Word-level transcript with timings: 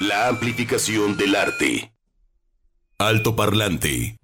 La 0.00 0.28
amplificación 0.28 1.16
del 1.16 1.34
arte. 1.34 1.90
Alto 2.98 3.34
parlante. 3.34 4.18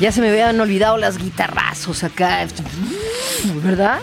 Ya 0.00 0.10
se 0.10 0.20
me 0.20 0.28
habían 0.28 0.60
olvidado 0.60 0.96
las 0.96 1.16
guitarrazos 1.18 2.02
acá, 2.02 2.44
¿verdad? 3.62 4.00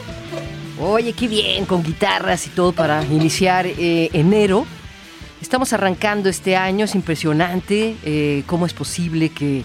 Oye, 0.79 1.11
qué 1.11 1.27
bien, 1.27 1.65
con 1.65 1.83
guitarras 1.83 2.47
y 2.47 2.49
todo 2.51 2.71
para 2.71 3.03
iniciar 3.03 3.65
eh, 3.65 4.09
enero. 4.13 4.65
Estamos 5.45 5.73
arrancando 5.73 6.27
este 6.27 6.55
año, 6.55 6.85
es 6.85 6.95
impresionante 6.95 7.95
eh, 8.03 8.41
cómo 8.47 8.65
es 8.65 8.73
posible 8.73 9.29
que 9.29 9.63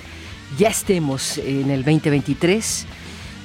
ya 0.59 0.69
estemos 0.69 1.39
en 1.39 1.71
el 1.71 1.85
2023. 1.85 2.87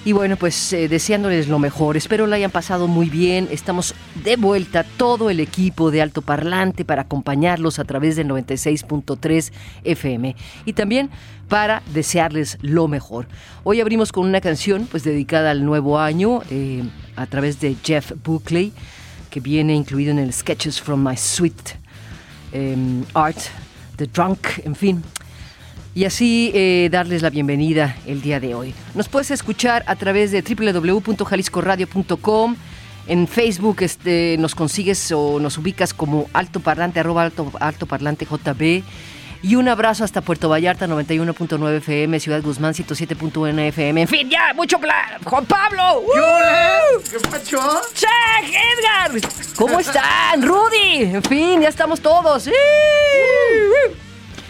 Y 0.04 0.12
bueno, 0.12 0.36
pues 0.36 0.74
eh, 0.74 0.90
deseándoles 0.90 1.48
lo 1.48 1.60
mejor. 1.60 1.96
Espero 1.96 2.28
lo 2.28 2.36
hayan 2.36 2.52
pasado 2.52 2.90
muy 2.90 3.10
bien. 3.10 3.48
Estamos 3.52 3.96
de 4.22 4.36
vuelta 4.36 4.84
todo 4.84 5.30
el 5.30 5.40
equipo 5.40 5.92
de 5.92 6.02
Alto 6.02 6.22
Parlante 6.22 6.84
para 6.84 7.04
acompañarlos 7.04 7.80
a 7.80 7.86
través 7.86 8.18
del 8.18 8.28
96.3 8.28 9.54
FM. 9.86 10.36
Y 10.66 10.74
también 10.74 11.10
para 11.48 11.84
desearles 11.94 12.58
lo 12.62 12.90
mejor. 12.90 13.30
Hoy 13.64 13.80
abrimos 13.80 14.12
con 14.12 14.28
una 14.28 14.42
canción 14.42 14.90
pues 14.92 15.06
dedicada 15.06 15.52
al 15.52 15.64
nuevo 15.64 16.00
año 16.00 16.42
eh, 16.50 16.84
a 17.16 17.28
través 17.28 17.62
de 17.62 17.78
Jeff 17.82 18.12
Buckley, 18.26 18.74
que 19.30 19.40
viene 19.40 19.74
incluido 19.74 20.12
en 20.12 20.20
el 20.20 20.34
Sketches 20.34 20.82
from 20.82 21.02
My 21.02 21.16
Sweet 21.16 21.85
em, 22.56 23.04
Art, 23.14 23.38
The 23.98 24.08
Drunk, 24.08 24.48
en 24.64 24.76
fin 24.76 25.04
y 25.96 26.04
así 26.04 26.52
eh, 26.54 26.90
darles 26.92 27.22
la 27.22 27.30
bienvenida 27.30 27.96
el 28.06 28.22
día 28.22 28.42
de 28.42 28.54
hoy. 28.54 28.74
Nos 28.94 29.08
puedes 29.08 29.32
escuchar 29.32 29.86
a 29.88 29.96
través 29.96 30.32
de 30.32 30.42
www.jaliscoradio.com. 30.42 32.58
En 33.08 33.28
Facebook 33.28 33.78
este, 33.80 34.36
nos 34.38 34.56
consigues 34.56 35.14
o 35.14 35.40
nos 35.40 35.58
ubicas 35.58 35.94
como 35.94 36.28
alto 36.34 36.60
parlante, 36.60 37.00
arroba 37.00 37.24
alto, 37.24 37.50
alto 37.62 37.86
parlante 37.86 38.26
JB. 38.26 38.84
Y 39.48 39.56
un 39.58 39.68
abrazo 39.70 40.04
hasta 40.04 40.22
Puerto 40.22 40.50
Vallarta, 40.50 40.88
91.9 40.88 41.78
FM, 41.78 42.20
Ciudad 42.20 42.42
Guzmán, 42.42 42.74
107.1 42.74 43.60
FM. 43.68 44.02
En 44.02 44.08
fin, 44.08 44.28
ya, 44.28 44.54
mucho 44.56 44.80
plan. 44.80 45.22
Juan 45.24 45.46
Pablo. 45.46 46.02
¿Qué 47.12 47.20
pacho? 47.30 47.60
¡Check, 47.94 48.10
Edgar! 48.50 49.12
¿Cómo 49.56 49.80
están? 49.80 50.42
Rudy. 50.42 51.04
En 51.14 51.22
fin, 51.22 51.62
ya 51.62 51.70
estamos 51.70 52.02
todos. 52.02 52.50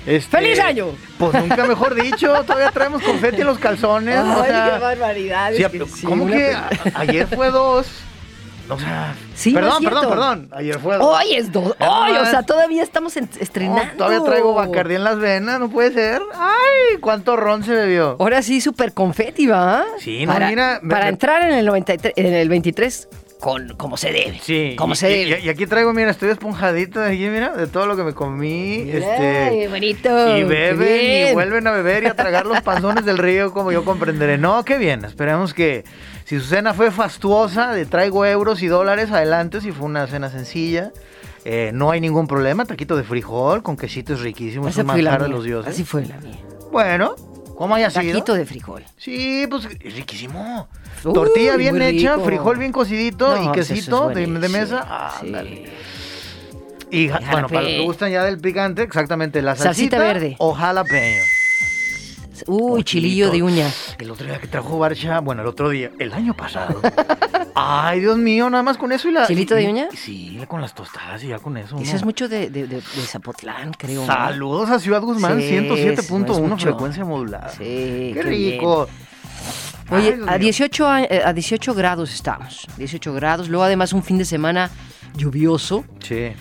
Este, 0.06 0.38
¡Feliz 0.38 0.60
año! 0.62 0.88
Pues 1.18 1.34
nunca 1.34 1.66
mejor 1.66 1.94
dicho, 1.96 2.28
todavía 2.46 2.72
traemos 2.72 3.04
confeti 3.04 3.42
en 3.42 3.48
los 3.48 3.60
calzones. 3.60 4.16
Ay, 4.18 4.32
o 4.40 4.46
sea, 4.46 4.72
qué 4.76 4.80
barbaridad. 4.80 5.52
que 5.52 5.86
sí, 5.94 6.06
¿Cómo 6.06 6.26
que 6.28 6.54
a- 6.54 6.70
ayer 6.96 7.28
fue 7.28 7.50
dos? 7.52 7.88
O 8.70 8.80
sea, 8.80 9.14
Sí, 9.36 9.52
perdón, 9.54 9.84
perdón, 9.84 10.10
perdón. 10.10 10.50
Ayer 10.52 10.80
fue. 10.80 10.98
Hoy 10.98 11.36
es 11.36 11.52
dos. 11.52 11.76
Hoy, 11.80 12.12
o 12.20 12.26
sea, 12.26 12.44
todavía 12.44 12.82
estamos 12.84 13.16
estrenando. 13.18 13.94
todavía 13.98 14.24
traigo 14.24 14.54
Bacardí 14.54 14.96
en 14.96 15.04
las 15.04 15.20
venas, 15.20 15.60
no 15.60 15.70
puede 15.70 15.92
ser. 15.94 16.22
Ay, 16.34 16.98
cuánto 17.00 17.36
ron 17.36 17.64
se 17.64 17.74
bebió. 17.74 18.16
Ahora 18.20 18.42
sí, 18.42 18.62
súper 18.62 18.94
confeti, 18.94 19.46
¿va? 19.48 19.84
Sí, 20.00 20.26
no, 20.26 20.34
para, 20.34 20.48
mira, 20.50 20.80
me- 20.82 20.90
Para 20.90 21.06
me- 21.06 21.10
entrar 21.10 21.44
en 21.44 21.54
el 21.54 21.66
93, 21.66 22.14
en 22.16 22.34
el 22.34 22.50
23 22.50 23.08
con 23.40 23.76
como 23.76 23.98
se 23.98 24.12
debe. 24.12 24.40
Sí. 24.42 24.76
Como 24.78 24.94
y, 24.94 24.96
se 24.96 25.08
debe. 25.10 25.42
y 25.42 25.50
aquí 25.50 25.68
traigo, 25.68 25.94
mira, 25.94 26.10
estoy 26.10 26.30
esponjadito 26.30 27.00
de 27.02 27.10
aquí, 27.14 27.28
mira, 27.28 27.50
de 27.50 27.68
todo 27.68 27.86
lo 27.86 27.96
que 27.96 28.04
me 28.04 28.14
comí. 28.14 28.90
Ay, 28.90 28.92
este. 28.96 29.68
bonito. 29.68 30.38
Y 30.38 30.44
beben 30.44 31.30
y 31.30 31.34
vuelven 31.34 31.68
a 31.68 31.72
beber 31.72 32.04
y 32.06 32.08
a 32.08 32.16
tragar 32.16 32.48
los 32.48 32.62
panzones 32.64 33.06
del 33.06 33.20
río, 33.20 33.52
como 33.54 33.72
yo 33.72 33.86
comprenderé. 33.86 34.38
No, 34.40 34.64
qué 34.66 34.78
bien. 34.80 35.06
Esperemos 35.06 35.54
que 35.54 35.84
si 36.26 36.40
su 36.40 36.46
cena 36.48 36.74
fue 36.74 36.90
fastuosa, 36.92 37.72
de 37.72 37.86
traigo 37.86 38.26
euros 38.26 38.62
y 38.64 38.68
dólares, 38.68 39.12
adelante. 39.12 39.62
Si 39.62 39.72
fue 39.72 39.86
una 39.86 40.08
cena 40.08 40.30
sencilla, 40.30 40.92
eh, 41.46 41.70
no 41.74 41.92
hay 41.92 42.02
ningún 42.02 42.28
problema. 42.28 42.66
Taquito 42.66 42.98
de 42.98 43.04
frijol 43.04 43.62
con 43.62 43.78
quesito 43.78 44.14
es 44.14 44.22
riquísimo. 44.22 44.68
Es 44.68 44.78
Esa 44.78 44.92
fue 44.92 45.04
la 45.04 45.18
de 45.20 45.30
los 45.30 45.44
dioses. 45.44 45.72
Así 45.72 45.84
fue 45.84 46.04
la 46.06 46.18
mía. 46.18 46.40
Bueno, 46.72 47.16
¿cómo 47.56 47.76
haya 47.76 47.92
sido? 47.92 48.02
Taquito 48.04 48.34
de 48.34 48.46
frijol. 48.48 48.84
Sí, 48.98 49.46
pues 49.50 49.66
es 49.66 49.96
riquísimo. 49.96 50.68
Uy, 51.04 51.14
Tortilla 51.14 51.56
bien 51.58 51.80
hecha, 51.82 52.18
frijol 52.18 52.58
bien 52.58 52.72
cocidito 52.72 53.36
No, 53.36 53.44
y 53.44 53.52
quesito 53.52 54.10
es 54.10 54.16
de, 54.16 54.26
de 54.26 54.50
mesa. 54.50 55.12
Sí. 55.20 55.28
Ándale. 55.28 55.66
Y 56.90 57.08
bueno, 57.10 57.48
para 57.50 57.62
los 57.62 57.72
que 57.72 57.82
gustan 57.82 58.12
ya 58.12 58.24
del 58.24 58.40
picante, 58.40 58.82
exactamente, 58.82 59.42
la 59.42 59.56
Salsita 59.56 59.98
salsita 59.98 60.00
verde. 60.00 60.36
o 60.40 60.54
jalapeño. 60.54 61.22
Uy, 62.48 62.84
chilillo 62.84 63.30
de 63.32 63.42
uña. 63.44 63.70
El 63.98 64.12
otro 64.12 64.26
día 64.26 64.40
que 64.40 64.48
trajo 64.48 64.78
Barcha, 64.80 65.20
bueno, 65.20 65.42
el 65.42 65.48
otro 65.48 65.70
día, 65.70 65.92
el 66.00 66.14
año 66.14 66.34
pasado. 66.36 66.82
Ay, 67.56 68.02
Dios 68.02 68.18
mío, 68.18 68.50
nada 68.50 68.64
más 68.64 68.78
con 68.78 68.92
eso 68.92 69.08
y 69.08 69.12
la. 69.14 69.26
¿Chilito 69.28 69.54
y- 69.58 69.58
de 69.58 69.64
y- 69.64 69.72
uña? 69.72 69.88
Sí, 69.96 70.40
con 70.48 70.62
las 70.62 70.74
tostadas 70.76 71.24
y 71.24 71.28
ya 71.28 71.40
con 71.40 71.56
eso. 71.58 71.78
Eso 71.80 71.92
¿no? 71.92 71.98
es 71.98 72.04
mucho 72.06 72.28
de, 72.28 72.50
de, 72.50 72.68
de- 72.68 72.76
de 72.78 72.82
Zapotlán, 73.08 73.72
creo. 73.74 74.02
¿no? 74.02 74.08
Saludos 74.08 74.70
a 74.70 74.80
Ciudad 74.80 75.02
Guzmán, 75.02 75.40
Sí, 75.40 75.56
eso 75.56 75.74
es 75.76 76.10
107.1 76.10 76.42
mucho. 76.42 76.58
frecuencia 76.68 77.06
modulada. 77.06 77.50
Sí, 77.50 77.58
Qué, 77.64 78.12
qué 78.16 78.22
rico. 78.24 78.88
Oye, 79.92 80.14
Ay, 80.16 80.22
a 80.28 80.32
mío. 80.32 80.38
18, 80.40 80.88
a, 80.90 81.04
eh, 81.04 81.22
a 81.24 81.32
18 81.32 81.74
grados 81.76 82.14
estamos. 82.14 82.68
18 82.78 83.14
grados. 83.14 83.50
Luego, 83.50 83.64
además, 83.66 83.94
un 83.94 84.02
fin 84.04 84.18
de 84.18 84.26
semana 84.26 84.70
lluvioso, 85.16 85.86
Sí. 86.00 86.34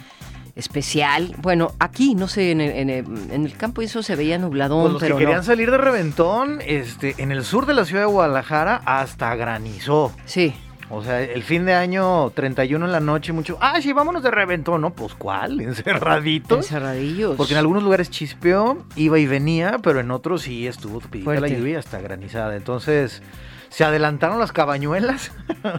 Especial. 0.56 1.34
Bueno, 1.38 1.72
aquí, 1.78 2.14
no 2.14 2.28
sé, 2.28 2.50
en 2.52 2.60
el, 2.60 2.70
en 2.72 2.90
el- 2.90 3.30
en 3.32 3.44
el 3.44 3.56
campo 3.56 3.82
eso 3.82 4.02
se 4.02 4.16
veía 4.16 4.38
nubladón, 4.38 4.82
Pues 4.82 4.92
los 4.94 5.02
pero 5.02 5.16
que 5.16 5.22
querían 5.24 5.38
no. 5.40 5.44
salir 5.44 5.70
de 5.70 5.78
reventón, 5.78 6.60
este, 6.64 7.14
en 7.18 7.32
el 7.32 7.44
sur 7.44 7.66
de 7.66 7.74
la 7.74 7.84
ciudad 7.84 8.02
de 8.02 8.06
Guadalajara 8.06 8.80
hasta 8.84 9.34
granizó. 9.34 10.12
Sí. 10.26 10.54
O 10.90 11.02
sea, 11.02 11.22
el 11.22 11.42
fin 11.42 11.64
de 11.64 11.72
año 11.74 12.30
31 12.30 12.84
en 12.84 12.92
la 12.92 13.00
noche, 13.00 13.32
mucho. 13.32 13.56
Ah, 13.60 13.80
sí, 13.80 13.92
vámonos 13.92 14.22
de 14.22 14.30
reventón, 14.30 14.82
¿no? 14.82 14.90
Pues 14.90 15.14
cuál, 15.14 15.60
encerraditos. 15.60 16.58
Encerradillos. 16.58 17.36
Porque 17.36 17.54
en 17.54 17.58
algunos 17.58 17.82
lugares 17.82 18.10
chispeó, 18.10 18.84
iba 18.94 19.18
y 19.18 19.26
venía, 19.26 19.78
pero 19.82 19.98
en 20.00 20.10
otros 20.10 20.42
sí 20.42 20.66
estuvo 20.66 21.00
tupidita 21.00 21.40
la 21.40 21.48
lluvia 21.48 21.78
hasta 21.78 22.00
granizada. 22.00 22.54
Entonces, 22.54 23.22
se 23.70 23.82
adelantaron 23.82 24.38
las 24.38 24.52
cabañuelas. 24.52 25.32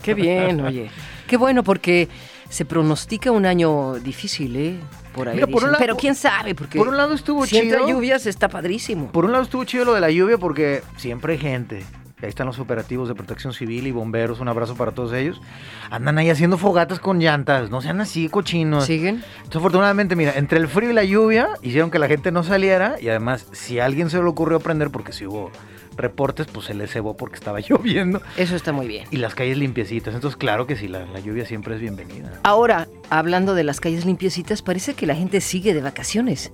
Qué 0.03 0.15
bien, 0.15 0.59
oye. 0.65 0.89
Qué 1.27 1.37
bueno, 1.37 1.63
porque 1.63 2.09
se 2.49 2.65
pronostica 2.65 3.31
un 3.31 3.45
año 3.45 3.93
difícil, 3.95 4.55
¿eh? 4.55 4.79
Por 5.13 5.29
ahí. 5.29 5.35
Mira, 5.35 5.47
por 5.47 5.55
un 5.55 5.59
dicen. 5.59 5.71
lado- 5.71 5.79
pero 5.79 5.95
quién 5.97 6.15
sabe, 6.15 6.55
porque 6.55 6.77
Por 6.77 6.87
un 6.89 6.97
lado 6.97 7.13
estuvo 7.13 7.45
si 7.45 7.61
chido. 7.61 7.87
lluvias 7.87 8.25
está 8.25 8.49
padrísimo. 8.49 9.11
Por 9.11 9.25
un 9.25 9.31
lado 9.31 9.43
estuvo 9.43 9.63
chido 9.63 9.85
lo 9.85 9.93
de 9.93 10.01
la 10.01 10.09
lluvia 10.11 10.37
porque 10.37 10.83
siempre 10.97 11.33
hay 11.33 11.39
gente. 11.39 11.83
Ahí 12.21 12.29
están 12.29 12.47
los 12.47 12.59
operativos 12.59 13.09
de 13.09 13.15
protección 13.15 13.51
civil 13.53 13.87
y 13.87 13.91
bomberos. 13.91 14.39
Un 14.39 14.47
abrazo 14.47 14.75
para 14.75 14.91
todos 14.91 15.11
ellos. 15.13 15.41
Andan 15.89 16.17
ahí 16.17 16.29
haciendo 16.29 16.57
fogatas 16.57 16.99
con 16.99 17.19
llantas. 17.19 17.69
No 17.69 17.81
sean 17.81 17.99
así 17.99 18.29
cochinos. 18.29 18.85
¿Siguen? 18.85 19.23
Entonces, 19.37 19.57
afortunadamente, 19.57 20.15
mira, 20.15 20.33
entre 20.35 20.59
el 20.59 20.67
frío 20.67 20.91
y 20.91 20.93
la 20.93 21.03
lluvia 21.03 21.49
hicieron 21.61 21.91
que 21.91 21.99
la 21.99 22.07
gente 22.07 22.31
no 22.31 22.43
saliera. 22.43 22.95
Y 23.01 23.09
además, 23.09 23.47
si 23.51 23.79
a 23.79 23.85
alguien 23.85 24.09
se 24.09 24.17
le 24.17 24.23
ocurrió 24.23 24.59
prender, 24.61 24.91
porque 24.91 25.11
si 25.11 25.25
hubo 25.25 25.51
reportes, 25.97 26.47
pues 26.47 26.67
se 26.67 26.73
le 26.73 26.87
cebó 26.87 27.17
porque 27.17 27.35
estaba 27.35 27.59
lloviendo. 27.69 28.21
Eso 28.37 28.55
está 28.55 28.71
muy 28.71 28.87
bien. 28.87 29.05
Y 29.11 29.17
las 29.17 29.35
calles 29.35 29.57
limpiecitas. 29.57 30.15
Entonces, 30.15 30.37
claro 30.37 30.67
que 30.67 30.77
sí, 30.77 30.87
la, 30.87 31.05
la 31.05 31.19
lluvia 31.19 31.45
siempre 31.45 31.75
es 31.75 31.81
bienvenida. 31.81 32.39
Ahora, 32.43 32.87
hablando 33.09 33.55
de 33.55 33.65
las 33.65 33.81
calles 33.81 34.05
limpiecitas, 34.05 34.61
parece 34.61 34.93
que 34.93 35.05
la 35.05 35.15
gente 35.15 35.41
sigue 35.41 35.73
de 35.73 35.81
vacaciones. 35.81 36.53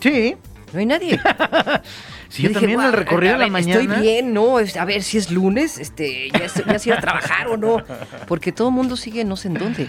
Sí, 0.00 0.36
No 0.72 0.78
hay 0.80 0.86
nadie. 0.86 1.18
sí, 2.28 2.42
yo, 2.44 2.52
también 2.52 2.74
"Guau, 2.74 2.92
recorrido 2.92 3.34
a 3.34 3.38
de 3.38 3.44
la 3.46 3.50
mañana. 3.50 3.80
Estoy 3.82 4.00
bien, 4.02 4.32
¿no? 4.32 4.56
A 4.58 4.84
ver 4.84 5.02
si 5.02 5.18
es 5.18 5.30
lunes, 5.30 5.78
este, 5.78 6.30
ya, 6.30 6.48
se- 6.48 6.64
ya 6.64 6.78
se 6.78 6.88
iba 6.90 6.98
a 6.98 7.00
trabajar 7.00 7.48
o 7.48 7.56
no. 7.56 7.82
Porque 8.28 8.52
todo 8.52 8.68
el 8.68 8.74
mundo 8.74 8.96
sigue 8.96 9.24
no 9.24 9.36
sé 9.36 9.48
en 9.48 9.54
dónde. 9.54 9.88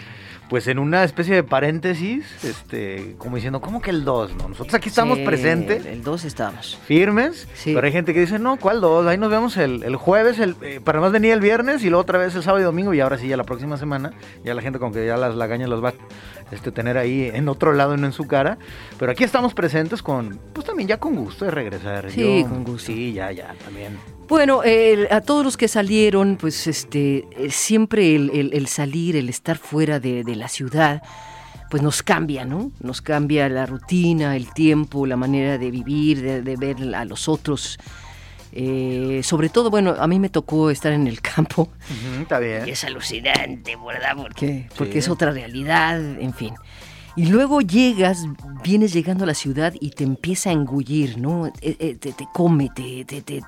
Pues 0.51 0.67
en 0.67 0.79
una 0.79 1.05
especie 1.05 1.33
de 1.33 1.43
paréntesis, 1.43 2.25
este, 2.43 3.15
como 3.17 3.37
diciendo, 3.37 3.61
¿cómo 3.61 3.81
que 3.81 3.89
el 3.89 4.03
2? 4.03 4.35
No, 4.35 4.49
nosotros 4.49 4.73
aquí 4.75 4.89
estamos 4.89 5.17
Sí, 5.19 5.23
presentes. 5.23 5.85
El 5.85 6.03
2 6.03 6.25
estábamos. 6.25 6.77
firmes, 6.85 7.47
Sí. 7.53 7.73
pero 7.73 7.87
hay 7.87 7.93
gente 7.93 8.13
que 8.13 8.19
dice, 8.19 8.37
no, 8.37 8.57
¿cuál 8.57 8.81
dos? 8.81 9.07
Ahí 9.07 9.17
nos 9.17 9.31
vemos 9.31 9.55
el, 9.55 9.81
el 9.83 9.95
jueves, 9.95 10.39
el, 10.39 10.57
eh, 10.61 10.81
para 10.83 10.99
más 10.99 11.13
venir 11.13 11.31
el 11.31 11.39
viernes 11.39 11.85
y 11.85 11.89
luego 11.89 12.01
otra 12.01 12.19
vez 12.19 12.35
el 12.35 12.43
sábado 12.43 12.59
y 12.59 12.65
domingo 12.65 12.93
y 12.93 12.99
ahora 12.99 13.17
sí 13.17 13.29
ya 13.29 13.37
la 13.37 13.45
próxima 13.45 13.77
semana, 13.77 14.11
ya 14.43 14.53
la 14.53 14.61
gente 14.61 14.77
con 14.77 14.91
que 14.91 15.05
ya 15.05 15.15
las 15.15 15.35
lagañas 15.35 15.69
las 15.69 15.81
va 15.81 15.89
a 15.89 15.93
este, 16.53 16.73
tener 16.73 16.97
ahí 16.97 17.31
en 17.33 17.47
otro 17.47 17.71
lado 17.71 17.95
y 17.95 17.97
no 17.97 18.05
en 18.07 18.11
su 18.13 18.27
cara, 18.27 18.57
pero 18.99 19.13
aquí 19.13 19.23
estamos 19.23 19.53
presentes 19.53 20.03
con, 20.03 20.37
pues 20.51 20.65
también 20.65 20.89
ya 20.89 20.97
con 20.97 21.15
gusto 21.15 21.45
de 21.45 21.51
regresar. 21.51 22.11
Sí, 22.11 22.45
con 22.49 22.65
gusto. 22.65 22.87
Sí, 22.91 23.13
ya, 23.13 23.31
ya, 23.31 23.55
también. 23.63 23.97
Bueno, 24.31 24.63
el- 24.63 25.09
a 25.11 25.19
todos 25.19 25.43
los 25.43 25.57
que 25.57 25.67
salieron, 25.67 26.37
pues 26.39 26.65
este, 26.65 27.25
eh, 27.37 27.49
siempre 27.49 28.15
el, 28.15 28.29
el- 28.29 28.53
el 28.53 28.67
salir, 28.67 29.17
el 29.17 29.27
estar 29.27 29.57
fuera 29.57 29.99
de, 29.99 30.23
de 30.23 30.35
la 30.37 30.47
ciudad, 30.47 31.01
pues 31.69 31.83
nos 31.83 32.01
cambia, 32.01 32.45
¿no? 32.45 32.71
Nos 32.79 33.01
cambia 33.01 33.49
la 33.49 33.65
rutina, 33.65 34.37
el 34.37 34.53
tiempo, 34.53 35.05
la 35.05 35.17
manera 35.17 35.57
de 35.57 35.69
vivir, 35.69 36.21
de, 36.21 36.41
de 36.43 36.55
ver 36.55 36.77
a 36.95 37.03
los 37.03 37.27
otros. 37.27 37.77
Eh, 38.53 39.19
sobre 39.21 39.49
todo, 39.49 39.69
bueno, 39.69 39.95
a 39.99 40.07
mí 40.07 40.17
me 40.17 40.29
tocó 40.29 40.69
estar 40.71 40.93
en 40.93 41.07
el 41.07 41.19
campo. 41.21 41.69
Está 42.21 42.39
bien. 42.39 42.65
Y 42.65 42.71
es 42.71 42.85
alucinante, 42.85 43.75
¿verdad? 43.85 44.15
Porque, 44.15 44.69
porque 44.77 44.99
es 44.99 45.09
otra 45.09 45.31
realidad, 45.31 45.99
en 46.21 46.33
fin. 46.33 46.53
Y 47.15 47.25
luego 47.27 47.59
llegas, 47.61 48.25
vienes 48.63 48.93
llegando 48.93 49.25
a 49.25 49.27
la 49.27 49.33
ciudad 49.33 49.73
y 49.79 49.89
te 49.91 50.03
empieza 50.05 50.49
a 50.49 50.53
engullir, 50.53 51.17
¿no? 51.17 51.47
Eh, 51.47 51.53
eh, 51.79 51.95
te, 51.99 52.13
te 52.13 52.25
come, 52.33 52.69
te, 52.73 53.03
te, 53.05 53.21
te, 53.21 53.41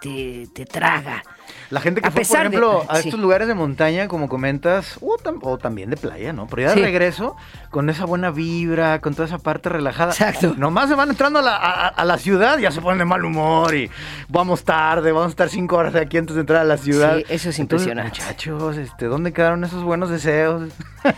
te, 0.53 0.65
traga. 0.65 1.23
La 1.69 1.79
gente 1.79 2.01
que 2.01 2.07
A 2.07 2.11
fue, 2.11 2.21
por 2.21 2.27
pesar 2.27 2.41
de- 2.49 2.57
ejemplo, 2.57 2.85
a 2.89 2.97
sí. 2.97 3.07
estos 3.07 3.19
lugares 3.21 3.47
de 3.47 3.53
montaña, 3.53 4.07
como 4.09 4.27
comentas, 4.27 4.97
o, 5.01 5.17
tam- 5.17 5.39
o 5.41 5.57
también 5.57 5.89
de 5.89 5.97
playa, 5.97 6.33
¿no? 6.33 6.47
Pero 6.47 6.63
ya 6.63 6.69
de 6.69 6.75
Sí. 6.75 6.81
regreso, 6.81 7.35
con 7.69 7.89
esa 7.89 8.05
buena 8.05 8.31
vibra, 8.31 8.99
con 8.99 9.13
toda 9.15 9.27
esa 9.27 9.39
parte 9.39 9.69
relajada. 9.69 10.11
Exacto. 10.11 10.55
Nomás 10.57 10.89
se 10.89 10.95
van 10.95 11.09
entrando 11.09 11.39
a 11.39 11.41
la, 11.41 11.55
a- 11.55 11.87
a 11.87 12.05
la 12.05 12.17
ciudad, 12.17 12.57
ya 12.59 12.69
se 12.71 12.81
ponen 12.81 12.99
de 12.99 13.05
mal 13.05 13.23
humor 13.23 13.73
y 13.75 13.89
vamos 14.27 14.63
tarde, 14.65 15.11
vamos 15.13 15.27
a 15.27 15.29
estar 15.31 15.49
cinco 15.49 15.77
horas 15.77 15.95
aquí 15.95 16.17
antes 16.17 16.35
de 16.35 16.41
entrar 16.41 16.61
a 16.61 16.65
la 16.65 16.77
ciudad. 16.77 17.17
Sí, 17.17 17.23
eso 17.29 17.49
es 17.49 17.59
Entonces, 17.59 17.87
impresionante. 17.87 18.19
muchachos, 18.21 18.77
este, 18.77 19.05
¿dónde 19.05 19.31
quedaron 19.31 19.63
esos 19.63 19.83
buenos 19.83 20.09
deseos? 20.09 20.69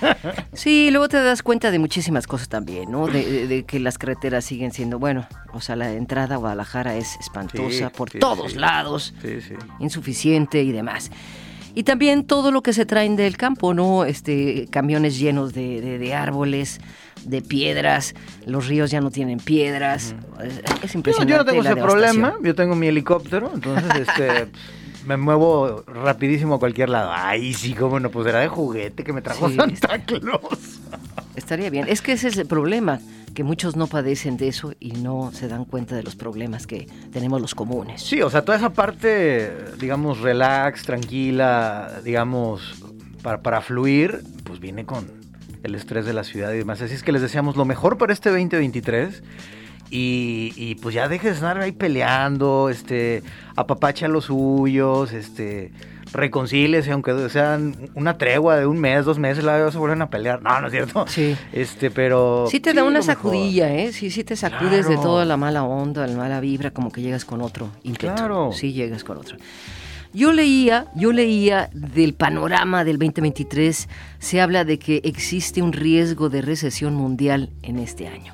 Sí, 0.53 0.89
luego 0.89 1.07
te 1.09 1.21
das 1.21 1.43
cuenta 1.43 1.69
de 1.69 1.77
muchísimas 1.79 2.25
cosas 2.25 2.34
también, 2.49 2.91
¿no? 2.91 3.07
De, 3.07 3.23
de- 3.25 3.47
de 3.47 3.63
que 3.63 3.79
las 3.79 3.97
carreteras 3.97 4.45
siguen 4.45 4.71
siendo, 4.71 4.99
bueno, 4.99 5.27
o 5.53 5.61
sea, 5.61 5.75
la 5.75 5.91
entrada 5.93 6.35
a 6.35 6.37
Guadalajara 6.37 6.95
es 6.95 7.15
espantosa 7.19 7.89
Sí, 7.89 7.95
por 7.95 8.09
sí, 8.09 8.19
todos 8.19 8.51
sí. 8.53 8.57
lados. 8.57 9.13
Insuficiente 9.79 10.61
y 10.63 10.71
demás. 10.71 11.11
Y 11.77 11.83
también 11.83 12.25
todo 12.25 12.51
lo 12.51 12.61
que 12.63 12.71
se 12.71 12.85
traen 12.85 13.15
del 13.17 13.35
campo, 13.35 13.73
¿no? 13.73 14.05
Este, 14.05 14.67
camiones 14.71 15.19
llenos 15.19 15.53
de, 15.53 15.81
de- 15.81 15.97
de 15.99 16.13
árboles, 16.13 16.79
de 17.25 17.41
piedras, 17.41 18.13
los 18.45 18.67
ríos 18.67 18.91
ya 18.91 19.01
no 19.01 19.11
tienen 19.11 19.39
piedras. 19.39 20.15
Es, 20.41 20.61
es 20.83 20.91
Yo, 20.93 20.97
impresionante. 20.99 21.31
yo 21.33 21.37
no 21.39 21.45
tengo 21.45 21.61
ese 21.63 21.75
problema, 21.75 22.35
yo 22.43 22.55
tengo 22.55 22.75
mi 22.75 22.87
helicóptero, 22.87 23.51
entonces 23.53 24.07
este 24.07 24.47
me 25.05 25.17
muevo 25.17 25.83
rapidísimo 25.87 26.55
a 26.55 26.59
cualquier 26.59 26.89
lado. 26.89 27.11
Ay, 27.13 27.53
sí, 27.53 27.73
cómo 27.73 27.99
no, 27.99 28.09
pues 28.09 28.25
era 28.27 28.39
de 28.39 28.47
juguete 28.47 29.03
que 29.03 29.11
me 29.11 29.21
trajo 29.21 29.49
Sí, 29.49 29.55
Santa 29.57 29.99
Claus. 30.05 30.79
Estaría 31.35 31.69
bien. 31.69 31.85
Es 31.87 32.01
que 32.01 32.13
ese 32.13 32.27
es 32.27 32.37
el 32.37 32.47
problema, 32.47 32.99
que 33.33 33.43
muchos 33.43 33.75
no 33.75 33.87
padecen 33.87 34.37
de 34.37 34.47
eso 34.47 34.73
y 34.79 34.91
no 34.93 35.31
se 35.33 35.47
dan 35.47 35.65
cuenta 35.65 35.95
de 35.95 36.03
los 36.03 36.15
problemas 36.15 36.67
que 36.67 36.87
tenemos 37.11 37.41
los 37.41 37.53
comunes. 37.53 38.01
Sí, 38.01 38.21
o 38.21 38.29
sea, 38.29 38.43
toda 38.43 38.57
esa 38.57 38.71
parte, 38.71 39.51
digamos, 39.79 40.21
relax, 40.21 40.83
tranquila, 40.83 42.01
digamos, 42.03 42.83
para, 43.21 43.41
para 43.41 43.61
fluir, 43.61 44.23
pues 44.43 44.59
viene 44.59 44.85
con 44.85 45.25
el 45.63 45.75
estrés 45.75 46.05
de 46.05 46.13
la 46.13 46.23
ciudad 46.23 46.53
y 46.53 46.57
demás. 46.57 46.81
Así 46.81 46.93
es 46.93 47.03
que 47.03 47.11
les 47.11 47.21
deseamos 47.21 47.57
lo 47.57 47.65
mejor 47.65 47.97
para 47.97 48.13
este 48.13 48.29
2023. 48.29 49.23
Y, 49.91 50.51
y, 50.55 50.75
pues 50.75 50.95
ya 50.95 51.07
deje 51.07 51.27
de 51.27 51.35
estar 51.35 51.59
ahí 51.59 51.71
peleando, 51.71 52.69
este, 52.69 53.21
apapacha 53.55 54.07
los 54.07 54.25
suyos, 54.25 55.13
este, 55.13 55.71
reconcíliese, 56.11 56.91
aunque 56.91 57.29
sean 57.29 57.75
una 57.93 58.17
tregua 58.17 58.57
de 58.57 58.65
un 58.65 58.79
mes, 58.79 59.05
dos 59.05 59.19
meses, 59.19 59.43
luego 59.43 59.71
se 59.71 59.77
vuelven 59.77 60.01
a 60.01 60.09
pelear. 60.09 60.41
No, 60.41 60.61
no 60.61 60.67
es 60.67 60.73
cierto. 60.73 61.05
Sí. 61.07 61.35
Este, 61.51 61.91
pero. 61.91 62.47
Sí 62.49 62.59
te 62.59 62.73
da 62.73 62.83
una 62.83 62.99
mejor. 62.99 63.05
sacudilla, 63.05 63.73
¿eh? 63.73 63.91
Sí, 63.91 64.11
sí 64.11 64.23
te 64.23 64.35
sacudes 64.35 64.87
de 64.87 64.95
toda 64.95 65.25
la 65.25 65.37
mala 65.37 65.63
onda, 65.63 66.05
la 66.07 66.17
mala 66.17 66.39
vibra, 66.39 66.71
como 66.71 66.91
que 66.91 67.01
llegas 67.01 67.25
con 67.25 67.41
otro. 67.41 67.69
Claro. 67.97 68.51
Sí 68.53 68.73
llegas 68.73 69.03
con 69.03 69.17
otro. 69.17 69.37
Yo 70.13 70.31
leía, 70.31 70.87
yo 70.95 71.11
leía 71.11 71.69
del 71.73 72.13
panorama 72.13 72.85
del 72.85 72.97
2023, 72.97 73.89
se 74.17 74.39
habla 74.39 74.63
de 74.63 74.79
que 74.79 75.01
existe 75.03 75.61
un 75.61 75.73
riesgo 75.73 76.29
de 76.29 76.41
recesión 76.41 76.95
mundial 76.95 77.49
en 77.63 77.79
este 77.79 78.07
año. 78.07 78.33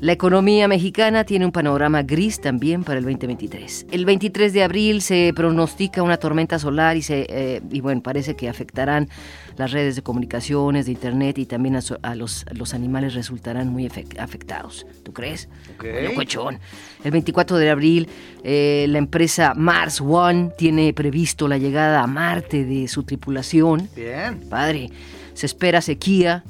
La 0.00 0.12
economía 0.12 0.68
mexicana 0.68 1.24
tiene 1.24 1.44
un 1.44 1.50
panorama 1.50 2.04
gris 2.04 2.40
también 2.40 2.84
para 2.84 3.00
el 3.00 3.04
2023. 3.04 3.86
El 3.90 4.04
23 4.04 4.52
de 4.52 4.62
abril 4.62 5.02
se 5.02 5.32
pronostica 5.34 6.04
una 6.04 6.18
tormenta 6.18 6.60
solar 6.60 6.96
y, 6.96 7.02
se, 7.02 7.26
eh, 7.28 7.60
y 7.68 7.80
bueno, 7.80 8.00
parece 8.00 8.36
que 8.36 8.48
afectarán 8.48 9.08
las 9.56 9.72
redes 9.72 9.96
de 9.96 10.02
comunicaciones, 10.02 10.86
de 10.86 10.92
internet 10.92 11.38
y 11.38 11.46
también 11.46 11.74
a, 11.74 12.14
los, 12.14 12.46
los 12.52 12.74
animales 12.74 13.14
resultarán 13.14 13.70
muy 13.70 13.86
afectados. 13.86 14.86
¿Tú 15.02 15.12
crees? 15.12 15.48
Ok. 15.74 15.86
Locochón. 16.04 16.60
El 17.02 17.10
24 17.10 17.56
de 17.56 17.68
abril, 17.68 18.08
eh, 18.44 18.86
la 18.88 18.98
empresa 18.98 19.54
Mars 19.54 20.00
One 20.00 20.52
tiene 20.56 20.92
previsto 20.92 21.48
la 21.48 21.58
llegada 21.58 22.04
a 22.04 22.06
Marte 22.06 22.64
de 22.64 22.86
su 22.86 23.02
tripulación. 23.02 23.88
Bien. 23.96 24.48
Padre, 24.48 24.90
se 25.34 25.46
espera 25.46 25.80
sequía. 25.80 26.44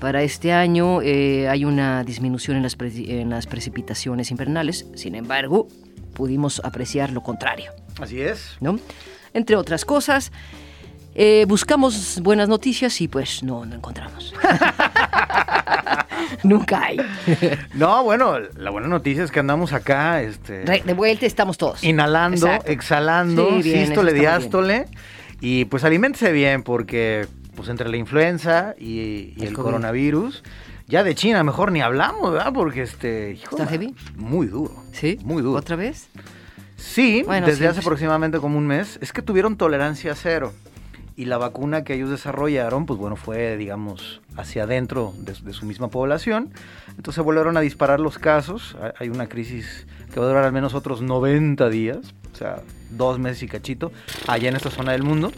Para 0.00 0.22
este 0.22 0.52
año 0.52 1.02
eh, 1.02 1.46
hay 1.48 1.64
una 1.66 2.02
disminución 2.04 2.56
en 2.56 2.62
las, 2.62 2.74
pre- 2.74 3.20
en 3.20 3.28
las 3.30 3.46
precipitaciones 3.46 4.30
invernales, 4.30 4.86
sin 4.94 5.14
embargo, 5.14 5.68
pudimos 6.14 6.60
apreciar 6.64 7.10
lo 7.10 7.22
contrario, 7.22 7.70
Así 8.00 8.20
es. 8.20 8.56
¿no? 8.60 8.78
Entre 9.34 9.56
otras 9.56 9.84
cosas, 9.84 10.32
eh, 11.14 11.44
buscamos 11.46 12.20
buenas 12.22 12.48
noticias 12.48 12.98
y 13.02 13.08
pues 13.08 13.42
no, 13.42 13.66
no 13.66 13.74
encontramos. 13.76 14.32
Nunca 16.42 16.82
hay. 16.84 16.96
No, 17.74 18.02
bueno, 18.04 18.38
la 18.56 18.70
buena 18.70 18.88
noticia 18.88 19.24
es 19.24 19.30
que 19.30 19.40
andamos 19.40 19.72
acá, 19.72 20.22
este. 20.22 20.64
Re- 20.64 20.82
De 20.84 20.94
vuelta 20.94 21.26
estamos 21.26 21.58
todos. 21.58 21.82
inhalando, 21.84 22.46
Exacto. 22.46 22.70
exhalando, 22.70 23.48
Sí, 23.56 23.62
bien, 23.70 23.86
sístole, 23.86 24.12
diástole. 24.14 24.86
Y 25.40 25.64
pues 25.66 25.84
aliméntese 25.84 26.32
bien, 26.32 26.62
porque 26.62 27.26
pues 27.60 27.68
entre 27.70 27.88
la 27.88 27.96
influenza 27.96 28.74
y, 28.78 29.34
y 29.36 29.42
El 29.42 29.48
el, 29.48 29.54
coronavirus, 29.54 30.42
ya 30.88 31.04
de 31.04 31.14
China 31.14 31.44
mejor 31.44 31.70
ni 31.72 31.80
hablamos, 31.82 32.32
¿verdad? 32.32 32.52
Porque 32.52 32.82
este. 32.82 33.32
hijo, 33.32 33.56
¿Está 33.56 33.70
heavy? 33.70 33.94
Muy 34.16 34.46
duro. 34.46 34.74
¿Sí? 34.92 35.18
Muy 35.22 35.42
duro. 35.42 35.58
¿Otra 35.58 35.76
vez? 35.76 36.08
Sí, 36.76 37.22
Bueno, 37.26 37.46
desde 37.46 37.58
sí, 37.60 37.66
hace 37.66 37.80
aproximadamente 37.80 38.38
como 38.38 38.56
un 38.58 38.66
mes. 38.66 38.98
Es 39.02 39.12
que 39.12 39.22
tuvieron 39.22 39.56
tolerancia 39.56 40.14
cero. 40.14 40.52
Y 41.16 41.26
la 41.26 41.36
vacuna 41.36 41.84
que 41.84 41.92
ellos 41.94 42.08
desarrollaron, 42.08 42.86
pues 42.86 42.98
bueno, 42.98 43.14
fue, 43.16 43.58
digamos, 43.58 44.22
hacia 44.36 44.62
adentro 44.62 45.12
de, 45.18 45.34
de 45.34 45.52
su 45.52 45.66
misma 45.66 45.88
población. 45.88 46.50
Entonces 46.96 47.22
volvieron 47.22 47.58
a 47.58 47.60
disparar 47.60 48.00
los 48.00 48.18
casos. 48.18 48.74
Ha- 48.80 48.94
Hay 48.98 49.10
una 49.10 49.28
crisis 49.28 49.86
que 50.14 50.18
va 50.18 50.24
a 50.24 50.28
durar 50.30 50.44
al 50.44 50.52
menos 50.52 50.72
otros 50.72 51.02
90 51.02 51.68
días, 51.68 51.98
o 52.32 52.36
sea, 52.36 52.62
dos 52.90 53.18
meses 53.18 53.42
y 53.42 53.48
cachito, 53.48 53.92
allá 54.26 54.48
en 54.48 54.56
esta 54.56 54.70
zona 54.70 54.92
del 54.92 55.02
mundo. 55.02 55.30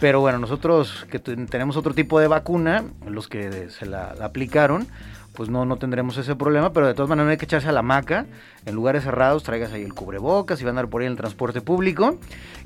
Pero 0.00 0.20
bueno, 0.20 0.38
nosotros 0.38 1.06
que 1.10 1.18
ten- 1.18 1.46
tenemos 1.46 1.76
otro 1.76 1.92
tipo 1.94 2.20
de 2.20 2.28
vacuna, 2.28 2.84
los 3.06 3.26
que 3.28 3.68
se 3.70 3.84
la, 3.86 4.14
la 4.14 4.26
aplicaron, 4.26 4.86
pues 5.34 5.48
no, 5.48 5.64
no 5.64 5.76
tendremos 5.76 6.16
ese 6.18 6.34
problema, 6.36 6.72
pero 6.72 6.86
de 6.86 6.94
todas 6.94 7.08
maneras 7.08 7.26
no 7.26 7.30
hay 7.32 7.36
que 7.36 7.44
echarse 7.46 7.68
a 7.68 7.72
la 7.72 7.80
hamaca. 7.80 8.26
En 8.66 8.74
lugares 8.74 9.04
cerrados 9.04 9.42
traigas 9.42 9.72
ahí 9.72 9.82
el 9.82 9.94
cubrebocas 9.94 10.60
y 10.60 10.64
va 10.64 10.70
a 10.70 10.72
andar 10.72 10.88
por 10.88 11.00
ahí 11.02 11.06
en 11.06 11.12
el 11.12 11.16
transporte 11.18 11.60
público. 11.60 12.16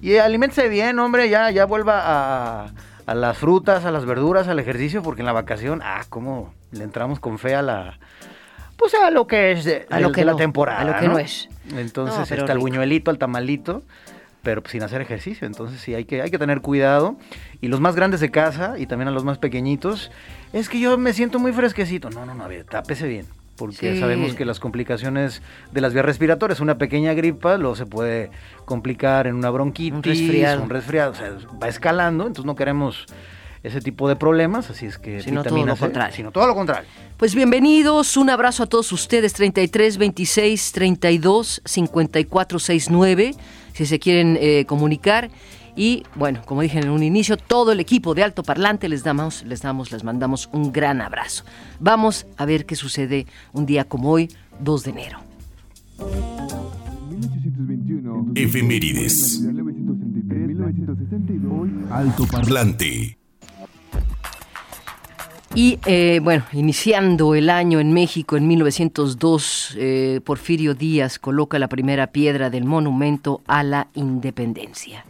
Y 0.00 0.16
aliméntese 0.16 0.68
bien, 0.68 0.98
hombre, 0.98 1.28
ya, 1.30 1.50
ya 1.50 1.64
vuelva 1.64 2.00
a, 2.04 2.70
a 3.06 3.14
las 3.14 3.38
frutas, 3.38 3.84
a 3.84 3.90
las 3.90 4.04
verduras, 4.04 4.48
al 4.48 4.58
ejercicio, 4.58 5.02
porque 5.02 5.22
en 5.22 5.26
la 5.26 5.32
vacación, 5.32 5.80
ah, 5.82 6.02
cómo 6.08 6.52
le 6.70 6.84
entramos 6.84 7.18
con 7.20 7.38
fe 7.38 7.54
a 7.54 7.62
la... 7.62 7.98
Pues 8.76 8.94
a 8.94 9.10
lo 9.10 9.26
que 9.26 9.52
es 9.52 9.64
de, 9.64 9.86
A 9.90 10.00
lo 10.00 10.10
que 10.10 10.22
de 10.22 10.24
la 10.24 10.36
temporada. 10.36 10.80
a 10.80 10.84
lo 10.84 10.96
que 10.98 11.06
no 11.08 11.18
es. 11.18 11.48
Entonces 11.76 12.30
No, 12.30 12.36
está 12.36 12.52
el 12.52 12.58
buñuelito, 12.58 13.10
al 13.12 13.18
tamalito, 13.18 13.82
pero 14.42 14.62
pues 14.62 14.72
sin 14.72 14.82
hacer 14.82 15.00
ejercicio. 15.00 15.46
Entonces 15.46 15.80
sí, 15.80 15.94
hay 15.94 16.04
que, 16.04 16.22
hay 16.22 16.30
que 16.30 16.38
tener 16.38 16.60
cuidado. 16.60 17.16
Y 17.60 17.68
los 17.68 17.80
más 17.80 17.94
grandes 17.96 18.20
de 18.20 18.30
casa 18.30 18.74
y 18.78 18.86
también 18.86 19.08
a 19.08 19.10
los 19.12 19.24
más 19.24 19.38
pequeñitos, 19.38 20.10
es 20.52 20.68
que 20.68 20.80
yo 20.80 20.98
me 20.98 21.12
siento 21.12 21.38
muy 21.38 21.52
fresquecito. 21.52 22.10
No, 22.10 22.26
no, 22.26 22.34
no, 22.34 22.44
a 22.44 22.48
ver, 22.48 22.64
tápese 22.64 23.06
bien. 23.08 23.26
Porque 23.56 23.92
Sí. 23.94 24.00
sabemos 24.00 24.34
que 24.34 24.44
las 24.44 24.58
complicaciones 24.60 25.42
de 25.72 25.80
las 25.82 25.92
vías 25.92 26.04
respiratorias, 26.06 26.60
una 26.60 26.78
pequeña 26.78 27.12
gripa, 27.12 27.58
luego 27.58 27.76
se 27.76 27.86
puede 27.86 28.30
complicar 28.64 29.26
en 29.26 29.34
una 29.34 29.50
bronquitis, 29.50 29.92
Un 29.94 30.02
resfriado. 30.02 30.62
un 30.62 30.70
resfriado, 30.70 31.12
o 31.12 31.14
sea, 31.14 31.32
va 31.62 31.68
escalando, 31.68 32.26
entonces 32.26 32.46
no 32.46 32.56
queremos 32.56 33.06
ese 33.62 33.80
tipo 33.80 34.08
de 34.08 34.16
problemas, 34.16 34.70
así 34.70 34.86
es 34.86 34.98
que 34.98 35.20
Sino 35.22 35.44
todo 35.44 35.64
lo 35.64 35.76
C, 35.76 35.80
contrario. 35.80 36.16
Sino 36.16 36.32
todo 36.32 36.46
lo 36.48 36.54
contrario. 36.54 36.88
Pues 37.18 37.34
bienvenidos, 37.34 38.16
un 38.16 38.30
abrazo 38.30 38.64
a 38.64 38.66
todos 38.66 38.90
ustedes, 38.90 39.34
33 39.34 39.98
26 39.98 40.72
32 40.72 41.62
54 41.64 42.58
69, 42.58 43.34
si 43.82 43.86
se 43.86 43.98
quieren 43.98 44.38
eh, 44.40 44.64
comunicar. 44.66 45.30
Y 45.74 46.04
bueno, 46.14 46.42
como 46.44 46.62
dije 46.62 46.78
en 46.78 46.90
un 46.90 47.02
inicio, 47.02 47.36
todo 47.36 47.72
el 47.72 47.80
equipo 47.80 48.14
de 48.14 48.22
Alto 48.22 48.42
Parlante 48.42 48.88
les 48.88 49.02
damos, 49.02 49.42
les 49.44 49.62
damos, 49.62 49.90
les 49.90 50.04
mandamos 50.04 50.48
un 50.52 50.70
gran 50.70 51.00
abrazo. 51.00 51.44
Vamos 51.80 52.26
a 52.36 52.44
ver 52.44 52.66
qué 52.66 52.76
sucede 52.76 53.26
un 53.52 53.66
día 53.66 53.84
como 53.84 54.10
hoy, 54.10 54.28
2 54.60 54.84
de 54.84 54.90
enero. 54.90 55.18
1821. 55.98 58.32
Efemérides. 58.34 59.40
1933, 59.40 60.48
1962. 60.48 61.90
Alto 61.90 62.26
Parlante. 62.26 63.21
Y 65.54 65.78
eh, 65.84 66.20
bueno, 66.22 66.44
iniciando 66.52 67.34
el 67.34 67.50
año 67.50 67.78
en 67.78 67.92
México 67.92 68.38
en 68.38 68.48
1902, 68.48 69.74
eh, 69.76 70.20
Porfirio 70.24 70.74
Díaz 70.74 71.18
coloca 71.18 71.58
la 71.58 71.68
primera 71.68 72.06
piedra 72.06 72.48
del 72.48 72.64
monumento 72.64 73.42
a 73.46 73.62
la 73.62 73.88
independencia. 73.94 75.04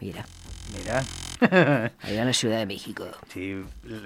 Mira, 0.00 0.24
Mira. 0.78 1.02
allá 2.02 2.20
en 2.20 2.26
la 2.26 2.32
Ciudad 2.32 2.58
de 2.58 2.66
México. 2.66 3.06
Sí, 3.32 3.56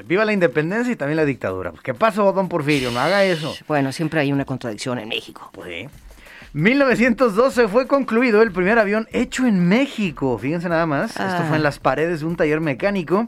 viva 0.06 0.24
la 0.24 0.32
independencia 0.32 0.92
y 0.92 0.96
también 0.96 1.16
la 1.18 1.26
dictadura. 1.26 1.72
¿Qué 1.82 1.92
pasó, 1.92 2.32
don 2.32 2.48
Porfirio? 2.48 2.90
No 2.90 3.00
haga 3.00 3.22
eso. 3.24 3.54
Bueno, 3.66 3.92
siempre 3.92 4.20
hay 4.20 4.32
una 4.32 4.46
contradicción 4.46 4.98
en 4.98 5.08
México. 5.08 5.50
Pues 5.52 5.68
sí. 5.68 5.88
1912 6.54 7.68
fue 7.68 7.86
concluido 7.86 8.40
el 8.40 8.50
primer 8.50 8.78
avión 8.78 9.06
hecho 9.12 9.46
en 9.46 9.68
México. 9.68 10.38
Fíjense 10.38 10.70
nada 10.70 10.86
más. 10.86 11.10
Esto 11.10 11.22
Ah. 11.22 11.44
fue 11.46 11.58
en 11.58 11.62
las 11.62 11.78
paredes 11.78 12.20
de 12.20 12.26
un 12.26 12.36
taller 12.36 12.60
mecánico 12.60 13.26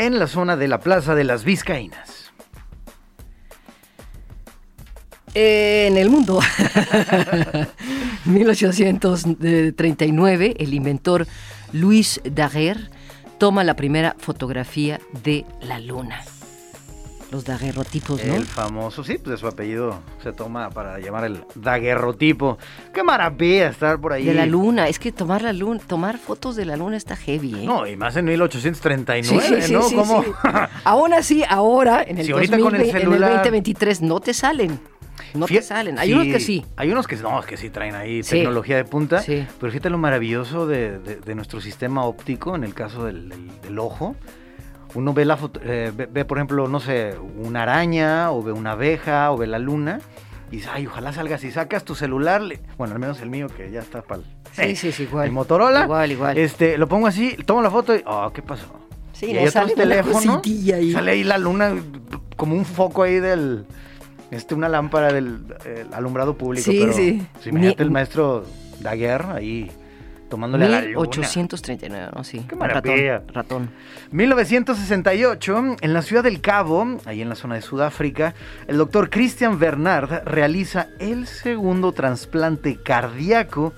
en 0.00 0.18
la 0.18 0.26
zona 0.26 0.56
de 0.56 0.66
la 0.66 0.80
Plaza 0.80 1.14
de 1.14 1.22
las 1.24 1.44
Vizcaínas. 1.44 2.32
En 5.34 5.96
el 5.96 6.10
mundo. 6.10 6.40
1839, 8.24 10.56
el 10.58 10.74
inventor 10.74 11.28
Luis 11.72 12.20
Daguerre 12.24 12.90
toma 13.38 13.62
la 13.62 13.76
primera 13.76 14.16
fotografía 14.18 15.00
de 15.22 15.46
la 15.60 15.78
luna. 15.78 16.24
Los 17.30 17.44
daguerrotipos, 17.44 18.24
¿no? 18.24 18.34
El 18.34 18.44
famoso, 18.44 19.04
sí, 19.04 19.14
pues 19.18 19.30
de 19.30 19.36
su 19.36 19.46
apellido 19.46 20.00
se 20.22 20.32
toma 20.32 20.70
para 20.70 20.98
llamar 20.98 21.24
el 21.24 21.44
daguerrotipo. 21.54 22.58
Qué 22.92 23.04
maravilla 23.04 23.68
estar 23.68 24.00
por 24.00 24.12
ahí. 24.12 24.24
De 24.24 24.34
la 24.34 24.46
luna. 24.46 24.88
Es 24.88 24.98
que 24.98 25.12
tomar 25.12 25.42
la 25.42 25.52
luna, 25.52 25.80
tomar 25.86 26.18
fotos 26.18 26.56
de 26.56 26.64
la 26.64 26.76
luna 26.76 26.96
está 26.96 27.14
heavy, 27.16 27.54
¿eh? 27.54 27.64
No, 27.64 27.86
y 27.86 27.96
más 27.96 28.16
en 28.16 28.24
1839, 28.24 29.62
Sí, 29.62 29.66
sí, 29.68 29.72
¿no? 29.72 29.82
sí, 29.82 29.96
sí. 29.96 30.30
Aún 30.84 31.12
así, 31.14 31.44
ahora, 31.48 32.02
en 32.02 32.18
el, 32.18 32.30
con 32.30 32.42
el 32.42 32.50
2020, 32.50 32.90
en 32.90 32.96
el 32.96 33.00
celular- 33.02 33.30
2023, 33.34 34.02
no 34.02 34.18
te 34.20 34.34
salen. 34.34 34.80
No 35.34 35.46
te 35.46 35.62
salen. 35.62 35.98
Hay 36.00 36.12
unos 36.12 36.26
que 36.26 36.40
sí. 36.40 36.64
Hay 36.76 36.90
unos 36.90 37.06
que 37.06 37.14
no, 37.16 37.40
que 37.42 37.56
sí 37.56 37.70
traen 37.70 37.94
ahí 37.94 38.24
Sí. 38.24 38.30
tecnología 38.38 38.76
de 38.76 38.84
punta. 38.84 39.20
Sí. 39.22 39.46
Pero 39.60 39.70
fíjate 39.70 39.88
lo 39.90 39.98
maravilloso 39.98 40.66
de, 40.66 40.98
de- 40.98 41.16
de 41.16 41.34
nuestro 41.36 41.60
sistema 41.60 42.04
óptico 42.04 42.56
en 42.56 42.64
el 42.64 42.74
caso 42.74 43.04
del, 43.04 43.28
del- 43.28 43.60
del 43.62 43.78
ojo. 43.78 44.16
Uno 44.94 45.12
ve 45.14 45.24
la 45.24 45.36
foto, 45.36 45.60
eh, 45.62 45.92
ve, 45.96 46.06
ve, 46.06 46.24
por 46.24 46.38
ejemplo, 46.38 46.66
no 46.68 46.80
sé, 46.80 47.14
una 47.36 47.62
araña, 47.62 48.32
o 48.32 48.42
ve 48.42 48.52
una 48.52 48.72
abeja, 48.72 49.30
o 49.30 49.36
ve 49.36 49.46
la 49.46 49.58
luna, 49.58 50.00
y 50.50 50.56
dices, 50.56 50.70
ay, 50.74 50.86
ojalá 50.86 51.12
salga 51.12 51.36
así. 51.36 51.50
Sacas 51.52 51.84
tu 51.84 51.94
celular, 51.94 52.40
le- 52.40 52.60
bueno, 52.76 52.94
al 52.94 52.98
menos 53.00 53.20
el 53.20 53.30
mío 53.30 53.46
que 53.48 53.70
ya 53.70 53.80
está 53.80 54.02
para 54.02 54.22
Sí, 54.52 54.74
sí, 54.74 54.90
sí, 54.90 55.04
igual. 55.04 55.26
el 55.26 55.32
Motorola. 55.32 55.84
Igual, 55.84 56.10
igual. 56.10 56.36
Este, 56.38 56.76
lo 56.76 56.88
pongo 56.88 57.06
así, 57.06 57.36
tomo 57.46 57.62
la 57.62 57.70
foto 57.70 57.94
y, 57.94 58.02
oh, 58.04 58.32
¿qué 58.34 58.42
pasó? 58.42 58.66
Sí, 59.12 59.26
y 59.26 59.34
no, 59.34 59.40
hay 59.40 59.50
sale 59.50 59.74
teléfonos, 59.74 60.40
ahí. 60.44 60.92
sale 60.92 61.10
ahí 61.12 61.22
la 61.24 61.38
luna 61.38 61.74
como 62.36 62.56
un 62.56 62.64
foco 62.64 63.02
ahí 63.04 63.20
del, 63.20 63.64
este, 64.32 64.54
una 64.56 64.68
lámpara 64.68 65.12
del 65.12 65.40
el 65.66 65.92
alumbrado 65.94 66.34
público. 66.36 66.68
Sí, 66.68 66.78
pero, 66.80 66.92
sí. 66.94 67.22
pues, 67.34 67.46
imagínate 67.46 67.82
el 67.84 67.90
maestro 67.92 68.44
Daguerre 68.80 69.32
ahí 69.34 69.70
tomándole 70.30 70.64
a 70.64 70.68
la 70.68 70.80
luna. 70.80 71.00
1839, 71.00 72.12
¿no? 72.16 72.24
Sí. 72.24 72.46
Qué 72.48 72.56
maravilla. 72.56 73.18
Ratón. 73.18 73.34
ratón. 73.34 73.70
1968, 74.12 75.76
en 75.82 75.92
la 75.92 76.00
ciudad 76.00 76.24
del 76.24 76.40
Cabo, 76.40 76.96
ahí 77.04 77.20
en 77.20 77.28
la 77.28 77.34
zona 77.34 77.56
de 77.56 77.62
Sudáfrica, 77.62 78.34
el 78.66 78.78
doctor 78.78 79.10
Christian 79.10 79.58
Bernard 79.58 80.24
realiza 80.24 80.88
el 80.98 81.26
segundo 81.26 81.92
trasplante 81.92 82.76
cardíaco 82.76 83.74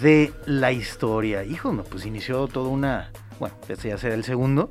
de 0.00 0.32
la 0.46 0.70
historia. 0.70 1.42
Hijo, 1.42 1.72
no, 1.72 1.82
pues 1.82 2.06
inició 2.06 2.46
toda 2.46 2.68
una... 2.68 3.10
Bueno, 3.40 3.56
este 3.68 3.88
ya 3.88 3.98
será 3.98 4.14
el 4.14 4.22
segundo, 4.22 4.70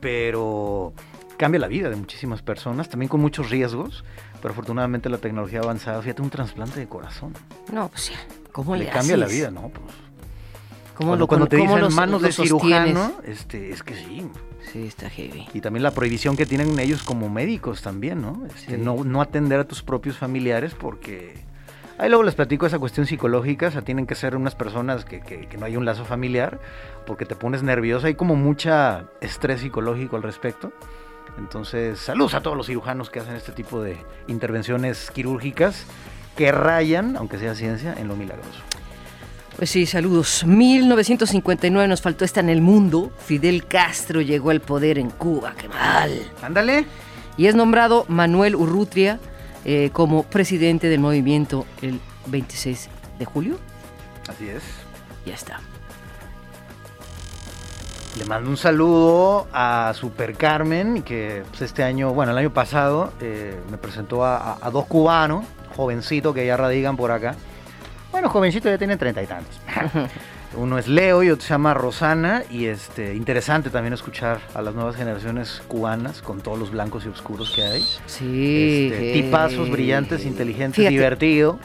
pero 0.00 0.94
cambia 1.36 1.60
la 1.60 1.68
vida 1.68 1.90
de 1.90 1.96
muchísimas 1.96 2.42
personas, 2.42 2.88
también 2.88 3.08
con 3.08 3.20
muchos 3.20 3.50
riesgos, 3.50 4.04
pero 4.40 4.52
afortunadamente 4.52 5.08
la 5.08 5.18
tecnología 5.18 5.60
ha 5.60 5.62
avanzado. 5.62 6.00
Fíjate, 6.02 6.22
un 6.22 6.30
trasplante 6.30 6.80
de 6.80 6.86
corazón. 6.86 7.34
No, 7.72 7.88
pues 7.88 8.10
ya. 8.10 8.16
¿Cómo 8.52 8.74
le, 8.74 8.84
Le 8.84 8.90
cambia 8.90 9.16
la 9.16 9.26
vida, 9.26 9.50
¿no? 9.50 9.68
Pues, 9.68 9.94
¿Cómo 11.00 11.12
cuando, 11.12 11.22
lo, 11.24 11.26
cuando 11.26 11.46
te 11.46 11.56
cómo 11.58 11.70
dicen 11.70 11.84
los- 11.84 11.94
manos 11.94 12.20
de 12.22 12.30
cirujano, 12.32 13.12
este, 13.24 13.70
es 13.70 13.82
que 13.82 13.94
sí. 13.94 14.26
Sí, 14.72 14.86
está 14.86 15.08
heavy. 15.08 15.48
Y 15.54 15.60
también 15.62 15.82
la 15.82 15.90
prohibición 15.92 16.36
que 16.36 16.44
tienen 16.46 16.78
ellos 16.78 17.02
como 17.02 17.28
médicos 17.30 17.80
también, 17.82 18.20
¿no? 18.20 18.42
Este, 18.46 18.76
Sí. 18.76 18.80
no, 18.82 19.02
no 19.04 19.22
atender 19.22 19.58
a 19.60 19.64
tus 19.64 19.82
propios 19.82 20.16
familiares 20.18 20.74
porque... 20.78 21.48
Ahí 21.98 22.08
luego 22.08 22.22
les 22.22 22.34
platico 22.34 22.64
esa 22.66 22.78
cuestión 22.78 23.06
psicológica, 23.06 23.68
o 23.68 23.70
sea, 23.70 23.82
tienen 23.82 24.06
que 24.06 24.14
ser 24.14 24.34
unas 24.36 24.54
personas 24.54 25.04
que, 25.04 25.20
que- 25.20 25.46
que 25.48 25.56
no 25.58 25.66
hay 25.66 25.76
un 25.76 25.84
lazo 25.84 26.04
familiar, 26.04 26.58
porque 27.06 27.24
te 27.26 27.34
pones 27.34 27.62
nerviosa, 27.62 28.06
hay 28.06 28.14
como 28.14 28.36
mucha 28.36 29.04
estrés 29.20 29.60
psicológico 29.60 30.16
al 30.16 30.22
respecto. 30.22 30.72
Entonces, 31.38 31.98
saludos 31.98 32.34
a 32.34 32.40
todos 32.42 32.56
los 32.56 32.66
cirujanos 32.66 33.08
que 33.10 33.20
hacen 33.20 33.36
este 33.36 33.52
tipo 33.52 33.82
de 33.82 33.96
intervenciones 34.28 35.10
quirúrgicas 35.10 35.84
que 36.36 36.52
rayan, 36.52 37.16
aunque 37.16 37.38
sea 37.38 37.54
ciencia, 37.54 37.94
en 37.98 38.08
lo 38.08 38.16
milagroso. 38.16 38.60
Pues 39.60 39.68
sí, 39.68 39.84
saludos. 39.84 40.42
1959 40.46 41.86
nos 41.86 42.00
faltó 42.00 42.24
esta 42.24 42.40
en 42.40 42.48
el 42.48 42.62
mundo. 42.62 43.12
Fidel 43.26 43.66
Castro 43.66 44.22
llegó 44.22 44.48
al 44.50 44.60
poder 44.62 44.98
en 44.98 45.10
Cuba. 45.10 45.52
¡Qué 45.54 45.68
mal! 45.68 46.32
Ándale. 46.42 46.86
Y 47.36 47.46
es 47.46 47.54
nombrado 47.54 48.06
Manuel 48.08 48.56
Urrutia 48.56 49.20
eh, 49.66 49.90
como 49.92 50.22
presidente 50.22 50.88
del 50.88 51.00
movimiento 51.00 51.66
el 51.82 52.00
26 52.28 52.88
de 53.18 53.24
julio. 53.26 53.58
Así 54.28 54.48
es. 54.48 54.62
Ya 55.26 55.34
está. 55.34 55.60
Le 58.18 58.24
mando 58.24 58.48
un 58.48 58.56
saludo 58.56 59.46
a 59.52 59.92
Super 59.94 60.36
Carmen, 60.36 61.02
que 61.02 61.42
pues, 61.50 61.60
este 61.62 61.82
año, 61.84 62.14
bueno, 62.14 62.32
el 62.32 62.38
año 62.38 62.50
pasado 62.52 63.12
eh, 63.20 63.60
me 63.70 63.76
presentó 63.76 64.24
a, 64.24 64.36
a- 64.38 64.58
a 64.62 64.70
dos 64.70 64.86
cubanos, 64.86 65.44
jovencitos 65.76 66.34
que 66.34 66.46
ya 66.46 66.56
radican 66.56 66.96
por 66.96 67.10
acá. 67.12 67.34
Bueno, 68.12 68.28
jovencito 68.28 68.68
ya 68.68 68.78
tienen 68.78 68.98
treinta 68.98 69.22
y 69.22 69.26
tantos. 69.26 69.60
Uno 70.56 70.78
es 70.78 70.88
Leo 70.88 71.22
y 71.22 71.30
otro 71.30 71.42
se 71.46 71.50
llama 71.50 71.74
Rosana 71.74 72.42
y 72.50 72.66
este 72.66 73.14
interesante 73.14 73.70
también 73.70 73.92
escuchar 73.92 74.40
a 74.52 74.62
las 74.62 74.74
nuevas 74.74 74.96
generaciones 74.96 75.62
cubanas 75.68 76.22
con 76.22 76.40
todos 76.40 76.58
los 76.58 76.72
blancos 76.72 77.04
y 77.06 77.08
oscuros 77.08 77.52
que 77.54 77.62
hay. 77.62 77.86
Sí. 78.06 78.90
Este, 78.92 79.12
tipazos 79.12 79.70
brillantes, 79.70 80.24
inteligentes, 80.24 80.76
fíjate, 80.76 80.90
divertido, 80.92 81.58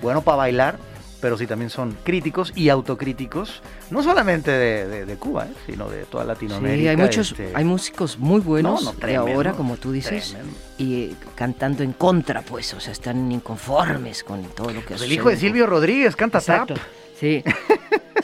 bueno 0.00 0.22
para 0.22 0.38
bailar, 0.38 0.78
pero 1.24 1.38
sí 1.38 1.46
también 1.46 1.70
son 1.70 1.96
críticos 2.04 2.52
y 2.54 2.68
autocríticos, 2.68 3.62
no 3.90 4.02
solamente 4.02 4.50
de, 4.50 4.86
de- 4.86 5.06
de 5.06 5.16
Cuba, 5.16 5.46
¿eh? 5.46 5.54
sino 5.64 5.88
de 5.88 6.04
toda 6.04 6.22
Latinoamérica. 6.24 6.82
Sí, 6.82 6.88
hay 6.88 6.96
muchos, 6.98 7.30
este, 7.30 7.50
hay 7.54 7.64
músicos 7.64 8.18
muy 8.18 8.42
buenos 8.42 8.84
No, 8.84 8.92
no, 8.92 9.06
de 9.06 9.16
ahora, 9.16 9.52
como 9.54 9.78
tú 9.78 9.90
dices, 9.90 10.32
tremendo. 10.32 10.54
y 10.76 10.94
eh, 11.04 11.14
cantando 11.34 11.82
en 11.82 11.94
contra, 11.94 12.42
pues, 12.42 12.74
o 12.74 12.80
sea, 12.80 12.92
están 12.92 13.32
inconformes 13.32 14.22
con 14.22 14.42
todo 14.50 14.68
lo 14.70 14.80
que 14.82 14.88
pues 14.88 15.00
el 15.00 15.12
hijo 15.12 15.30
de 15.30 15.38
Silvio 15.38 15.64
Rodríguez 15.66 16.14
canta 16.14 16.40
Exacto. 16.40 16.74
tap 16.74 16.82
Sí. 17.18 17.42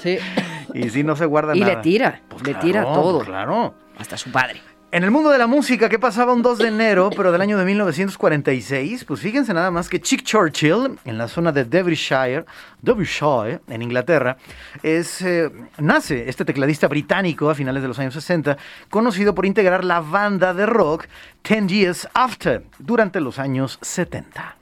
sí. 0.02 0.18
y 0.74 0.90
sí 0.90 1.02
no 1.02 1.16
se 1.16 1.24
guarda 1.24 1.56
Y 1.56 1.60
nada. 1.60 1.76
le 1.76 1.80
tira, 1.80 2.20
Pues 2.28 2.42
le 2.42 2.50
claro, 2.52 2.66
tira 2.66 2.82
todo. 2.82 3.20
claro. 3.20 3.74
Hasta 3.96 4.18
su 4.18 4.30
padre. 4.30 4.60
En 4.92 5.04
el 5.04 5.12
mundo 5.12 5.30
de 5.30 5.38
la 5.38 5.46
música, 5.46 5.88
¿qué 5.88 6.00
pasaba 6.00 6.32
un 6.32 6.42
2 6.42 6.58
de 6.58 6.66
enero, 6.66 7.10
pero 7.16 7.30
del 7.30 7.40
año 7.40 7.56
de 7.56 7.64
1946? 7.64 9.04
Pues 9.04 9.20
fíjense 9.20 9.54
nada 9.54 9.70
más 9.70 9.88
que 9.88 10.00
Chick 10.00 10.24
Churchill, 10.24 10.98
en 11.04 11.16
la 11.16 11.28
zona 11.28 11.52
de 11.52 11.64
Derbyshire, 11.64 12.44
Derbyshire, 12.82 13.60
en 13.68 13.82
Inglaterra, 13.82 14.36
es, 14.82 15.22
eh, 15.22 15.48
nace 15.78 16.28
este 16.28 16.44
tecladista 16.44 16.88
británico 16.88 17.48
a 17.48 17.54
finales 17.54 17.82
de 17.82 17.88
los 17.88 18.00
años 18.00 18.14
60, 18.14 18.56
conocido 18.90 19.32
por 19.32 19.46
integrar 19.46 19.84
la 19.84 20.00
banda 20.00 20.54
de 20.54 20.66
rock 20.66 21.06
Ten 21.42 21.68
Years 21.68 22.08
After, 22.12 22.64
durante 22.80 23.20
los 23.20 23.38
años 23.38 23.78
70. 23.82 24.59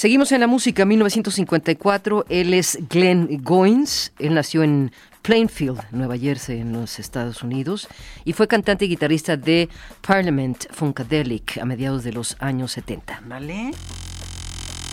Seguimos 0.00 0.32
en 0.32 0.40
la 0.40 0.46
música, 0.46 0.86
1954. 0.86 2.24
Él 2.30 2.54
es 2.54 2.78
Glenn 2.88 3.42
Goins. 3.44 4.14
Él 4.18 4.32
nació 4.32 4.62
en 4.62 4.92
Plainfield, 5.20 5.78
Nueva 5.90 6.16
Jersey, 6.16 6.60
en 6.60 6.72
los 6.72 6.98
Estados 6.98 7.42
Unidos, 7.42 7.86
y 8.24 8.32
fue 8.32 8.48
cantante 8.48 8.86
y 8.86 8.88
guitarrista 8.88 9.36
de 9.36 9.68
Parliament 10.00 10.64
Funkadelic 10.70 11.58
a 11.58 11.66
mediados 11.66 12.02
de 12.02 12.14
los 12.14 12.38
años 12.40 12.72
70. 12.72 13.18
Ándale. 13.18 13.72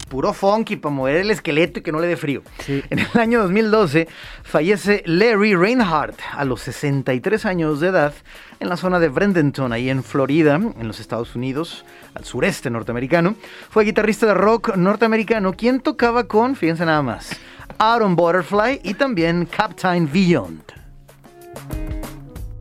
Puro 0.07 0.33
funky 0.33 0.77
para 0.77 0.93
mover 0.93 1.17
el 1.17 1.31
esqueleto 1.31 1.79
y 1.79 1.81
que 1.83 1.91
no 1.91 1.99
le 1.99 2.07
dé 2.07 2.17
frío. 2.17 2.41
Sí. 2.59 2.83
En 2.89 2.99
el 2.99 3.07
año 3.19 3.41
2012 3.41 4.07
fallece 4.43 5.03
Larry 5.05 5.55
Reinhardt 5.55 6.19
a 6.33 6.45
los 6.45 6.61
63 6.61 7.45
años 7.45 7.79
de 7.79 7.89
edad 7.89 8.13
en 8.59 8.69
la 8.69 8.77
zona 8.77 8.99
de 8.99 9.09
Bradenton, 9.09 9.73
ahí 9.73 9.89
en 9.89 10.03
Florida, 10.03 10.55
en 10.55 10.87
los 10.87 10.99
Estados 10.99 11.35
Unidos, 11.35 11.85
al 12.15 12.25
sureste 12.25 12.69
norteamericano. 12.69 13.35
Fue 13.69 13.83
guitarrista 13.85 14.25
de 14.25 14.33
rock 14.33 14.75
norteamericano 14.75 15.53
quien 15.53 15.79
tocaba 15.81 16.27
con, 16.27 16.55
fíjense 16.55 16.85
nada 16.85 17.01
más, 17.01 17.31
Aaron 17.77 18.15
Butterfly 18.15 18.81
y 18.83 18.93
también 18.93 19.45
Captain 19.45 20.09
Beyond. 20.11 20.63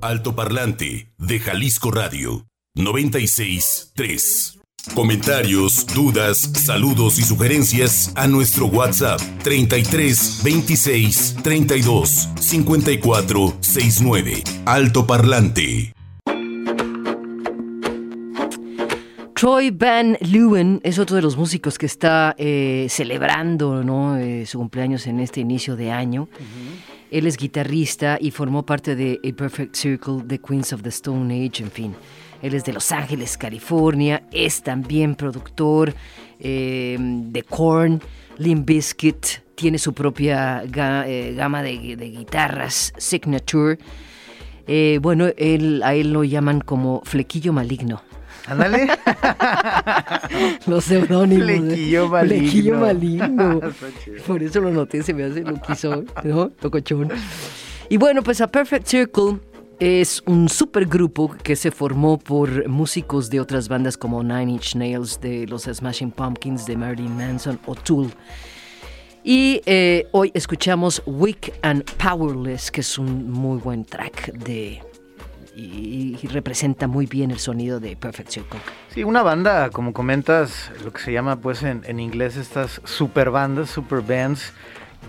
Altoparlante 0.01 1.11
de 1.17 1.41
Jalisco 1.41 1.91
Radio 1.91 2.47
96.3. 2.77 4.66
Comentarios, 4.95 5.87
dudas, 5.87 6.39
saludos 6.55 7.19
y 7.19 7.23
sugerencias 7.23 8.13
a 8.15 8.27
nuestro 8.27 8.67
WhatsApp 8.67 9.21
33 9.43 10.41
26 10.43 11.37
32 11.43 12.29
54 12.39 13.55
69. 13.61 14.43
Altoparlante. 14.65 15.93
Troy 19.35 19.71
Van 19.71 20.17
Leeuwen 20.21 20.81
es 20.83 20.99
otro 20.99 21.17
de 21.17 21.23
los 21.23 21.37
músicos 21.37 21.77
que 21.77 21.85
está 21.85 22.35
eh, 22.39 22.87
celebrando 22.89 23.85
¿no? 23.85 24.17
eh, 24.17 24.47
su 24.47 24.59
cumpleaños 24.59 25.07
en 25.07 25.21
este 25.21 25.41
inicio 25.41 25.77
de 25.77 25.93
año. 25.93 26.29
Él 27.11 27.27
es 27.27 27.37
guitarrista 27.37 28.19
y 28.21 28.31
formó 28.31 28.65
parte 28.65 28.97
de 28.97 29.21
A 29.23 29.37
Perfect 29.37 29.77
Circle, 29.77 30.23
The 30.27 30.39
Queens 30.39 30.73
of 30.73 30.83
the 30.83 30.89
Stone 30.89 31.33
Age, 31.35 31.63
en 31.63 31.71
fin. 31.71 31.95
Él 32.43 32.55
es 32.55 32.65
de 32.65 32.73
Los 32.73 32.93
Ángeles, 32.93 33.37
California. 33.39 34.23
Es 34.33 34.63
también 34.63 35.15
productor 35.15 35.95
eh, 36.39 36.97
de 36.99 37.43
Korn, 37.43 38.01
Limp 38.39 38.67
Bizkit. 38.67 39.27
Tiene 39.55 39.79
su 39.79 39.95
propia 39.95 40.63
ga- 40.65 41.05
eh, 41.07 41.35
gama 41.35 41.63
de, 41.63 41.97
de 41.97 42.11
guitarras, 42.11 42.93
Signature. 42.99 43.79
Eh, 44.67 44.99
bueno, 45.01 45.29
él, 45.39 45.81
a 45.85 45.95
él 45.95 46.13
lo 46.13 46.25
llaman 46.25 46.61
como 46.61 47.01
flequillo 47.05 47.53
maligno. 47.55 48.03
Ándale. 48.49 48.87
Los 50.67 50.85
seudónimos. 50.85 51.47
Flequillo 51.47 52.09
maligno. 52.09 52.41
Flequillo 52.43 52.77
maligno. 52.79 53.61
Por 54.27 54.43
eso 54.43 54.61
lo 54.61 54.71
noté, 54.71 55.03
se 55.03 55.15
me 55.15 55.25
hace 55.25 55.41
loquizo, 55.43 56.05
¿no? 56.25 56.51
Locochón. 56.63 57.09
Y 57.89 57.97
bueno, 57.97 58.23
pues 58.23 58.41
A 58.41 58.47
Perfect 58.49 58.87
Circle 58.87 59.39
es 59.79 60.23
un 60.27 60.49
supergrupo 60.49 61.35
que 61.43 61.57
se 61.57 61.71
formó 61.71 62.19
por 62.19 62.69
músicos 62.69 63.29
de 63.31 63.41
otras 63.41 63.69
bandas 63.69 63.97
como 63.97 64.23
Nine 64.23 64.53
Inch 64.53 64.75
Nails, 64.75 65.21
de 65.21 65.47
los 65.47 65.65
Smashing 65.65 66.11
Pumpkins, 66.11 66.67
de 66.67 66.77
Marilyn 66.77 67.17
Manson 67.17 67.59
o 67.67 67.75
Tool. 67.75 68.11
Y 69.23 69.61
eh, 69.67 70.07
hoy 70.13 70.31
escuchamos 70.35 71.03
Weak 71.05 71.53
and 71.63 71.85
Powerless, 71.97 72.71
que 72.71 72.81
es 72.81 72.97
un 72.97 73.31
muy 73.31 73.59
buen 73.59 73.85
track 73.85 74.33
de 74.33 74.81
y, 75.57 76.17
representa 76.29 76.87
muy 76.87 77.07
bien 77.07 77.31
el 77.31 77.39
sonido 77.39 77.81
de 77.81 77.97
Perfect 77.97 78.31
Circle. 78.31 78.61
Sí, 78.95 79.05
una 79.05 79.23
banda, 79.23 79.71
como 79.71 79.93
comentas, 79.93 80.71
lo 80.85 80.93
que 80.93 81.01
se 81.01 81.13
llama 81.13 81.41
pues 81.41 81.63
en, 81.63 81.83
en 81.87 81.99
inglés 81.99 82.37
estas 82.37 82.81
super 82.85 83.31
bandas, 83.31 83.71
super 83.71 84.03
bands, 84.03 84.53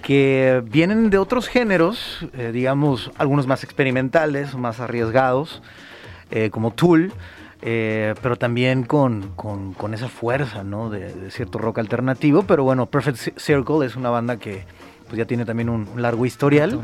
que 0.01 0.63
vienen 0.65 1.09
de 1.09 1.17
otros 1.17 1.47
géneros, 1.47 2.25
eh, 2.33 2.51
digamos, 2.53 3.11
algunos 3.17 3.47
más 3.47 3.63
experimentales, 3.63 4.55
más 4.55 4.79
arriesgados, 4.79 5.61
eh, 6.31 6.49
como 6.49 6.71
Tool, 6.71 7.11
eh, 7.61 8.13
pero 8.21 8.35
también 8.35 8.83
con, 8.83 9.29
con- 9.35 9.73
con 9.73 9.93
esa 9.93 10.07
fuerza, 10.09 10.63
¿no? 10.63 10.89
De, 10.89 11.13
de 11.13 11.31
cierto 11.31 11.57
rock 11.57 11.79
alternativo, 11.79 12.43
pero 12.43 12.63
bueno, 12.63 12.85
Perfect 12.85 13.17
Ci- 13.17 13.33
Circle 13.39 13.85
es 13.85 13.95
una 13.95 14.09
banda 14.09 14.37
que 14.37 14.63
pues 15.07 15.17
ya 15.17 15.25
tiene 15.25 15.45
también 15.45 15.69
un, 15.69 15.87
un 15.87 16.01
largo 16.01 16.25
historial 16.25 16.81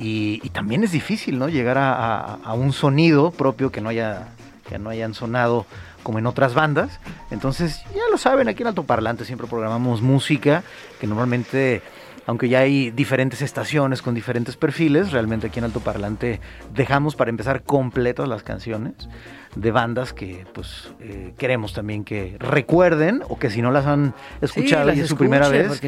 y, 0.00 0.40
y 0.42 0.48
también 0.50 0.82
es 0.82 0.92
difícil, 0.92 1.38
¿no? 1.38 1.48
Llegar 1.48 1.78
a, 1.78 1.92
a- 1.94 2.34
a 2.42 2.54
un 2.54 2.72
sonido 2.72 3.30
propio 3.30 3.70
que 3.70 3.80
no 3.80 3.88
haya 3.90 4.28
que 4.68 4.80
no 4.80 4.90
hayan 4.90 5.14
sonado 5.14 5.64
como 6.02 6.18
en 6.18 6.26
otras 6.26 6.52
bandas. 6.54 6.98
Entonces, 7.30 7.82
ya 7.94 8.00
lo 8.10 8.18
saben, 8.18 8.48
aquí 8.48 8.62
en 8.64 8.68
Altoparlante 8.68 9.24
siempre 9.24 9.46
programamos 9.46 10.02
música 10.02 10.64
que 11.00 11.06
normalmente, 11.06 11.82
aunque 12.26 12.48
ya 12.48 12.60
hay 12.60 12.90
diferentes 12.90 13.40
estaciones 13.42 14.02
con 14.02 14.14
diferentes 14.14 14.56
perfiles, 14.56 15.12
realmente 15.12 15.46
aquí 15.46 15.58
en 15.60 15.64
Altoparlante 15.66 16.40
dejamos 16.74 17.14
para 17.16 17.30
empezar 17.30 17.62
completas 17.62 18.28
las 18.28 18.42
canciones 18.42 18.94
de 19.54 19.70
bandas 19.70 20.12
que 20.12 20.44
pues 20.52 20.90
eh, 21.00 21.32
queremos 21.38 21.72
también 21.72 22.04
que 22.04 22.36
recuerden 22.38 23.22
o 23.28 23.38
que 23.38 23.48
si 23.48 23.62
no 23.62 23.70
las 23.70 23.86
han 23.86 24.12
escuchado 24.42 24.90
Sí, 24.92 24.98
y 24.98 25.00
es 25.00 25.08
su 25.08 25.16
primera 25.16 25.48
vez, 25.48 25.80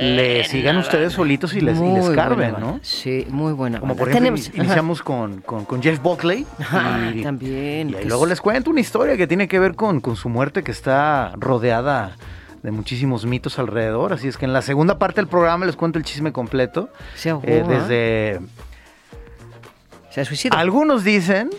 le 0.00 0.42
sigan 0.44 0.78
ustedes 0.78 1.02
banda. 1.12 1.16
solitos 1.16 1.54
y 1.54 1.60
les, 1.60 1.78
y 1.78 1.82
les. 1.82 2.58
¿no? 2.58 2.80
Sí, 2.82 3.24
muy 3.30 3.52
buena. 3.52 3.78
Como 3.78 3.94
banda. 3.94 4.00
por 4.00 4.08
ejemplo, 4.10 4.34
Tenemos- 4.34 4.56
iniciamos 4.56 5.02
con, 5.02 5.42
con, 5.42 5.64
con 5.64 5.80
Jeff 5.80 6.02
Buckley. 6.02 6.44
Ajá, 6.58 7.12
y- 7.14 7.22
también. 7.22 7.90
y 7.90 7.92
que 7.94 8.04
luego 8.06 8.24
es- 8.24 8.30
les 8.30 8.40
cuento 8.40 8.70
una 8.70 8.80
historia 8.80 9.16
que 9.16 9.28
tiene 9.28 9.46
que 9.46 9.60
ver 9.60 9.76
con, 9.76 10.00
con 10.00 10.16
su 10.16 10.28
muerte, 10.28 10.64
que 10.64 10.72
está 10.72 11.32
rodeada 11.36 12.16
de 12.64 12.70
muchísimos 12.72 13.26
mitos 13.26 13.58
alrededor. 13.60 14.12
Así 14.14 14.26
es 14.26 14.36
que 14.38 14.46
en 14.46 14.52
la 14.54 14.62
segunda 14.62 14.98
parte 14.98 15.20
del 15.20 15.28
programa 15.28 15.66
les 15.66 15.76
cuento 15.76 15.98
el 15.98 16.04
chisme 16.04 16.32
completo. 16.32 16.88
Se 17.14 17.30
ahogó, 17.30 17.44
Eh, 17.46 17.62
desde 17.68 18.40
Se 20.10 20.24
suicidó. 20.24 20.56
algunos 20.56 21.04
dicen, 21.04 21.50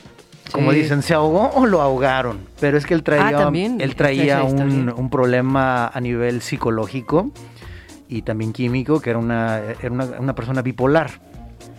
como 0.51 0.71
dicen, 0.71 1.03
se 1.03 1.13
ahogó 1.13 1.51
o 1.53 1.67
lo 1.67 1.81
ahogaron. 1.81 2.39
Pero 2.59 2.77
es 2.77 2.85
que 2.87 2.95
él 2.95 3.03
traía, 3.03 3.47
Ah, 3.47 3.51
él 3.53 3.95
traía 3.95 4.43
un, 4.43 4.89
un 4.95 5.09
problema 5.11 5.87
a 5.87 6.01
nivel 6.01 6.41
psicológico 6.41 7.29
y 8.09 8.23
también 8.23 8.51
químico, 8.51 8.99
que 8.99 9.11
era 9.11 9.19
una, 9.19 9.59
era 9.59 9.91
una, 9.91 10.05
una 10.19 10.33
persona 10.35 10.61
bipolar. 10.63 11.11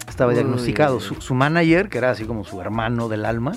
Estaba 0.08 0.28
Uy, 0.30 0.34
diagnosticado. 0.36 1.00
Su, 1.00 1.16
su 1.20 1.34
manager, 1.34 1.88
que 1.88 1.98
era 1.98 2.10
así 2.12 2.24
como 2.24 2.44
su 2.44 2.60
hermano 2.60 3.08
del 3.08 3.24
alma, 3.24 3.52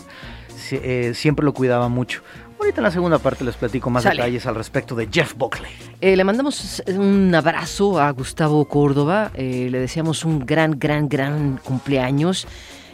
eh, 0.72 1.12
siempre 1.14 1.46
lo 1.46 1.54
cuidaba 1.54 1.90
mucho. 1.90 2.22
Ahorita 2.60 2.82
en 2.82 2.84
la 2.84 2.92
segunda 2.92 3.20
parte 3.20 3.44
les 3.44 3.56
platico 3.56 3.89
más 3.89 4.04
Sale. 4.04 4.18
detalles 4.18 4.46
al 4.46 4.56
respecto 4.56 4.94
de 4.96 5.08
Jeff 5.12 5.34
Buckley. 5.36 5.72
Eh, 6.01 6.16
le 6.16 6.24
mandamos 6.24 6.84
un 6.88 7.34
abrazo 7.34 8.00
a 8.00 8.12
Gustavo 8.12 8.66
Córdoba. 8.66 9.32
eh, 9.34 9.70
le 9.72 9.80
deseamos 9.80 10.25
un 10.25 10.46
gran, 10.46 10.77
gran, 10.77 11.07
gran 11.07 11.57
cumpleaños. 11.64 12.48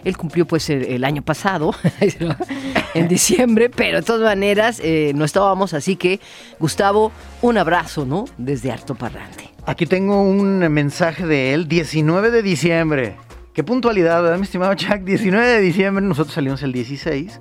Él 0.04 0.18
cumplió 0.18 0.46
pues 0.46 0.70
el, 0.70 0.84
el 0.86 1.04
año 1.04 1.24
pasado, 1.24 1.74
en 2.94 3.08
diciembre, 3.08 3.72
pero 3.72 3.98
de 3.98 4.04
todas 4.04 4.22
maneras 4.22 4.80
eh, 4.84 5.14
no 5.16 5.26
estábamos, 5.26 5.74
así 5.74 5.96
que 5.96 6.20
Gustavo, 6.60 7.12
un 7.42 7.58
abrazo, 7.58 8.06
¿no? 8.06 8.26
Desde 8.38 8.72
Alto 8.72 8.94
Parlante. 8.94 9.50
Aquí 9.66 9.88
tengo 9.88 10.22
un 10.22 10.60
mensaje 10.72 11.26
de 11.26 11.56
él, 11.56 11.68
19 11.68 12.30
de 12.30 12.44
diciembre. 12.44 13.16
Qué 13.56 13.64
puntualidad, 13.64 14.22
¿verdad, 14.22 14.38
mi 14.38 14.44
estimado 14.44 14.76
Chuck? 14.76 15.00
19 15.00 15.48
de 15.48 15.60
diciembre, 15.62 16.06
nosotros 16.06 16.36
salimos 16.36 16.62
el 16.62 16.72
16. 16.72 17.40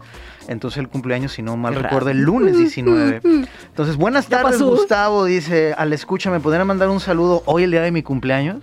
Entonces 0.48 0.78
el 0.78 0.88
cumpleaños, 0.88 1.33
si 1.33 1.42
no 1.42 1.57
mal 1.57 1.74
recuerdo, 1.74 2.11
el 2.11 2.20
lunes 2.20 2.57
19. 2.57 3.20
Entonces, 3.66 3.96
buenas 3.96 4.26
tardes. 4.26 4.61
Gustavo. 4.61 5.24
Dice, 5.24 5.74
al 5.76 5.92
escucha, 5.92 6.30
¿me 6.30 6.40
podrían 6.40 6.66
mandar 6.66 6.88
un 6.88 7.00
saludo 7.00 7.42
hoy, 7.46 7.64
el 7.64 7.70
día 7.70 7.83
de 7.83 7.90
mi 7.90 8.02
cumpleaños? 8.02 8.59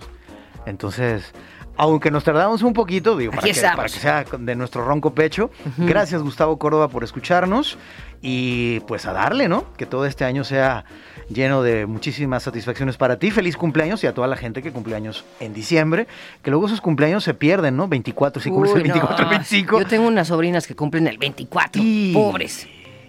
Entonces, 0.66 1.32
aunque 1.76 2.10
nos 2.10 2.24
tardamos 2.24 2.62
un 2.62 2.72
poquito, 2.72 3.16
digo, 3.16 3.32
que, 3.32 3.54
para 3.54 3.84
que 3.86 3.98
sea 3.98 4.24
de 4.38 4.54
nuestro 4.54 4.84
ronco 4.84 5.14
pecho. 5.14 5.50
Gracias, 5.78 6.22
Gustavo 6.22 6.58
Córdoba, 6.58 6.88
por 6.88 7.04
escucharnos. 7.04 7.78
Y 8.20 8.80
pues 8.80 9.06
a 9.06 9.12
darle, 9.12 9.48
¿no? 9.48 9.72
Que 9.76 9.84
todo 9.84 10.06
este 10.06 10.24
año 10.24 10.44
sea 10.44 10.84
lleno 11.28 11.62
de 11.62 11.86
muchísimas 11.86 12.42
satisfacciones 12.42 12.96
para 12.96 13.18
ti. 13.18 13.30
Feliz 13.30 13.56
cumpleaños 13.56 14.02
y 14.04 14.06
a 14.06 14.14
toda 14.14 14.26
la 14.26 14.36
gente 14.36 14.62
que 14.62 14.72
cumpleaños 14.72 15.24
en 15.40 15.52
diciembre. 15.54 16.06
Que 16.42 16.50
luego 16.50 16.66
esos 16.66 16.80
cumpleaños 16.80 17.24
se 17.24 17.34
pierden, 17.34 17.76
¿no? 17.76 17.88
24, 17.88 18.42
si 18.42 18.50
cumples 18.50 18.74
el 18.74 18.82
Uy, 18.82 18.88
no. 18.88 18.94
24, 18.94 19.24
el 19.24 19.30
25. 19.30 19.78
Yo 19.80 19.86
tengo 19.86 20.06
unas 20.06 20.28
sobrinas 20.28 20.66
que 20.66 20.74
cumplen 20.74 21.06
el 21.06 21.18
24. 21.18 21.82
Y- 21.84 22.12
Pobres. 22.12 22.68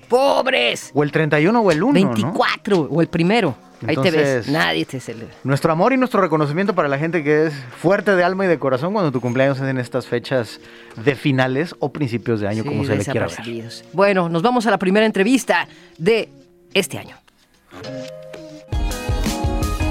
Pobres. 0.09 0.91
O 0.93 1.03
el 1.03 1.11
31 1.11 1.59
o 1.59 1.71
el 1.71 1.81
1, 1.81 1.99
¿no? 1.99 2.07
24 2.13 2.87
o 2.91 3.01
el 3.01 3.07
primero. 3.07 3.55
Ahí 3.85 3.97
te 3.97 4.11
ves. 4.11 4.47
Nadie 4.47 4.85
te 4.85 4.99
celebra. 4.99 5.33
Nuestro 5.43 5.71
amor 5.71 5.91
y 5.91 5.97
nuestro 5.97 6.21
reconocimiento 6.21 6.73
para 6.73 6.87
la 6.87 6.97
gente 6.97 7.23
que 7.23 7.47
es 7.47 7.53
fuerte 7.77 8.15
de 8.15 8.23
alma 8.23 8.45
y 8.45 8.47
de 8.47 8.57
corazón 8.59 8.93
cuando 8.93 9.11
tu 9.11 9.19
cumpleaños 9.19 9.57
es 9.59 9.65
en 9.67 9.77
estas 9.77 10.07
fechas 10.07 10.61
de 11.03 11.15
finales 11.15 11.75
o 11.79 11.91
principios 11.91 12.39
de 12.39 12.47
año, 12.47 12.63
Sí, 12.63 12.69
como 12.69 12.85
se 12.85 12.95
le 12.95 13.03
quiera 13.03 13.27
ver. 13.27 13.71
Bueno, 13.91 14.29
nos 14.29 14.41
vamos 14.41 14.65
a 14.67 14.71
la 14.71 14.77
primera 14.77 15.05
entrevista 15.05 15.67
de 15.97 16.29
este 16.73 16.97
año. 16.97 17.17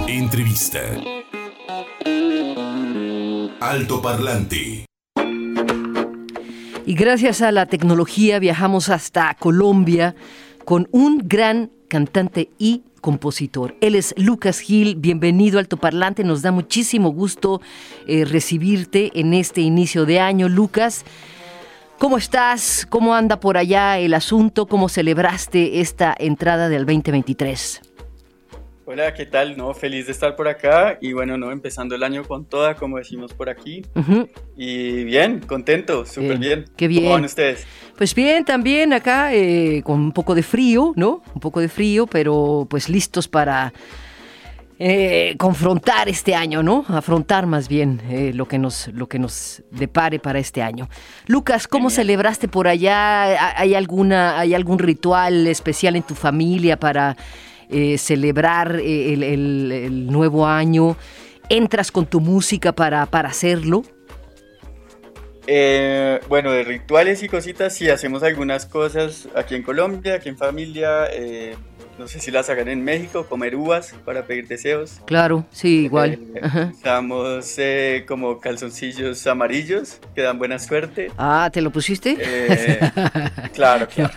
Entrevista. 0.09 0.81
Alto 3.61 4.03
Parlante. 4.03 4.87
Y 6.85 6.95
gracias 6.95 7.43
a 7.43 7.53
la 7.53 7.67
tecnología 7.67 8.39
viajamos 8.39 8.89
hasta 8.89 9.35
Colombia 9.35 10.15
con 10.65 10.89
un 10.93 11.23
gran 11.25 11.71
cantante 11.89 12.51
y 12.59 12.83
compositor. 13.01 13.77
Él 13.81 13.95
es 13.95 14.15
Lucas 14.17 14.61
Gil, 14.61 14.97
bienvenido 14.97 15.59
al 15.59 15.65
Altoparlante, 15.65 16.25
nos 16.25 16.43
da 16.43 16.53
muchísimo 16.53 17.11
gusto 17.11 17.61
eh, 18.07 18.25
recibirte 18.25 19.11
en 19.15 19.35
este 19.35 19.61
inicio 19.61 20.07
de 20.07 20.21
año. 20.21 20.49
Lucas, 20.49 21.05
¿cómo 22.03 22.19
estás? 22.19 22.85
¿Cómo 22.91 23.15
anda 23.15 23.39
por 23.39 23.57
allá 23.57 23.97
el 24.01 24.15
asunto? 24.15 24.67
¿Cómo 24.67 24.89
celebraste 24.89 25.79
esta 25.79 26.13
entrada 26.19 26.69
del 26.69 26.85
2023? 26.85 27.81
Hola, 28.87 29.15
¿qué 29.15 29.25
tal? 29.25 29.57
No, 29.57 29.73
feliz 29.73 30.07
de 30.07 30.13
estar 30.13 30.35
por 30.35 30.49
acá 30.49 30.99
y 31.01 31.13
bueno, 31.13 31.39
no, 31.39 31.53
empezando 31.53 31.95
el 31.95 32.03
año 32.03 32.25
con 32.25 32.45
toda, 32.45 32.75
como 32.75 32.99
decimos 32.99 33.33
por 33.33 33.49
aquí. 33.49 33.83
Ujú. 33.95 34.29
Y 34.57 35.05
bien, 35.05 35.39
contento, 35.47 36.05
súper 36.05 36.39
Bien, 36.39 36.41
bien. 36.41 36.65
qué 36.77 36.89
bien. 36.89 37.05
¿Cómo 37.05 37.15
van 37.15 37.25
ustedes? 37.25 37.65
Pues 37.97 38.17
bien, 38.17 38.45
también 38.45 38.93
acá 38.93 39.33
eh, 39.33 39.83
con 39.85 40.01
un 40.01 40.11
poco 40.11 40.35
de 40.35 40.43
frío, 40.43 40.93
¿no? 40.97 41.23
Un 41.37 41.41
poco 41.41 41.61
de 41.61 41.69
frío, 41.69 42.09
pero 42.09 42.67
pues 42.69 42.89
listos 42.89 43.29
para 43.29 43.73
eh, 44.85 45.37
confrontar 45.39 46.09
este 46.09 46.35
año, 46.35 46.63
¿no? 46.65 46.85
Afrontar 46.89 47.47
más 47.47 47.69
bien 47.69 48.01
eh, 48.11 48.33
lo, 48.35 48.47
que 48.49 48.59
nos, 48.59 48.89
lo 48.89 49.07
que 49.07 49.21
nos 49.21 49.63
depare 49.71 50.19
para 50.19 50.41
este 50.41 50.61
año. 50.61 50.89
Lucas, 51.29 51.69
¿cómo 51.69 51.89
Genial. 51.89 51.97
celebraste 52.07 52.49
por 52.49 52.67
allá? 52.67 53.59
¿Hay, 53.61 53.75
alguna, 53.77 54.41
¿Hay 54.41 54.55
algún 54.55 54.81
ritual 54.81 55.47
especial 55.47 55.95
en 55.95 56.03
tu 56.03 56.17
familia 56.17 56.81
para 56.81 57.17
eh, 57.71 57.97
celebrar 57.97 58.81
eh, 58.81 59.13
el, 59.15 59.23
el- 59.23 59.73
el 59.73 60.07
nuevo 60.09 60.47
año? 60.49 60.97
¿Entras 61.49 61.93
con 61.93 62.07
tu 62.07 62.21
música 62.21 62.73
para, 62.73 63.07
para 63.07 63.29
hacerlo? 63.29 63.83
Eh, 65.47 66.21
bueno, 66.29 66.53
de 66.53 66.63
rituales 66.65 67.23
y 67.23 67.29
cositas, 67.29 67.75
sí, 67.75 67.89
hacemos 67.91 68.23
algunas 68.23 68.65
cosas 68.67 69.29
aquí 69.35 69.55
en 69.57 69.63
Colombia, 69.63 70.15
aquí 70.15 70.29
en 70.29 70.39
familia. 70.39 71.07
eh, 71.13 71.57
no 72.03 72.09
sé 72.09 72.19
si 72.19 72.33
las 72.33 72.51
hagan 72.51 72.67
en 72.67 72.83
México, 72.83 73.27
comer 73.29 73.55
uvas 73.55 73.95
para 74.05 74.25
pedir 74.27 74.49
deseos. 74.49 75.01
Claro, 75.07 75.47
sí, 75.53 75.85
igual. 75.85 76.19
Eh, 76.35 76.71
usamos 76.73 77.55
eh, 77.59 78.05
como 78.09 78.41
calzoncillos 78.41 79.25
amarillos 79.29 80.01
que 80.13 80.23
dan 80.23 80.37
buena 80.37 80.59
suerte. 80.59 81.13
Ah, 81.17 81.49
¿te 81.53 81.61
lo 81.63 81.71
pusiste? 81.71 82.17
Eh, 82.19 82.81
claro, 83.55 83.87
claro. 83.95 84.15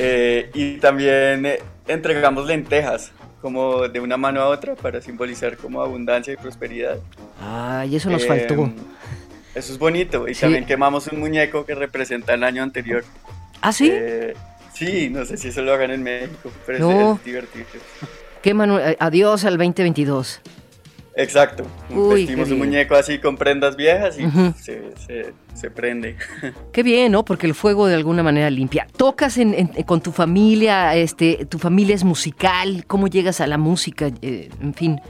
Eh, 0.00 0.50
y 0.52 0.78
también 0.78 1.46
eh, 1.46 1.60
entregamos 1.86 2.44
lentejas, 2.48 3.12
como 3.40 3.86
de 3.86 4.00
una 4.00 4.16
mano 4.16 4.40
a 4.40 4.48
otra, 4.48 4.74
para 4.74 5.00
simbolizar 5.00 5.56
como 5.56 5.80
abundancia 5.80 6.32
y 6.32 6.36
prosperidad. 6.36 6.98
Ay, 7.40 7.94
eso 7.94 8.10
nos 8.10 8.24
Eh, 8.24 8.26
faltó. 8.26 8.68
Eso 9.54 9.72
es 9.72 9.78
bonito. 9.78 10.26
Y 10.26 10.34
Sí. 10.34 10.40
también 10.40 10.66
quemamos 10.66 11.06
un 11.06 11.20
muñeco 11.20 11.64
que 11.64 11.76
representa 11.76 12.34
el 12.34 12.42
año 12.42 12.64
anterior. 12.64 13.04
¿Ah, 13.60 13.72
sí? 13.72 13.92
Eh, 14.80 14.86
Sí, 14.86 15.10
no 15.10 15.24
sé 15.24 15.36
si 15.36 15.48
eso 15.48 15.62
lo 15.62 15.72
hagan 15.72 15.90
en 15.90 16.02
México, 16.02 16.50
pero 16.66 16.78
es- 16.78 16.84
No. 16.84 17.14
es 17.16 17.24
divertido. 17.24 17.66
¿Qué, 18.42 18.54
Manuel? 18.54 18.96
Adiós 18.98 19.44
al 19.44 19.56
2022. 19.58 20.40
Exacto. 21.14 21.64
Uy, 21.90 22.22
Vestimos 22.22 22.50
un 22.50 22.58
muñeco 22.58 22.94
así 22.94 23.18
con 23.18 23.36
prendas 23.36 23.76
viejas 23.76 24.18
y 24.18 24.24
se, 24.58 24.82
se- 25.06 25.32
se 25.54 25.70
prende. 25.70 26.16
Qué 26.72 26.82
bien, 26.82 27.12
¿no? 27.12 27.22
Porque 27.24 27.46
el 27.46 27.54
fuego 27.54 27.86
de 27.86 27.94
alguna 27.94 28.22
manera 28.22 28.48
limpia. 28.48 28.86
¿Tocas 28.96 29.36
en- 29.36 29.52
en- 29.54 29.82
con 29.84 30.00
tu 30.00 30.10
familia? 30.10 30.96
Este, 30.96 31.44
¿Tu 31.46 31.58
familia 31.58 31.94
es 31.94 32.02
musical? 32.02 32.84
¿Cómo 32.86 33.08
llegas 33.08 33.40
a 33.42 33.46
la 33.46 33.58
música? 33.58 34.10
Eh, 34.22 34.48
en 34.62 34.72
fin. 34.72 35.00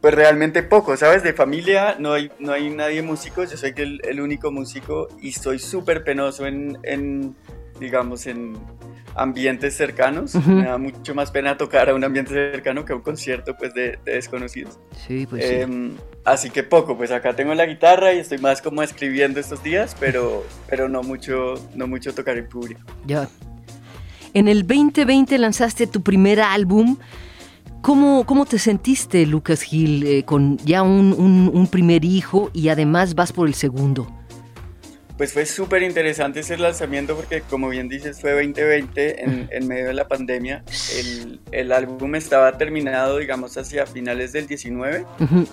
Pues 0.00 0.12
realmente 0.12 0.62
poco, 0.64 0.96
¿sabes? 0.96 1.22
De 1.22 1.32
familia 1.32 1.96
no 2.00 2.12
hay, 2.12 2.30
no 2.40 2.52
hay 2.52 2.68
nadie 2.70 3.00
músico, 3.02 3.44
yo 3.44 3.56
soy 3.56 3.72
el, 3.76 4.00
el 4.04 4.20
único 4.20 4.50
músico 4.50 5.08
y 5.22 5.32
soy 5.32 5.58
súper 5.60 6.02
penoso 6.04 6.46
en, 6.46 6.78
en, 6.82 7.34
digamos, 7.80 8.26
en 8.26 8.56
ambientes 9.14 9.74
cercanos. 9.76 10.34
Me 10.46 10.64
da 10.64 10.76
mucho 10.78 11.14
más 11.14 11.30
pena 11.30 11.56
tocar 11.56 11.88
a 11.88 11.94
un 11.94 12.04
ambiente 12.04 12.32
cercano 12.52 12.84
que 12.84 12.92
a 12.92 12.96
un 12.96 13.02
concierto 13.02 13.56
pues 13.56 13.72
de, 13.74 13.98
de 14.04 14.12
desconocidos. 14.14 14.78
Sí, 15.06 15.26
pues 15.26 15.46
sí. 15.46 15.54
Em, 15.54 15.92
así 16.24 16.50
que 16.50 16.62
poco, 16.62 16.96
pues 16.96 17.10
acá 17.10 17.34
tengo 17.34 17.54
la 17.54 17.64
guitarra 17.66 18.12
y 18.12 18.18
estoy 18.18 18.38
más 18.38 18.60
como 18.60 18.82
escribiendo 18.82 19.40
estos 19.40 19.62
días, 19.62 19.96
pero, 19.98 20.44
pero 20.68 20.88
no, 20.88 21.02
mucho, 21.02 21.54
no 21.74 21.86
mucho 21.86 22.14
tocar 22.14 22.36
en 22.36 22.48
público. 22.48 22.80
Ya. 23.06 23.28
En 24.34 24.48
el 24.48 24.66
2020 24.66 25.38
lanzaste 25.38 25.86
tu 25.86 26.02
primer 26.02 26.40
álbum. 26.40 26.98
¿Cómo, 27.80 28.24
cómo 28.26 28.44
te 28.46 28.58
sentiste, 28.58 29.24
Lucas 29.26 29.62
Gil, 29.62 30.04
eh, 30.06 30.24
con 30.24 30.58
ya 30.58 30.82
un, 30.82 31.12
un- 31.16 31.50
un 31.54 31.66
primer 31.68 32.04
hijo 32.04 32.50
y 32.52 32.68
además 32.68 33.14
vas 33.14 33.32
por 33.32 33.46
el 33.46 33.54
segundo? 33.54 34.10
Pues 35.16 35.32
fue 35.32 35.46
súper 35.46 35.82
interesante 35.82 36.40
ese 36.40 36.58
lanzamiento 36.58 37.16
porque 37.16 37.40
como 37.40 37.70
bien 37.70 37.88
dices 37.88 38.20
fue 38.20 38.32
2020 38.32 39.24
en, 39.24 39.48
en 39.50 39.66
medio 39.66 39.86
de 39.86 39.94
la 39.94 40.08
pandemia. 40.08 40.62
El, 40.98 41.40
el 41.52 41.72
álbum 41.72 42.14
estaba 42.14 42.58
terminado 42.58 43.18
digamos 43.18 43.56
hacia 43.56 43.86
finales 43.86 44.32
del 44.32 44.46
19 44.46 45.06
Ujú, 45.20 45.46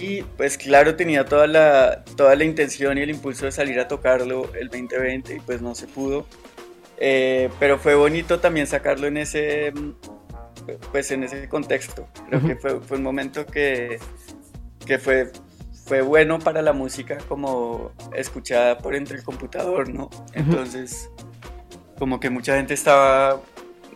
y 0.00 0.22
pues 0.22 0.56
claro 0.56 0.96
tenía 0.96 1.24
toda 1.24 1.46
la, 1.46 2.04
toda 2.16 2.34
la 2.36 2.44
intención 2.44 2.96
y 2.98 3.02
el 3.02 3.10
impulso 3.10 3.44
de 3.44 3.52
salir 3.52 3.78
a 3.80 3.88
tocarlo 3.88 4.50
el 4.54 4.68
2020 4.68 5.36
y 5.36 5.40
pues 5.40 5.60
no 5.60 5.74
se 5.74 5.86
pudo. 5.86 6.26
Eh, 6.98 7.50
pero 7.58 7.78
fue 7.78 7.94
bonito 7.94 8.38
también 8.38 8.66
sacarlo 8.66 9.08
en 9.08 9.16
ese, 9.16 9.72
pues 10.92 11.10
en 11.10 11.24
ese 11.24 11.48
contexto. 11.48 12.08
Creo 12.28 12.46
que 12.46 12.56
fue, 12.56 12.80
fue 12.80 12.96
un 12.96 13.02
momento 13.02 13.44
que, 13.44 13.98
que 14.86 14.98
fue, 14.98 15.30
fue 15.84 16.02
bueno 16.02 16.38
para 16.38 16.62
la 16.62 16.72
música 16.72 17.18
como 17.28 17.92
escuchada 18.14 18.78
por 18.78 18.94
entre 18.94 19.16
el 19.18 19.24
computador, 19.24 19.88
¿no? 19.88 20.10
Entonces, 20.32 21.10
como 21.98 22.20
que 22.20 22.30
mucha 22.30 22.56
gente 22.56 22.74
estaba 22.74 23.40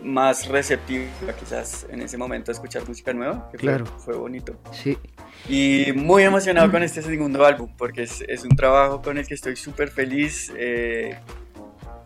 más 0.03 0.46
receptiva 0.49 1.07
quizás 1.38 1.87
en 1.90 2.03
ese 2.03 2.18
momento 2.18 2.51
a 2.51 2.55
escuchar 2.55 2.87
música 2.87 3.12
nueva, 3.12 3.49
que 3.51 3.57
Claro. 3.57 3.87
fue 3.87 4.14
bonito. 4.16 4.55
Sí. 4.72 4.99
Y 5.49 5.92
muy 5.94 6.22
emocionado 6.22 6.70
con 6.70 6.83
este 6.83 7.01
segundo 7.03 7.44
álbum, 7.44 7.72
porque 7.79 8.03
es, 8.03 8.22
es 8.29 8.44
un 8.44 8.51
trabajo 8.57 9.01
con 9.01 9.16
el 9.18 9.27
que 9.27 9.35
estoy 9.35 9.57
súper 9.57 9.90
feliz. 9.90 10.53
eh, 10.57 11.18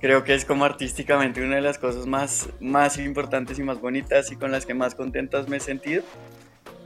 creo 0.00 0.24
que 0.24 0.34
es 0.34 0.46
como 0.46 0.64
artísticamente 0.64 1.42
una 1.44 1.56
de 1.56 1.60
las 1.62 1.76
cosas 1.78 2.06
más, 2.06 2.48
más 2.58 2.96
importantes 2.96 3.58
y 3.58 3.62
más 3.62 3.80
bonitas 3.80 4.32
y 4.32 4.36
con 4.36 4.50
las 4.50 4.64
que 4.64 4.72
más 4.72 4.94
contentas 4.94 5.46
me 5.48 5.58
he 5.58 5.60
sentido. 5.60 6.02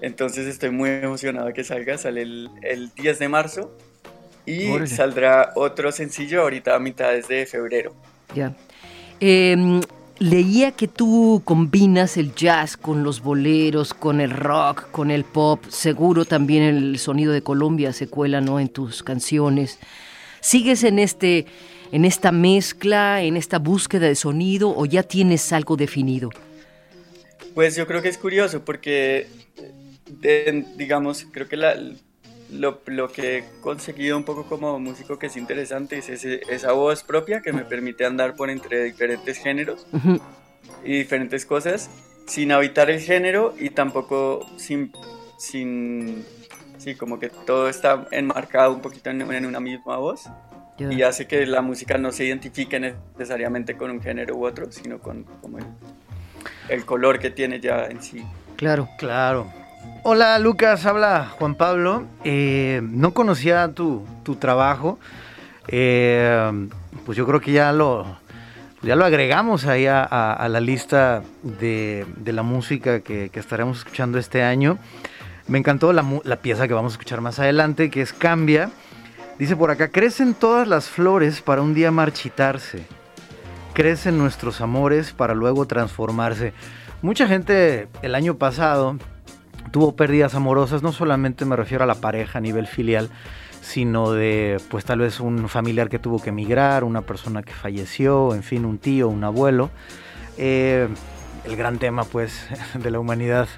Entonces 0.00 0.46
estoy 0.46 0.70
muy 0.70 0.90
emocionado 0.90 1.52
que 1.52 1.64
salga, 1.64 1.96
sale 1.98 2.22
el, 2.22 2.50
el 2.62 2.90
10 2.94 3.18
de 3.18 3.28
marzo 3.28 3.76
y 4.46 4.70
Órale. 4.70 4.86
saldrá 4.86 5.52
otro 5.54 5.92
sencillo 5.92 6.42
ahorita 6.42 6.74
a 6.74 6.78
mitades 6.78 7.28
de 7.28 7.46
febrero. 7.46 7.94
Ya. 8.34 8.54
Eh, 9.20 9.80
leía 10.18 10.72
que 10.72 10.88
tú 10.88 11.42
combinas 11.44 12.16
el 12.16 12.34
jazz 12.34 12.76
con 12.76 13.02
los 13.02 13.22
boleros, 13.22 13.94
con 13.94 14.20
el 14.20 14.30
rock, 14.30 14.90
con 14.90 15.10
el 15.10 15.24
pop. 15.24 15.64
Seguro 15.68 16.24
también 16.24 16.62
el 16.62 16.98
sonido 16.98 17.32
de 17.32 17.42
Colombia 17.42 17.92
se 17.92 18.08
cuela, 18.08 18.40
¿no? 18.40 18.60
En 18.60 18.68
tus 18.68 19.02
canciones. 19.02 19.78
¿Sigues 20.40 20.84
en 20.84 20.98
este, 20.98 21.46
en 21.92 22.04
esta 22.04 22.32
mezcla, 22.32 23.22
en 23.22 23.36
esta 23.36 23.58
búsqueda 23.58 24.06
de 24.06 24.14
sonido, 24.14 24.76
o 24.76 24.84
ya 24.86 25.02
tienes 25.02 25.52
algo 25.52 25.76
definido? 25.76 26.30
Pues 27.54 27.76
yo 27.76 27.86
creo 27.86 28.02
que 28.02 28.08
es 28.08 28.18
curioso 28.18 28.64
porque, 28.64 29.26
de- 30.20 30.64
digamos, 30.76 31.26
creo 31.32 31.48
que 31.48 31.56
la- 31.56 31.76
lo, 32.50 32.80
lo 32.86 33.10
que 33.10 33.38
he 33.38 33.44
conseguido 33.60 34.16
un 34.16 34.24
poco 34.24 34.44
como 34.46 34.78
músico 34.78 35.18
que 35.18 35.26
es 35.26 35.36
interesante 35.36 35.98
es 35.98 36.08
ese- 36.08 36.42
esa 36.48 36.72
voz 36.72 37.02
propia 37.02 37.40
que 37.40 37.52
me 37.52 37.64
permite 37.64 38.04
andar 38.04 38.34
por 38.36 38.50
entre 38.50 38.84
diferentes 38.84 39.38
géneros 39.38 39.86
Ujú, 39.92 40.20
y 40.84 40.98
diferentes 40.98 41.46
cosas 41.46 41.90
sin 42.26 42.52
habitar 42.52 42.90
el 42.90 43.00
género 43.00 43.54
y 43.58 43.70
tampoco 43.70 44.46
sin, 44.56 44.92
sin 45.38 46.24
sí, 46.78 46.94
como 46.94 47.18
que 47.18 47.28
todo 47.30 47.68
está 47.68 48.06
enmarcado 48.10 48.74
un 48.74 48.80
poquito 48.82 49.10
en, 49.10 49.22
en 49.32 49.46
una 49.46 49.60
misma 49.60 49.96
voz 49.96 50.24
y 50.78 51.02
hace 51.02 51.26
que 51.26 51.46
la 51.46 51.62
música 51.62 51.98
no 51.98 52.10
se 52.12 52.24
identifique 52.24 52.78
necesariamente 53.16 53.76
con 53.76 53.90
un 53.90 54.02
género 54.02 54.36
u 54.36 54.44
otro, 54.46 54.70
sino 54.72 54.98
con 54.98 55.24
como 55.40 55.58
el, 55.58 55.64
el 56.68 56.84
color 56.84 57.18
que 57.18 57.30
tiene 57.30 57.60
ya 57.60 57.86
en 57.86 58.02
sí. 58.02 58.24
Claro. 58.56 58.88
Claro. 58.98 59.50
Hola 60.02 60.38
Lucas, 60.38 60.84
habla 60.84 61.28
Juan 61.38 61.54
Pablo. 61.54 62.04
Eh, 62.24 62.80
no 62.82 63.14
conocía 63.14 63.68
tu, 63.72 64.04
tu 64.22 64.36
trabajo. 64.36 64.98
Eh, 65.68 66.68
pues 67.06 67.16
yo 67.16 67.26
creo 67.26 67.40
que 67.40 67.52
ya 67.52 67.72
lo, 67.72 68.18
ya 68.82 68.96
lo 68.96 69.06
agregamos 69.06 69.64
ahí 69.64 69.86
a, 69.86 70.46
la 70.48 70.60
lista 70.60 71.22
de, 71.42 72.04
de 72.16 72.32
la 72.34 72.42
música 72.42 73.00
que, 73.00 73.30
que 73.30 73.40
estaremos 73.40 73.78
escuchando 73.78 74.18
este 74.18 74.42
año. 74.42 74.78
Me 75.46 75.58
encantó 75.58 75.92
la, 75.92 76.04
la 76.24 76.36
pieza 76.36 76.68
que 76.68 76.74
vamos 76.74 76.92
a 76.92 76.96
escuchar 76.96 77.22
más 77.22 77.38
adelante, 77.38 77.90
que 77.90 78.02
es 78.02 78.12
Cambia. 78.12 78.70
Dice 79.38 79.56
por 79.56 79.70
acá, 79.70 79.88
crecen 79.88 80.34
todas 80.34 80.68
las 80.68 80.88
flores 80.88 81.40
para 81.40 81.62
un 81.62 81.72
día 81.72 81.90
marchitarse. 81.90 82.86
Crecen 83.72 84.18
nuestros 84.18 84.60
amores 84.60 85.12
para 85.12 85.34
luego 85.34 85.66
transformarse. 85.66 86.52
Mucha 87.02 87.26
gente 87.26 87.88
el 88.02 88.14
año 88.14 88.36
pasado 88.36 88.98
tuvo 89.74 89.96
pérdidas 89.96 90.36
amorosas, 90.36 90.84
no 90.84 90.92
solamente 90.92 91.44
me 91.44 91.56
refiero 91.56 91.82
a 91.82 91.86
la 91.88 91.96
pareja 91.96 92.38
a 92.38 92.40
nivel 92.40 92.68
filial, 92.68 93.10
sino 93.60 94.12
de 94.12 94.60
pues 94.68 94.84
tal 94.84 95.00
vez 95.00 95.18
un 95.18 95.48
familiar 95.48 95.88
que 95.88 95.98
tuvo 95.98 96.22
que 96.22 96.28
emigrar, 96.28 96.84
una 96.84 97.00
persona 97.00 97.42
que 97.42 97.52
falleció, 97.52 98.36
en 98.36 98.44
fin, 98.44 98.66
un 98.66 98.78
tío, 98.78 99.08
un 99.08 99.24
abuelo. 99.24 99.70
Eh, 100.38 100.86
el 101.44 101.56
gran 101.56 101.78
tema 101.80 102.04
pues 102.04 102.46
de 102.74 102.88
la 102.92 103.00
humanidad 103.00 103.48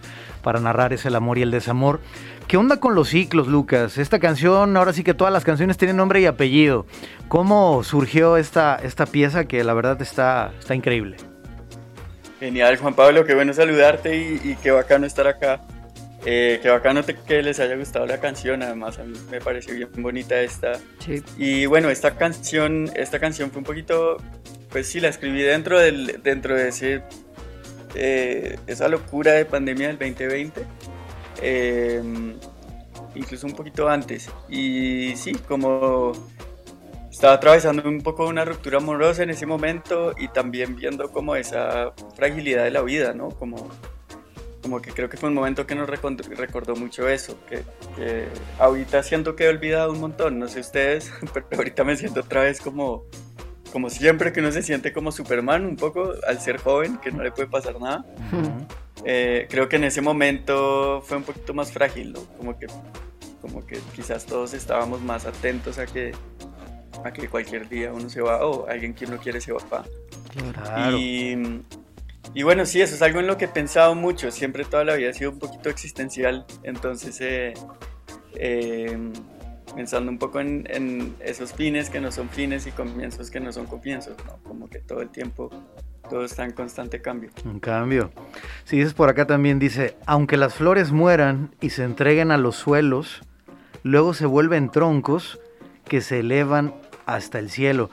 para 0.43 0.59
narrar 0.59 0.95
es 0.95 1.05
el 1.05 1.17
amor 1.17 1.37
y 1.37 1.43
el 1.43 1.51
desamor. 1.51 2.01
¿Qué 2.49 2.57
onda 2.57 2.81
con 2.81 2.95
los 2.95 3.11
ciclos, 3.11 3.47
Lucas? 3.47 3.99
Esta 3.99 4.19
canción, 4.19 4.75
ahora 4.75 4.95
sí 4.95 5.05
que 5.05 5.13
todas 5.13 5.35
las 5.35 5.45
canciones 5.45 5.77
tienen 5.77 5.99
nombre 5.99 6.23
y 6.23 6.25
apellido. 6.25 6.87
¿Cómo 7.29 7.85
surgió 7.85 8.39
esta, 8.39 8.77
esta 8.77 9.05
pieza 9.05 9.45
que 9.45 9.63
la 9.65 9.75
verdad 9.75 10.01
está, 10.01 10.51
está 10.59 10.75
increíble? 10.75 11.19
Genial, 12.41 12.79
Juan 12.79 12.95
Pablo, 12.95 13.27
qué 13.27 13.35
bueno 13.35 13.53
saludarte 13.53 14.17
y, 14.17 14.41
y 14.53 14.55
qué 14.63 14.71
bacano 14.71 15.05
estar 15.05 15.27
acá. 15.27 15.61
Eh, 16.29 16.59
qué 16.61 16.69
bacano 16.71 17.05
te- 17.05 17.15
que 17.15 17.41
les 17.41 17.61
haya 17.61 17.77
gustado 17.77 18.05
la 18.05 18.19
canción, 18.21 18.61
además 18.63 18.99
a 18.99 19.05
mí 19.05 19.17
me 19.31 19.41
pareció 19.41 19.75
bien 19.75 19.89
bonita 19.99 20.41
esta. 20.41 20.73
Sí. 20.99 21.23
Y 21.39 21.67
bueno, 21.67 21.89
esta 21.89 22.17
canción, 22.17 22.91
esta 22.97 23.21
canción 23.21 23.53
fue 23.53 23.59
un 23.61 23.65
poquito, 23.65 24.17
pues 24.71 24.89
sí, 24.89 24.99
la 24.99 25.09
escribí 25.09 25.43
dentro, 25.43 25.79
del, 25.79 26.21
dentro 26.25 26.57
de 26.57 26.69
ese, 26.69 27.03
eh, 27.95 28.59
esa 28.67 28.89
locura 28.89 29.33
de 29.35 29.45
pandemia 29.45 29.87
del 29.87 29.99
2020, 29.99 30.63
eh, 31.43 32.03
incluso 33.15 33.47
un 33.47 33.55
poquito 33.55 33.89
antes. 33.89 34.29
Y 34.49 35.15
sí, 35.17 35.33
como 35.47 36.11
estaba 37.11 37.35
atravesando 37.35 37.89
un 37.89 38.03
poco 38.03 38.27
una 38.27 38.45
ruptura 38.45 38.79
amorosa 38.79 39.23
en 39.23 39.31
ese 39.31 39.47
momento 39.47 40.13
y 40.19 40.27
también 40.29 40.75
viendo 40.75 41.11
como 41.13 41.37
esa 41.37 41.93
fragilidad 42.17 42.65
de 42.65 42.73
la 42.73 42.83
vida, 42.83 43.15
¿no? 43.15 43.29
Como, 43.31 43.71
como 44.67 44.83
que 44.83 44.91
creo 44.91 45.09
que 45.09 45.17
fue 45.17 45.29
un 45.29 45.35
momento 45.37 45.65
que 45.65 45.77
nos 45.77 45.89
recordó 45.89 46.75
mucho 46.75 47.09
eso, 47.09 47.39
que, 47.49 47.63
que 47.95 48.27
ahorita 48.59 49.01
siento 49.05 49.37
que 49.37 49.45
he 49.45 49.49
olvidado 49.49 49.93
un 49.93 50.01
montón, 50.01 50.41
no 50.41 50.49
sé 50.49 50.59
ustedes, 50.59 51.13
pero 51.33 51.47
ahorita 51.53 51.85
me 51.85 51.95
siento 51.95 52.21
otra 52.23 52.43
vez 52.43 52.61
como, 52.61 53.05
como 53.73 53.91
siempre 53.91 54.33
que 54.33 54.41
uno 54.41 54.51
se 54.51 54.63
siente 54.63 54.93
como 54.93 55.13
Superman 55.13 55.65
un 55.65 55.77
poco 55.77 56.15
al 56.27 56.41
ser 56.41 56.57
joven, 56.57 56.99
que 56.99 57.13
no 57.13 57.23
le 57.23 57.31
puede 57.31 57.47
pasar 57.47 57.81
nada. 57.81 58.05
Eh, 59.05 59.47
creo 59.49 59.69
que 59.69 59.77
en 59.77 59.85
ese 59.85 60.01
momento 60.01 61.01
fue 61.07 61.19
un 61.19 61.23
poquito 61.23 61.55
más 61.55 61.71
frágil, 61.71 62.15
¿no? 62.15 62.25
Como 62.37 62.59
que, 62.59 62.67
como 63.41 63.65
que 63.65 63.79
quizás 63.95 64.27
todos 64.27 64.53
estábamos 64.53 65.01
más 65.01 65.27
atentos 65.27 65.79
a 65.79 65.87
que, 65.87 66.13
a 67.05 67.13
que 67.13 67.29
cualquier 67.29 67.69
día 67.69 67.93
uno 67.93 68.11
se 68.11 68.21
va 68.21 68.45
o 68.45 68.69
alguien 68.69 68.95
que 68.95 69.05
uno 69.05 69.19
quiere 69.19 69.41
se 69.41 69.53
va. 69.53 69.61
Claro. 70.65 70.99
Y, 70.99 71.63
y 72.35 72.43
bueno, 72.43 72.67
sí, 72.67 72.81
eso 72.81 72.95
es 72.95 73.03
algo 73.03 73.21
en 73.21 73.27
lo 73.27 73.37
que 73.37 73.47
he 73.47 73.49
pensado 73.49 73.95
mucho. 73.95 74.31
Siempre 74.31 74.65
toda 74.65 74.85
la 74.85 74.95
vida 74.95 75.11
ha 75.11 75.13
sido 75.13 75.31
un 75.31 75.39
poquito 75.39 75.69
existencial. 75.69 76.45
Entonces, 76.63 77.21
eh, 77.21 77.55
eh, 78.35 78.99
pensando 79.75 80.11
un 80.11 80.19
poco 80.19 80.41
en, 80.41 81.15
esos 81.21 81.53
fines 81.53 81.91
que 81.91 82.01
no 82.01 82.11
son 82.11 82.29
fines 82.29 82.67
y 82.67 82.73
comienzos 82.73 83.31
que 83.31 83.41
no 83.41 83.53
son 83.53 83.67
comienzos. 83.67 84.17
Como 84.45 84.69
que 84.69 84.81
todo 84.81 85.03
el 85.03 85.11
tiempo 85.11 85.51
todo 86.09 86.25
está 86.25 86.45
en 86.45 86.53
constante 86.53 87.03
cambio. 87.03 87.31
En 87.45 87.59
cambio, 87.59 88.13
si 88.65 88.77
dices 88.77 88.95
por 88.95 89.09
acá 89.09 89.27
también 89.27 89.59
dice, 89.59 89.97
aunque 90.07 90.37
las 90.37 90.55
flores 90.55 90.93
mueran 90.93 91.55
y 91.61 91.71
se 91.71 91.85
entreguen 91.85 92.31
a 92.31 92.39
los 92.39 92.57
suelos, 92.57 93.23
luego 93.83 94.15
se 94.15 94.27
vuelven 94.27 94.71
troncos 94.71 95.41
que 95.85 96.01
se 96.01 96.21
elevan 96.21 96.75
hasta 97.07 97.39
el 97.39 97.51
cielo. 97.51 97.91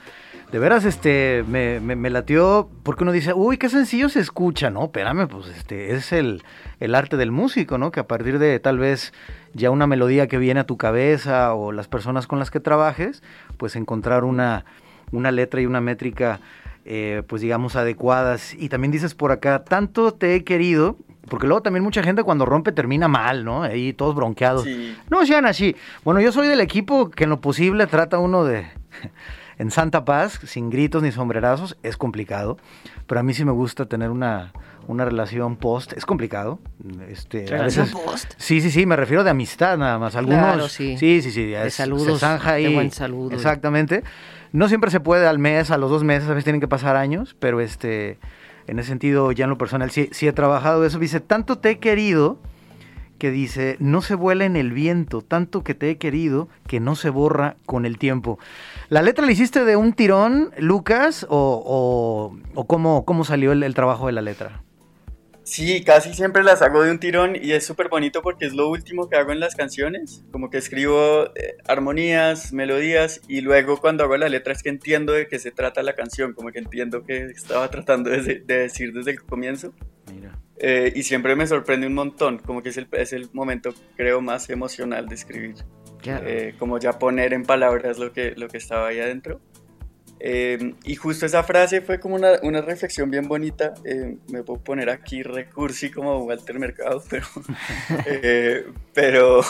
De 0.54 0.60
veras, 0.60 0.84
este, 0.84 1.44
me, 1.48 1.80
me- 1.80 1.96
me 1.96 2.10
latió 2.10 2.70
porque 2.84 3.02
uno 3.02 3.10
dice, 3.10 3.32
uy, 3.34 3.58
qué 3.58 3.68
sencillo 3.68 4.08
se 4.08 4.20
escucha, 4.20 4.70
¿no? 4.70 4.84
Espérame, 4.84 5.26
pues 5.26 5.48
este, 5.48 5.96
es 5.96 6.12
el, 6.12 6.44
el 6.78 6.94
arte 6.94 7.16
del 7.16 7.32
músico, 7.32 7.76
¿no? 7.76 7.90
Que 7.90 7.98
a 7.98 8.06
partir 8.06 8.38
de 8.38 8.60
tal 8.60 8.78
vez 8.78 9.12
ya 9.52 9.70
una 9.72 9.88
melodía 9.88 10.28
que 10.28 10.38
viene 10.38 10.60
a 10.60 10.64
tu 10.64 10.76
cabeza 10.76 11.54
o 11.54 11.72
las 11.72 11.88
personas 11.88 12.28
con 12.28 12.38
las 12.38 12.52
que 12.52 12.60
trabajes, 12.60 13.20
pues 13.56 13.74
encontrar 13.74 14.22
una, 14.22 14.64
una 15.10 15.32
letra 15.32 15.60
y 15.60 15.66
una 15.66 15.80
métrica, 15.80 16.38
eh, 16.84 17.24
pues 17.26 17.42
digamos, 17.42 17.74
adecuadas. 17.74 18.54
Y 18.54 18.68
también 18.68 18.92
dices 18.92 19.16
por 19.16 19.32
acá, 19.32 19.64
tanto 19.64 20.14
te 20.14 20.36
he 20.36 20.44
querido, 20.44 20.96
porque 21.28 21.48
luego 21.48 21.62
también 21.62 21.82
mucha 21.82 22.04
gente 22.04 22.22
cuando 22.22 22.46
rompe 22.46 22.70
termina 22.70 23.08
mal, 23.08 23.44
¿no? 23.44 23.64
Ahí 23.64 23.92
todos 23.92 24.14
bronqueados. 24.14 24.62
Sí, 24.62 24.96
No 25.10 25.26
sean 25.26 25.46
así. 25.46 25.74
Bueno, 26.04 26.20
yo 26.20 26.30
soy 26.30 26.46
del 26.46 26.60
equipo 26.60 27.10
que 27.10 27.24
en 27.24 27.30
lo 27.30 27.40
posible 27.40 27.88
trata 27.88 28.18
uno 28.18 28.44
de... 28.44 28.68
En 29.58 29.70
Santa 29.70 30.04
Paz, 30.04 30.40
sin 30.44 30.70
gritos 30.70 31.02
ni 31.02 31.12
sombrerazos, 31.12 31.76
es 31.82 31.96
complicado. 31.96 32.58
Pero 33.06 33.20
a 33.20 33.22
mí 33.22 33.34
sí 33.34 33.44
me 33.44 33.52
gusta 33.52 33.86
tener 33.86 34.10
una, 34.10 34.52
una 34.88 35.04
relación 35.04 35.56
post. 35.56 35.92
Es 35.92 36.06
complicado. 36.06 36.58
Este, 37.08 37.46
¿Relación 37.46 37.86
veces- 37.86 38.00
post? 38.00 38.32
Sí, 38.36 38.60
sí, 38.60 38.70
sí, 38.70 38.86
me 38.86 38.96
refiero 38.96 39.24
de 39.24 39.30
amistad 39.30 39.78
nada 39.78 39.98
más. 39.98 40.16
Algunos. 40.16 40.40
Claro, 40.40 40.68
sí. 40.68 40.96
Sí, 40.98 41.22
sí, 41.22 41.30
sí. 41.30 41.46
De 41.46 41.70
saludos, 41.70 42.20
se 42.20 42.26
zanja 42.26 42.54
de 42.54 42.68
buen 42.68 42.90
saludo. 42.90 43.32
Exactamente. 43.34 44.02
No 44.52 44.68
siempre 44.68 44.90
se 44.90 45.00
puede 45.00 45.26
al 45.26 45.38
mes, 45.38 45.70
a 45.70 45.78
los 45.78 45.90
dos 45.90 46.04
meses, 46.04 46.28
a 46.28 46.32
veces 46.32 46.44
tienen 46.44 46.60
que 46.60 46.68
pasar 46.68 46.94
años, 46.96 47.34
pero 47.40 47.60
este, 47.60 48.18
en 48.68 48.78
ese 48.78 48.88
sentido, 48.88 49.32
ya 49.32 49.44
en 49.44 49.50
lo 49.50 49.58
personal, 49.58 49.90
sí, 49.90 50.08
sí 50.12 50.28
he 50.28 50.32
trabajado 50.32 50.84
eso. 50.86 50.98
Dice, 50.98 51.20
tanto 51.20 51.58
te 51.58 51.70
he 51.70 51.78
querido 51.78 52.38
que 53.18 53.30
dice, 53.30 53.76
no 53.80 54.02
se 54.02 54.14
vuela 54.14 54.44
en 54.44 54.56
el 54.56 54.72
viento, 54.72 55.22
tanto 55.22 55.62
que 55.64 55.74
te 55.74 55.90
he 55.90 55.96
querido 55.98 56.48
que 56.66 56.80
no 56.80 56.96
se 56.96 57.10
borra 57.10 57.56
con 57.66 57.86
el 57.86 57.98
tiempo. 57.98 58.38
¿La 58.88 59.02
letra 59.02 59.24
la 59.24 59.32
hiciste 59.32 59.64
de 59.64 59.76
un 59.76 59.92
tirón, 59.92 60.50
Lucas, 60.58 61.26
o, 61.28 61.62
o- 61.64 62.36
o 62.54 62.66
cómo, 62.66 63.04
cómo 63.04 63.24
salió 63.24 63.52
el, 63.52 63.62
el 63.62 63.74
trabajo 63.74 64.06
de 64.06 64.12
la 64.12 64.22
letra? 64.22 64.62
Sí, 65.46 65.84
casi 65.84 66.14
siempre 66.14 66.42
las 66.42 66.62
hago 66.62 66.82
de 66.82 66.90
un 66.90 66.98
tirón 66.98 67.36
y 67.36 67.52
es 67.52 67.66
súper 67.66 67.90
bonito 67.90 68.22
porque 68.22 68.46
es 68.46 68.54
lo 68.54 68.70
último 68.70 69.10
que 69.10 69.16
hago 69.16 69.30
en 69.30 69.40
las 69.40 69.54
canciones. 69.54 70.24
Como 70.32 70.48
que 70.48 70.56
escribo 70.56 71.26
eh, 71.34 71.56
armonías, 71.68 72.54
melodías 72.54 73.20
y 73.28 73.42
luego 73.42 73.76
cuando 73.78 74.04
hago 74.04 74.16
la 74.16 74.30
letra 74.30 74.54
es 74.54 74.62
que 74.62 74.70
entiendo 74.70 75.12
de 75.12 75.28
qué 75.28 75.38
se 75.38 75.50
trata 75.50 75.82
la 75.82 75.94
canción, 75.94 76.32
como 76.32 76.50
que 76.50 76.60
entiendo 76.60 77.04
qué 77.04 77.26
estaba 77.26 77.68
tratando 77.70 78.08
de, 78.08 78.40
de 78.40 78.58
decir 78.58 78.94
desde 78.94 79.10
el 79.10 79.22
comienzo. 79.22 79.74
Mira. 80.10 80.38
Eh, 80.58 80.92
y 80.94 81.02
siempre 81.02 81.34
me 81.34 81.46
sorprende 81.46 81.86
un 81.86 81.94
montón, 81.94 82.38
como 82.38 82.62
que 82.62 82.68
es 82.68 82.76
el, 82.76 82.86
es 82.92 83.12
el 83.12 83.28
momento 83.32 83.74
creo 83.96 84.20
más 84.20 84.48
emocional 84.50 85.08
de 85.08 85.14
escribir. 85.14 85.56
Ya. 86.02 86.20
Eh, 86.24 86.54
como 86.58 86.78
ya 86.78 86.98
poner 86.98 87.32
en 87.32 87.44
palabras 87.44 87.98
lo 87.98 88.12
que, 88.12 88.34
lo 88.36 88.48
que 88.48 88.58
estaba 88.58 88.88
ahí 88.88 89.00
adentro. 89.00 89.40
Eh, 90.26 90.74
y 90.84 90.94
justo 90.94 91.26
esa 91.26 91.42
frase 91.42 91.82
fue 91.82 92.00
como 92.00 92.14
una, 92.14 92.38
una 92.42 92.62
reflexión 92.62 93.10
bien 93.10 93.28
bonita. 93.28 93.74
eh, 93.84 94.16
me 94.28 94.42
puedo 94.42 94.58
poner 94.58 94.88
aquí 94.88 95.22
recursi 95.22 95.90
como 95.90 96.24
Walter 96.24 96.58
Mercado, 96.58 97.02
pero, 97.10 97.26
eh, 98.06 98.64
pero 98.94 99.40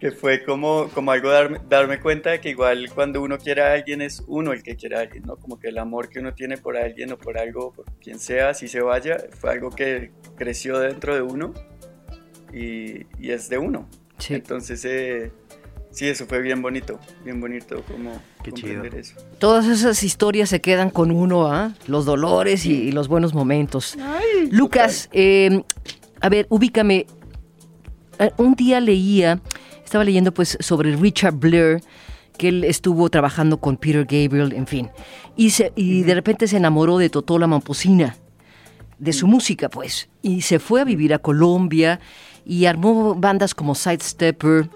que 0.00 0.12
fue 0.12 0.44
como, 0.44 0.88
como 0.94 1.10
algo 1.10 1.28
darme, 1.30 1.58
darme 1.68 2.00
cuenta 2.00 2.30
de 2.30 2.40
que 2.40 2.50
igual 2.50 2.88
cuando 2.94 3.20
uno 3.20 3.36
quiere 3.38 3.62
a 3.62 3.72
alguien 3.72 4.00
es 4.00 4.22
uno 4.26 4.52
el 4.52 4.62
que 4.62 4.76
quiere 4.76 4.96
a 4.96 5.00
alguien, 5.00 5.24
¿no? 5.26 5.36
Como 5.36 5.58
que 5.58 5.68
el 5.68 5.78
amor 5.78 6.08
que 6.08 6.20
uno 6.20 6.34
tiene 6.34 6.56
por 6.56 6.76
alguien 6.76 7.12
o 7.12 7.18
por 7.18 7.36
algo, 7.38 7.72
por 7.72 7.84
quien 8.00 8.18
sea, 8.18 8.54
si 8.54 8.68
se 8.68 8.80
vaya, 8.80 9.16
fue 9.40 9.50
algo 9.50 9.70
que 9.70 10.12
creció 10.36 10.78
dentro 10.78 11.14
de 11.14 11.22
uno 11.22 11.52
y, 12.52 13.06
y 13.18 13.30
es 13.30 13.48
de 13.48 13.58
uno. 13.58 13.88
Sí. 14.18 14.34
Entonces, 14.34 14.84
eh, 14.84 15.30
sí, 15.90 16.08
eso 16.08 16.26
fue 16.26 16.40
bien 16.42 16.62
bonito, 16.62 16.98
bien 17.24 17.40
bonito 17.40 17.82
como 17.82 18.20
Qué 18.42 18.50
comprender 18.50 18.90
chido. 18.90 19.00
eso. 19.00 19.14
Todas 19.38 19.66
esas 19.66 20.02
historias 20.02 20.48
se 20.48 20.60
quedan 20.60 20.90
con 20.90 21.10
uno, 21.10 21.46
¿ah? 21.52 21.74
Los 21.86 22.04
dolores 22.04 22.66
y, 22.66 22.72
y 22.88 22.92
los 22.92 23.08
buenos 23.08 23.34
momentos. 23.34 23.96
Lucas, 24.50 25.08
eh, 25.12 25.62
a 26.20 26.28
ver, 26.28 26.46
ubícame. 26.50 27.06
Eh, 28.18 28.30
Un 28.36 28.54
día 28.54 28.80
leía, 28.80 29.40
estaba 29.88 30.04
leyendo 30.04 30.32
pues 30.32 30.56
sobre 30.60 30.94
Richard 30.96 31.34
Blair, 31.34 31.80
que 32.36 32.48
él 32.48 32.64
estuvo 32.64 33.08
trabajando 33.10 33.58
con 33.58 33.76
Peter 33.76 34.04
Gabriel, 34.04 34.52
en 34.52 34.66
fin. 34.66 34.90
Y, 35.36 35.50
se- 35.50 35.72
y 35.74 36.02
de 36.02 36.14
repente 36.14 36.46
se 36.46 36.56
enamoró 36.56 36.98
de 36.98 37.10
Totó 37.10 37.38
la 37.38 37.46
Mamposina, 37.46 38.16
de 38.98 39.12
su 39.12 39.26
música, 39.26 39.68
pues. 39.68 40.08
Y 40.22 40.42
se 40.42 40.58
fue 40.58 40.80
a 40.80 40.84
vivir 40.84 41.14
a 41.14 41.18
Colombia 41.18 42.00
y 42.44 42.66
armó 42.66 43.14
bandas 43.14 43.54
como 43.54 43.74
Sidestepper. 43.74 44.68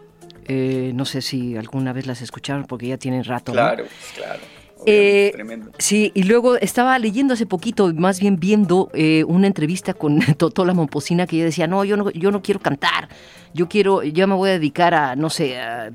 eh, 0.49 0.91
no 0.95 1.05
sé 1.05 1.23
si 1.23 1.57
alguna 1.57 1.93
vez 1.93 2.07
las 2.07 2.21
escucharon 2.21 2.65
porque 2.65 2.89
ya 2.89 2.99
tienen 2.99 3.23
rato. 3.25 3.53
¿no? 3.53 3.57
Claro, 3.59 3.85
claro. 4.17 4.41
Eh, 4.87 5.31
tremendo. 5.33 5.71
Sí, 5.79 6.11
y 6.15 6.25
luego 6.25 6.57
estaba 6.57 6.99
leyendo 6.99 7.35
hace 7.35 7.47
poquito, 7.47 7.93
más 7.95 8.21
bien 8.21 8.39
viendo 8.39 8.91
eh, 8.95 9.25
una 9.27 9.47
entrevista 9.47 9.95
con 9.95 10.21
Totó 10.37 10.65
la 10.65 10.75
Momposina 10.75 11.27
que 11.27 11.37
ella 11.37 11.45
decía, 11.47 11.67
no, 11.67 11.85
yo 11.85 11.97
no, 11.97 12.11
yo 12.11 12.31
no 12.31 12.43
quiero 12.43 12.61
cantar, 12.61 13.09
yo 13.55 13.69
quiero, 13.69 14.03
yo 14.03 14.27
me 14.27 14.35
voy 14.35 14.51
a 14.51 14.53
dedicar 14.55 14.95
a, 14.95 15.15
no 15.17 15.31
sé, 15.31 15.59
a- 15.61 15.91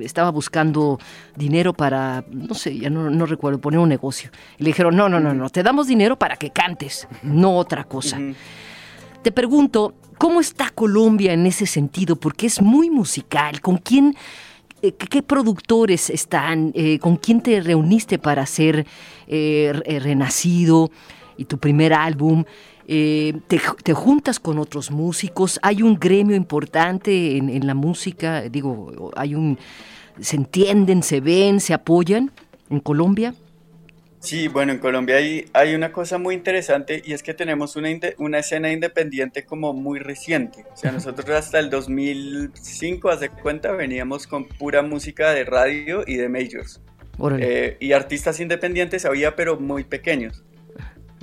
estaba 0.00 0.30
buscando 0.30 0.98
dinero 1.36 1.72
para, 1.72 2.24
no 2.30 2.54
sé, 2.54 2.78
ya 2.78 2.88
no, 2.88 3.10
no 3.10 3.26
recuerdo, 3.26 3.60
poner 3.60 3.80
un 3.80 3.88
negocio. 3.88 4.30
Y 4.58 4.62
le 4.62 4.68
dijeron, 4.68 4.94
no, 4.96 5.08
no, 5.08 5.18
no, 5.18 5.34
no, 5.34 5.50
te 5.50 5.62
damos 5.64 5.88
dinero 5.88 6.16
para 6.16 6.36
que 6.36 6.50
cantes, 6.50 7.08
no 7.24 7.56
otra 7.56 7.82
cosa. 7.84 8.18
Te 9.22 9.32
pregunto, 9.32 9.94
¿cómo 10.18 10.40
está 10.40 10.70
Colombia 10.70 11.32
en 11.32 11.46
ese 11.46 11.66
sentido? 11.66 12.16
Porque 12.16 12.46
es 12.46 12.60
muy 12.62 12.90
musical. 12.90 13.60
¿Con 13.60 13.76
quién, 13.78 14.08
eh, 14.10 14.16
qué, 14.82 14.92
qué 14.92 15.22
productores 15.22 16.10
están? 16.10 16.72
Eh, 16.74 16.98
¿Con 16.98 17.16
quién 17.16 17.40
te 17.40 17.60
reuniste 17.60 18.18
para 18.18 18.42
hacer 18.42 18.86
eh, 19.28 19.72
Re- 19.72 20.00
Renacido 20.00 20.90
y 21.36 21.44
tu 21.44 21.58
primer 21.58 21.92
álbum? 21.92 22.44
Eh, 22.88 23.34
te, 23.46 23.60
te 23.84 23.94
juntas 23.94 24.40
con 24.40 24.58
otros 24.58 24.90
músicos? 24.90 25.60
¿Hay 25.62 25.82
un 25.82 25.94
gremio 25.98 26.34
importante 26.34 27.36
en, 27.36 27.48
en 27.48 27.66
la 27.66 27.74
música? 27.74 28.42
Digo, 28.42 29.12
hay 29.16 29.34
un... 29.34 29.56
¿Se 30.20 30.36
entienden, 30.36 31.02
se 31.02 31.20
ven, 31.20 31.60
se 31.60 31.72
apoyan 31.72 32.30
en 32.68 32.80
Colombia? 32.80 33.34
Sí, 34.22 34.46
bueno, 34.46 34.70
en 34.70 34.78
Colombia 34.78 35.16
hay, 35.16 35.46
hay 35.52 35.74
una 35.74 35.90
cosa 35.90 36.16
muy 36.16 36.36
interesante 36.36 37.02
y 37.04 37.12
es 37.12 37.24
que 37.24 37.34
tenemos 37.34 37.74
una, 37.74 37.88
una 38.18 38.38
escena 38.38 38.70
independiente 38.70 39.44
como 39.44 39.72
muy 39.72 39.98
reciente. 39.98 40.64
O 40.72 40.76
sea, 40.76 40.92
nosotros 40.92 41.28
hasta 41.30 41.58
el 41.58 41.70
2005, 41.70 43.10
hace 43.10 43.30
cuenta, 43.30 43.72
veníamos 43.72 44.28
con 44.28 44.46
pura 44.46 44.82
música 44.82 45.32
de 45.32 45.44
radio 45.44 46.04
y 46.06 46.16
de 46.16 46.28
majors. 46.28 46.80
Eh, 47.42 47.76
y 47.80 47.92
artistas 47.92 48.38
independientes 48.38 49.04
había, 49.04 49.34
pero 49.34 49.58
muy 49.58 49.82
pequeños. 49.82 50.44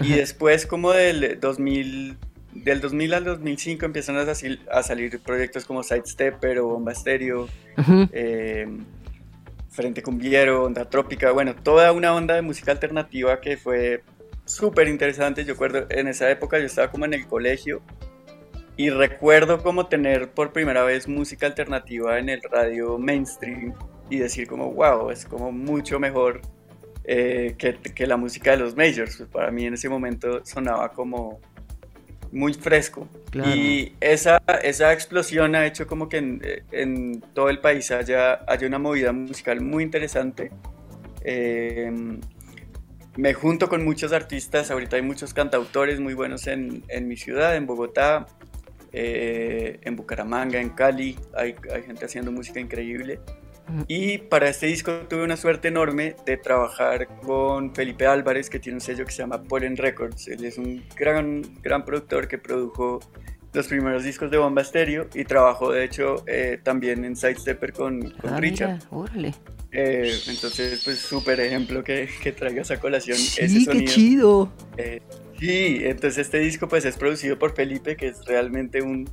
Y 0.04 0.10
después, 0.14 0.66
como 0.66 0.92
del 0.92 1.40
2000, 1.40 2.18
del 2.54 2.82
2000 2.82 3.14
al 3.14 3.24
2005, 3.24 3.86
empiezan 3.86 4.18
a, 4.18 4.26
salir- 4.26 4.60
a 4.72 4.84
salir 4.84 5.20
proyectos 5.22 5.64
como 5.66 5.84
Sidestepper 5.84 6.60
o 6.60 6.68
Bomba 6.68 6.92
Estéreo, 6.92 7.48
eh, 8.12 8.68
Frente 9.70 10.02
Cumbiero, 10.02 10.64
Onda 10.64 10.90
Trópica, 10.90 11.32
bueno, 11.32 11.56
toda 11.56 11.92
una 11.92 12.14
onda 12.14 12.36
de 12.36 12.42
música 12.42 12.72
alternativa 12.72 13.40
que 13.40 13.58
fue 13.58 14.04
súper 14.46 14.88
interesante. 14.88 15.46
Yo 15.46 15.54
recuerdo, 15.54 15.86
en 15.90 16.08
esa 16.08 16.30
época 16.30 16.60
yo 16.60 16.66
estaba 16.66 16.92
como 16.92 17.06
en 17.06 17.14
el 17.14 17.28
colegio 17.28 17.82
y 18.76 18.90
recuerdo 18.90 19.62
como 19.62 19.88
tener 19.88 20.32
por 20.32 20.54
primera 20.54 20.84
vez 20.84 21.08
música 21.08 21.46
alternativa 21.46 22.18
en 22.18 22.30
el 22.30 22.42
radio 22.42 22.98
mainstream 22.98 23.74
y 24.10 24.18
decir 24.18 24.48
como, 24.48 24.72
wow, 24.72 25.12
es 25.12 25.26
como 25.26 25.52
mucho 25.52 26.00
mejor 26.00 26.42
eh, 27.04 27.56
que, 27.58 27.76
que 27.76 28.08
la 28.08 28.18
música 28.18 28.52
de 28.52 28.58
los 28.58 28.76
majors. 28.76 29.18
Pues 29.18 29.30
para 29.30 29.52
mí 29.52 29.66
en 29.66 29.76
ese 29.76 29.90
momento 29.90 30.46
sonaba 30.46 30.94
como 30.94 31.40
muy 32.32 32.54
fresco. 32.54 33.08
Claro. 33.32 33.56
Y 33.56 33.94
esa, 34.00 34.42
esa 34.64 34.94
explosión 34.94 35.56
ha 35.56 35.66
hecho 35.66 35.88
como 35.88 36.10
que 36.10 36.18
en, 36.18 36.42
en 36.72 37.22
todo 37.34 37.50
el 37.50 37.60
país 37.60 37.92
haya, 37.92 38.44
haya 38.48 38.68
una 38.68 38.80
movida 38.80 39.12
musical 39.12 39.62
muy 39.62 39.84
interesante. 39.84 40.52
Eh, 41.24 41.92
me 43.18 43.34
junto 43.34 43.68
con 43.68 43.84
muchos 43.84 44.14
artistas, 44.14 44.72
ahorita 44.72 44.96
hay 44.96 45.02
muchos 45.02 45.34
cantautores 45.34 46.00
muy 46.00 46.14
buenos 46.14 46.48
en, 46.48 46.84
en 46.88 47.08
mi 47.08 47.18
ciudad, 47.18 47.56
en 47.56 47.66
Bogotá, 47.66 48.28
eh, 48.94 49.80
en 49.84 49.96
Bucaramanga, 49.96 50.60
en 50.60 50.70
Cali, 50.70 51.18
hay, 51.36 51.56
hay 51.74 51.84
gente 51.84 52.06
haciendo 52.06 52.32
música 52.32 52.60
increíble. 52.60 53.20
Y 53.88 54.18
para 54.20 54.50
este 54.50 54.68
disco 54.68 54.92
tuve 55.10 55.24
una 55.24 55.38
suerte 55.38 55.68
enorme 55.70 56.16
de 56.26 56.38
trabajar 56.38 57.08
con 57.22 57.74
Felipe 57.76 58.06
Álvarez, 58.06 58.50
que 58.50 58.60
tiene 58.60 58.78
un 58.78 58.82
sello 58.82 59.06
que 59.06 59.12
se 59.12 59.20
llama 59.20 59.44
Pollen 59.44 59.78
Records. 59.78 60.28
Él 60.28 60.44
es 60.46 60.58
un 60.58 60.84
gran, 60.96 61.42
gran 61.62 61.86
productor 61.86 62.28
que 62.28 62.38
produjo 62.38 63.00
los 63.54 63.68
primeros 63.68 64.04
discos 64.04 64.30
de 64.30 64.38
Bomba 64.38 64.62
Estéreo 64.62 65.08
y 65.16 65.24
trabajó 65.24 65.72
de 65.72 65.84
hecho 65.84 66.24
eh, 66.28 66.60
también 66.64 67.04
en 67.04 67.16
Sidestepper 67.16 67.74
con, 67.74 68.12
con 68.12 68.34
Ah, 68.34 68.40
Richard. 68.40 68.80
mira. 69.16 69.34
Eh, 69.72 70.12
entonces, 70.28 70.82
pues 70.84 70.98
súper 71.00 71.40
ejemplo 71.40 71.84
que, 71.84 72.10
que 72.24 72.32
traigas 72.32 72.72
a 72.72 72.80
colación 72.80 73.18
ese 73.18 73.48
Sí, 73.48 73.60
qué 73.66 73.72
sonido. 73.72 73.92
chido. 73.92 74.54
Eh, 74.78 75.02
sí, 75.40 75.80
entonces 75.84 76.18
este 76.26 76.40
disco 76.40 76.68
pues 76.68 76.86
es 76.86 76.96
producido 76.98 77.38
por 77.38 77.54
Felipe, 77.56 77.96
que 77.96 78.08
es 78.08 78.24
realmente 78.26 78.82
un 78.82 79.08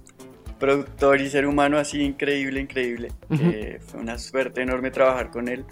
productor 0.58 1.20
y 1.20 1.30
ser 1.30 1.46
humano 1.46 1.78
así 1.78 2.02
increíble, 2.02 2.60
increíble. 2.60 3.12
Eh, 3.30 3.78
fue 3.86 4.00
una 4.00 4.18
suerte 4.18 4.62
enorme 4.62 4.90
trabajar 4.90 5.30
con 5.30 5.48
él 5.48 5.64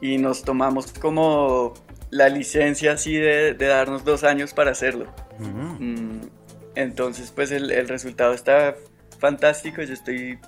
y 0.00 0.18
nos 0.18 0.42
tomamos 0.42 0.92
como 0.92 1.74
la 2.10 2.28
licencia 2.28 2.92
así 2.92 3.14
de, 3.14 3.54
de 3.54 3.66
darnos 3.66 4.04
dos 4.04 4.24
años 4.24 4.52
para 4.52 4.70
hacerlo. 4.72 5.06
Ujú. 5.38 5.82
Mm, 5.82 6.20
entonces 6.74 7.30
pues 7.30 7.50
el, 7.50 7.70
el 7.70 7.88
resultado 7.88 8.32
está 8.34 8.76
fantástico, 9.18 9.82
yo 9.82 9.94
estoy 9.94 10.38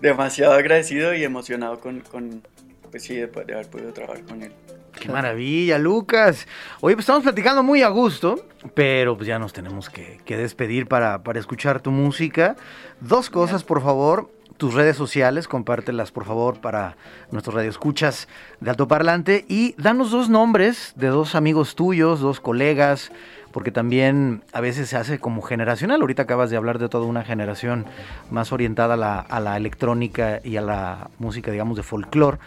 demasiado 0.00 0.52
agradecido 0.52 1.14
y 1.14 1.24
emocionado 1.24 1.80
con, 1.80 2.00
con 2.00 2.42
pues 2.90 3.02
sí, 3.04 3.14
de, 3.14 3.26
de 3.26 3.54
haber 3.54 3.68
podido 3.68 3.92
trabajar 3.92 4.24
con 4.24 4.42
él. 4.42 4.52
Qué 5.00 5.08
maravilla, 5.10 5.78
Lucas. 5.78 6.46
Oye, 6.80 6.94
pues 6.94 7.04
estamos 7.04 7.22
platicando 7.22 7.62
muy 7.62 7.82
a 7.82 7.88
gusto, 7.88 8.46
pero 8.74 9.16
pues 9.16 9.26
ya 9.26 9.38
nos 9.38 9.52
tenemos 9.52 9.90
que, 9.90 10.20
que 10.24 10.36
despedir 10.36 10.86
para, 10.86 11.22
para 11.22 11.38
escuchar 11.40 11.80
tu 11.80 11.90
música. 11.90 12.56
Dos 13.00 13.30
cosas, 13.30 13.64
por 13.64 13.82
favor. 13.82 14.30
Tus 14.56 14.72
redes 14.72 14.96
sociales, 14.96 15.48
compártelas, 15.48 16.12
por 16.12 16.24
favor, 16.24 16.60
para 16.60 16.96
nuestros 17.32 17.56
radioescuchas 17.56 18.28
de 18.60 18.70
altoparlante. 18.70 19.44
Y 19.48 19.74
danos 19.78 20.12
dos 20.12 20.28
nombres 20.28 20.92
de 20.94 21.08
dos 21.08 21.34
amigos 21.34 21.74
tuyos, 21.74 22.20
dos 22.20 22.38
colegas, 22.38 23.10
porque 23.50 23.72
también 23.72 24.44
a 24.52 24.60
veces 24.60 24.88
se 24.88 24.96
hace 24.96 25.18
como 25.18 25.42
generacional. 25.42 26.00
Ahorita 26.00 26.22
acabas 26.22 26.50
de 26.50 26.56
hablar 26.56 26.78
de 26.78 26.88
toda 26.88 27.04
una 27.04 27.24
generación 27.24 27.84
más 28.30 28.52
orientada 28.52 28.94
a 28.94 28.96
la, 28.96 29.18
a 29.18 29.40
la 29.40 29.56
electrónica 29.56 30.40
y 30.44 30.56
a 30.56 30.62
la 30.62 31.10
música, 31.18 31.50
digamos, 31.50 31.76
de 31.76 31.82
folclore 31.82 32.38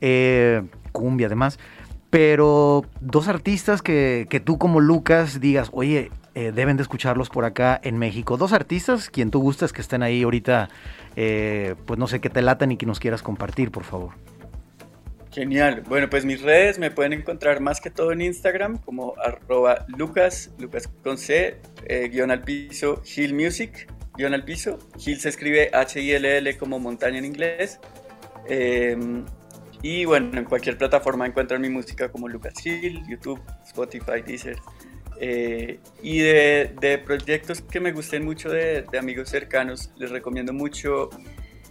eh, 0.00 0.62
cumbia 0.92 1.26
además, 1.26 1.58
pero 2.10 2.84
dos 3.00 3.28
artistas 3.28 3.82
que, 3.82 4.26
que 4.28 4.40
tú 4.40 4.58
como 4.58 4.80
Lucas 4.80 5.40
digas, 5.40 5.70
oye, 5.72 6.10
eh, 6.34 6.52
deben 6.52 6.76
de 6.76 6.82
escucharlos 6.82 7.28
por 7.28 7.44
acá 7.44 7.80
en 7.82 7.98
México. 7.98 8.36
Dos 8.36 8.52
artistas, 8.52 9.10
quien 9.10 9.30
tú 9.30 9.40
gustas 9.40 9.72
que 9.72 9.80
estén 9.80 10.02
ahí 10.02 10.22
ahorita, 10.22 10.68
eh, 11.16 11.74
pues 11.86 11.98
no 11.98 12.06
sé, 12.06 12.20
que 12.20 12.30
te 12.30 12.40
latan 12.40 12.70
y 12.70 12.76
que 12.76 12.86
nos 12.86 13.00
quieras 13.00 13.22
compartir, 13.22 13.72
por 13.72 13.82
favor. 13.82 14.12
Genial. 15.32 15.82
Bueno, 15.88 16.08
pues 16.08 16.24
mis 16.24 16.40
redes 16.40 16.78
me 16.78 16.90
pueden 16.90 17.12
encontrar 17.12 17.60
más 17.60 17.80
que 17.80 17.90
todo 17.90 18.12
en 18.12 18.20
Instagram 18.20 18.78
como 18.78 19.14
arroba 19.18 19.86
lucas, 19.88 20.52
lucas 20.58 20.88
con 21.02 21.18
C, 21.18 21.60
eh, 21.86 22.08
guion 22.08 22.30
al 22.30 22.42
piso, 22.42 23.02
Hill 23.16 23.34
Music, 23.34 23.88
guion 24.16 24.32
al 24.32 24.44
piso. 24.44 24.78
Hill 25.04 25.20
se 25.20 25.28
escribe 25.28 25.70
H-I-L-L 25.72 26.56
como 26.58 26.78
montaña 26.78 27.18
en 27.18 27.24
inglés. 27.24 27.80
Y 29.82 30.04
bueno, 30.04 30.38
en 30.38 30.44
cualquier 30.44 30.76
plataforma 30.76 31.26
encuentran 31.26 31.60
mi 31.60 31.70
música 31.70 32.10
como 32.10 32.28
Lucas 32.28 32.54
Hill, 32.64 33.02
YouTube, 33.08 33.40
Spotify, 33.66 34.22
Deezer. 34.26 34.58
Eh, 35.22 35.80
y 36.02 36.20
de, 36.20 36.74
de 36.80 36.98
proyectos 36.98 37.60
que 37.60 37.80
me 37.80 37.92
gusten 37.92 38.24
mucho 38.24 38.50
de, 38.50 38.82
de 38.90 38.98
amigos 38.98 39.28
cercanos, 39.28 39.90
les 39.96 40.10
recomiendo 40.10 40.52
mucho 40.52 41.10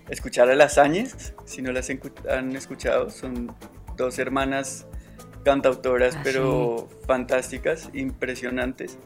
escuchar 0.10 0.50
a 0.50 0.56
las 0.56 0.78
Áñez, 0.78 1.34
si 1.45 1.62
no 1.62 1.72
las 1.72 1.89
han 2.30 2.56
escuchado, 2.56 3.10
son 3.10 3.56
dos 3.95 4.19
hermanas 4.19 4.88
cantautoras, 5.43 6.15
Ah, 6.15 6.22
pero 6.24 6.89
fantásticas, 7.08 7.89
impresionantes. 7.93 8.98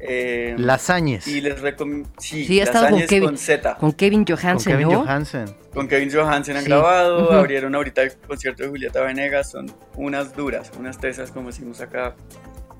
Eh, 0.00 0.54
Lasañes. 0.58 1.26
y 1.26 1.40
les 1.40 1.60
recomiendo, 1.60 2.08
sí, 2.18 2.44
Sí, 2.44 2.60
ha 2.60 2.64
Las 2.66 2.74
estado 2.74 2.90
con 2.96 3.06
Kevin, 3.06 3.24
con 3.28 3.38
Z, 3.38 3.74
con 3.76 3.92
Kevin 3.92 4.24
con 4.24 4.36
Johansen, 4.36 4.72
Kevin 4.72 4.88
¿no? 4.88 5.00
Johansen. 5.00 5.54
con 5.72 5.88
Kevin 5.88 6.10
Johansen 6.12 6.56
han 6.56 6.62
Sí. 6.64 6.68
grabado, 6.68 7.24
Ujú. 7.24 7.32
abrieron 7.32 7.74
ahorita 7.74 8.02
el 8.02 8.12
concierto 8.16 8.62
de 8.64 8.68
Julieta 8.68 9.00
Venegas, 9.02 9.50
son 9.50 9.70
unas 9.94 10.34
duras, 10.36 10.70
unas 10.78 10.98
tesas, 10.98 11.30
como 11.30 11.48
decimos 11.48 11.80
acá, 11.80 12.14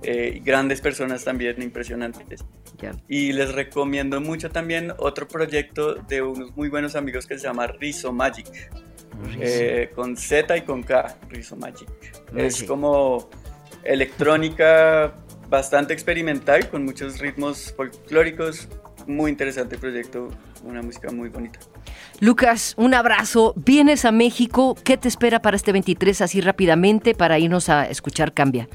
eh, 0.02 0.40
grandes 0.44 0.80
personas 0.80 1.24
también, 1.24 1.60
impresionantes. 1.62 2.44
Y 3.08 3.32
les 3.32 3.54
recomiendo 3.54 4.20
mucho 4.20 4.50
también 4.50 4.92
otro 4.98 5.26
proyecto 5.26 5.94
de 5.94 6.20
unos 6.20 6.54
muy 6.56 6.68
buenos 6.68 6.94
amigos 6.94 7.26
que 7.26 7.38
se 7.38 7.44
llama 7.46 7.66
Rizo 7.66 8.12
Magic. 8.12 8.46
Eh, 9.40 9.90
con 9.94 10.14
Z 10.18 10.54
y 10.58 10.60
con 10.60 10.82
K, 10.82 11.16
Rizo 11.30 11.56
Magic. 11.56 11.88
Es 12.36 12.62
como 12.64 13.30
electrónica 13.82 15.14
bastante 15.48 15.92
experimental, 15.92 16.68
con 16.68 16.84
muchos 16.84 17.18
ritmos 17.18 17.72
folclóricos. 17.76 18.68
Muy 19.06 19.30
interesante 19.30 19.78
proyecto, 19.78 20.28
una 20.64 20.82
música 20.82 21.10
muy 21.12 21.28
bonita. 21.28 21.60
Lucas, 22.20 22.74
un 22.76 22.94
abrazo. 22.94 23.52
Vienes 23.56 24.04
a 24.04 24.12
México. 24.12 24.76
¿Qué 24.82 24.96
te 24.96 25.08
espera 25.08 25.40
para 25.40 25.56
este 25.56 25.72
23 25.72 26.20
así 26.22 26.40
rápidamente 26.40 27.14
para 27.14 27.38
irnos 27.38 27.68
a 27.68 27.88
escuchar 27.88 28.32
Cambia? 28.32 28.68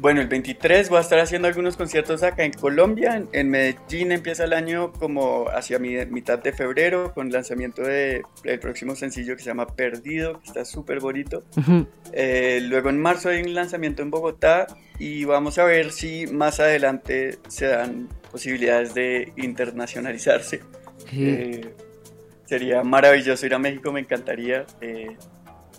Bueno, 0.00 0.22
el 0.22 0.28
23 0.28 0.88
voy 0.88 0.96
a 0.96 1.00
estar 1.02 1.18
haciendo 1.18 1.46
algunos 1.46 1.76
conciertos 1.76 2.22
acá 2.22 2.42
en 2.44 2.52
Colombia. 2.52 3.22
En, 3.32 3.50
Medellín 3.50 4.12
empieza 4.12 4.44
el 4.44 4.54
año 4.54 4.92
como 4.94 5.48
hacia 5.50 5.78
mi- 5.78 6.06
mitad 6.06 6.38
de 6.38 6.54
febrero 6.54 7.12
con 7.12 7.26
el 7.26 7.34
lanzamiento 7.34 7.82
del 7.82 8.22
próximo 8.62 8.96
sencillo 8.96 9.36
que 9.36 9.42
se 9.42 9.50
llama 9.50 9.66
Perdido, 9.66 10.40
que 10.40 10.46
está 10.46 10.64
súper 10.64 11.00
bonito. 11.00 11.44
Ujú. 11.58 11.86
Eh, 12.14 12.60
luego 12.62 12.88
en 12.88 12.98
marzo 12.98 13.28
hay 13.28 13.42
un 13.42 13.52
lanzamiento 13.52 14.00
en 14.00 14.10
Bogotá 14.10 14.66
y 14.98 15.26
vamos 15.26 15.58
a 15.58 15.64
ver 15.64 15.92
si 15.92 16.26
más 16.28 16.60
adelante 16.60 17.38
se 17.48 17.66
dan 17.66 18.08
posibilidades 18.30 18.94
de 18.94 19.34
internacionalizarse. 19.36 20.62
Sí. 21.10 21.24
Eh, 21.28 21.74
sería 22.46 22.82
maravilloso 22.82 23.44
ir 23.44 23.52
a 23.52 23.58
México, 23.58 23.92
me 23.92 24.00
encantaría. 24.00 24.64
eh, 24.80 25.14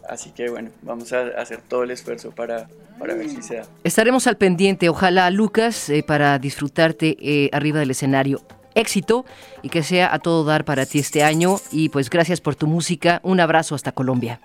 así 0.08 0.32
que 0.32 0.48
bueno, 0.50 0.70
vamos 0.84 1.12
a 1.12 1.22
hacer 1.40 1.62
todo 1.62 1.84
el 1.84 1.92
esfuerzo 1.92 2.32
para, 2.32 2.68
para 3.02 3.16
ver 3.16 3.30
si 3.30 3.42
se 3.42 3.56
da. 3.56 3.64
Estaremos 3.84 4.28
al 4.28 4.38
pendiente. 4.38 4.88
Ojalá, 4.88 5.30
Lucas, 5.32 5.90
eh, 5.90 6.04
para 6.04 6.38
disfrutarte 6.40 7.18
eh, 7.20 7.50
arriba 7.52 7.80
del 7.80 7.92
escenario. 7.92 8.42
Éxito 8.74 9.26
y 9.62 9.70
que 9.70 9.84
sea 9.84 10.14
a 10.14 10.20
todo 10.20 10.46
dar 10.46 10.64
para 10.64 10.86
ti 10.86 11.00
este 11.00 11.24
año. 11.24 11.58
Y 11.72 11.90
pues 11.90 12.10
gracias 12.10 12.40
por 12.40 12.56
tu 12.56 12.68
música. 12.68 13.20
Un 13.24 13.42
abrazo 13.42 13.76
hasta 13.76 13.92
Colombia. 13.92 14.40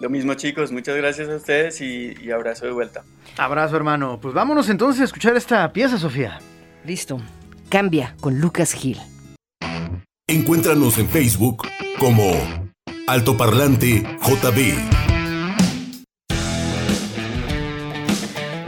Lo 0.00 0.10
mismo 0.10 0.34
chicos, 0.34 0.72
muchas 0.72 0.96
gracias 0.96 1.28
a 1.28 1.36
ustedes 1.36 1.80
y, 1.80 2.14
y 2.20 2.32
abrazo 2.32 2.66
de 2.66 2.72
vuelta. 2.72 3.04
Abrazo, 3.36 3.76
hermano. 3.76 4.18
Pues 4.20 4.34
vámonos 4.34 4.68
entonces 4.68 5.02
a 5.02 5.04
escuchar 5.04 5.36
esta 5.36 5.72
pieza, 5.72 5.98
Sofía. 5.98 6.40
Listo. 6.84 7.20
Cambia 7.68 8.16
con 8.20 8.40
Lucas 8.40 8.72
Gil. 8.72 8.98
Encuéntranos 10.26 10.98
en 10.98 11.08
Facebook 11.08 11.68
como 11.98 12.32
Altoparlante 13.06 14.02
JB. 14.22 15.01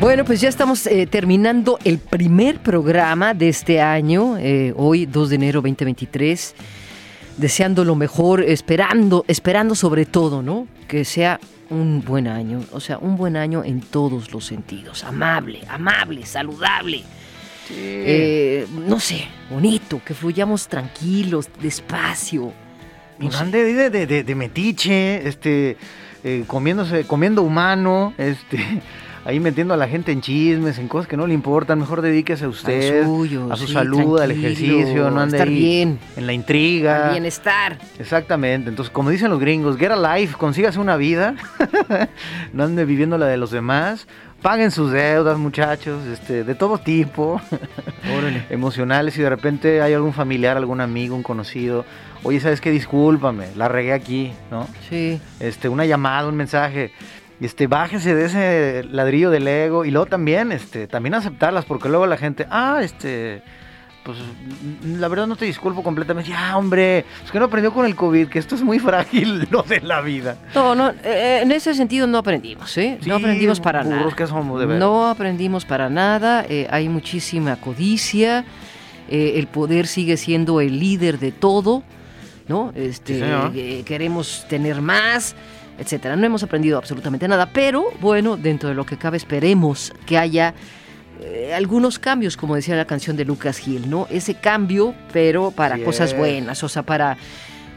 Bueno, 0.04 0.26
pues 0.26 0.42
ya 0.42 0.50
estamos 0.50 0.86
eh, 0.86 1.06
terminando 1.06 1.78
el 1.82 1.96
primer 1.96 2.58
programa 2.58 3.32
de 3.32 3.48
este 3.48 3.80
año, 3.80 4.36
eh, 4.36 4.74
hoy 4.76 5.06
2 5.06 5.30
de 5.30 5.34
enero 5.36 5.62
2023, 5.62 6.54
deseando 7.38 7.86
lo 7.86 7.94
mejor, 7.94 8.42
esperando, 8.42 9.24
esperando 9.28 9.74
sobre 9.74 10.04
todo, 10.04 10.42
¿no? 10.42 10.68
Que 10.88 11.06
sea 11.06 11.40
un 11.70 12.04
buen 12.04 12.28
año, 12.28 12.60
o 12.72 12.80
sea, 12.80 12.98
un 12.98 13.16
buen 13.16 13.34
año 13.34 13.64
en 13.64 13.80
todos 13.80 14.30
los 14.30 14.44
sentidos, 14.44 15.04
amable, 15.04 15.60
amable, 15.70 16.26
saludable, 16.26 17.02
eh, 17.70 18.66
no 18.86 19.00
sé, 19.00 19.24
bonito, 19.48 20.02
que 20.04 20.12
fluyamos 20.12 20.68
tranquilos, 20.68 21.48
despacio. 21.62 22.52
Y 23.18 23.28
No 23.28 23.38
ande 23.38 23.64
de, 23.72 23.88
de, 23.88 24.06
de- 24.06 24.22
de 24.22 24.34
metiche, 24.34 25.26
este, 25.26 25.78
comiéndose, 26.46 27.04
comiendo 27.06 27.42
humano, 27.42 28.12
este, 28.18 28.82
ahí 29.24 29.40
metiendo 29.40 29.74
a 29.74 29.76
la 29.76 29.88
gente 29.88 30.12
en 30.12 30.20
chismes, 30.20 30.78
en 30.78 30.88
cosas 30.88 31.08
que 31.08 31.16
no 31.16 31.26
le 31.26 31.34
importan. 31.34 31.78
Mejor 31.78 32.02
dedíquese 32.02 32.44
a 32.44 32.48
usted, 32.48 33.04
lo 33.04 33.16
suyo, 33.16 33.52
a 33.52 33.56
su 33.56 33.66
sí, 33.66 33.72
salud, 33.72 34.20
al 34.20 34.30
ejercicio, 34.30 35.10
no 35.10 35.20
a 35.20 35.22
ande 35.24 35.36
estar 35.36 35.48
ahí 35.48 35.54
bien, 35.54 35.98
en 36.16 36.26
la 36.26 36.32
intriga. 36.32 37.06
al 37.06 37.10
bienestar. 37.12 37.78
Exactamente. 37.98 38.68
Entonces, 38.68 38.92
como 38.92 39.10
dicen 39.10 39.30
los 39.30 39.40
gringos, 39.40 39.76
get 39.76 39.90
a 39.90 40.16
life, 40.16 40.36
consígase 40.36 40.78
una 40.78 40.96
vida, 40.96 41.34
no 42.52 42.64
ande 42.64 42.84
viviendo 42.84 43.18
la 43.18 43.26
de 43.26 43.36
los 43.36 43.50
demás. 43.50 44.06
Paguen 44.42 44.70
sus 44.70 44.92
deudas, 44.92 45.38
muchachos, 45.38 46.04
este, 46.06 46.44
de 46.44 46.54
todo 46.54 46.76
tipo. 46.76 47.40
emocionales, 48.50 49.14
si 49.14 49.22
de 49.22 49.30
repente 49.30 49.80
hay 49.80 49.94
algún 49.94 50.12
familiar, 50.12 50.56
algún 50.56 50.80
amigo, 50.80 51.16
un 51.16 51.22
conocido, 51.22 51.86
oye, 52.22 52.40
¿sabes 52.40 52.60
qué? 52.60 52.70
Discúlpame, 52.70 53.48
la 53.56 53.68
regué 53.68 53.92
aquí, 53.92 54.32
¿no? 54.50 54.68
Sí. 54.88 55.20
Este, 55.40 55.68
una 55.68 55.86
llamada, 55.86 56.28
un 56.28 56.36
mensaje, 56.36 56.92
este, 57.40 57.66
bájese 57.66 58.14
de 58.14 58.24
ese 58.26 58.84
ladrillo 58.90 59.30
del 59.30 59.46
ego 59.48 59.84
y 59.84 59.90
luego 59.90 60.06
también, 60.06 60.52
este, 60.52 60.86
también 60.86 61.14
aceptarlas, 61.14 61.64
porque 61.64 61.88
luego 61.88 62.06
la 62.06 62.16
gente, 62.16 62.46
ah, 62.50 62.80
este, 62.82 63.42
pues 64.04 64.18
mm, 64.18 65.00
la 65.00 65.08
verdad 65.08 65.26
no 65.26 65.36
te 65.36 65.44
disculpo 65.44 65.82
completamente, 65.82 66.30
ya, 66.30 66.56
hombre, 66.56 67.04
es 67.24 67.30
que 67.32 67.38
no 67.38 67.46
aprendió 67.46 67.72
con 67.72 67.86
el 67.86 67.94
COVID, 67.96 68.28
que 68.28 68.38
esto 68.38 68.54
es 68.54 68.62
muy 68.62 68.78
frágil, 68.80 69.46
lo 69.50 69.62
de 69.62 69.80
la 69.80 70.00
vida. 70.00 70.36
No, 70.54 70.74
no, 70.74 70.90
eh, 71.02 71.40
en 71.42 71.50
ese 71.52 71.74
sentido 71.74 72.06
no 72.06 72.18
aprendimos, 72.18 72.76
¿eh? 72.78 72.98
no 73.06 73.16
Sí, 73.18 73.22
aprendimos 73.24 73.60
para 73.60 73.82
nada. 73.84 74.14
que 74.14 74.26
somos, 74.26 74.60
de 74.60 74.66
veras. 74.66 74.80
No 74.80 75.08
aprendimos 75.08 75.64
para 75.64 75.88
nada, 75.90 76.44
eh, 76.48 76.66
hay 76.70 76.88
muchísima 76.88 77.56
codicia, 77.56 78.44
eh, 79.08 79.34
el 79.36 79.46
poder 79.48 79.86
sigue 79.86 80.16
siendo 80.16 80.60
el 80.60 80.78
líder 80.80 81.18
de 81.18 81.32
todo, 81.32 81.82
¿no? 82.48 82.72
Este, 82.74 83.18
Sí, 83.18 83.58
eh, 83.58 83.82
queremos 83.84 84.46
tener 84.48 84.80
más, 84.82 85.34
etcétera. 85.78 86.16
No 86.16 86.24
hemos 86.26 86.42
aprendido 86.42 86.78
absolutamente 86.78 87.26
nada, 87.28 87.50
pero 87.52 87.90
bueno, 88.00 88.36
dentro 88.36 88.68
de 88.68 88.74
lo 88.74 88.84
que 88.86 88.96
cabe 88.96 89.16
esperemos 89.16 89.92
que 90.06 90.18
haya 90.18 90.54
eh, 91.20 91.52
algunos 91.54 91.98
cambios, 91.98 92.36
como 92.36 92.54
decía 92.56 92.76
la 92.76 92.84
canción 92.86 93.16
de 93.16 93.24
Lucas 93.24 93.66
Hill, 93.66 93.88
¿no? 93.88 94.06
Ese 94.10 94.34
cambio, 94.34 94.94
pero 95.12 95.50
para 95.50 95.78
cosas 95.78 96.16
buenas, 96.16 96.62
o 96.62 96.68
sea, 96.68 96.82
para 96.82 97.16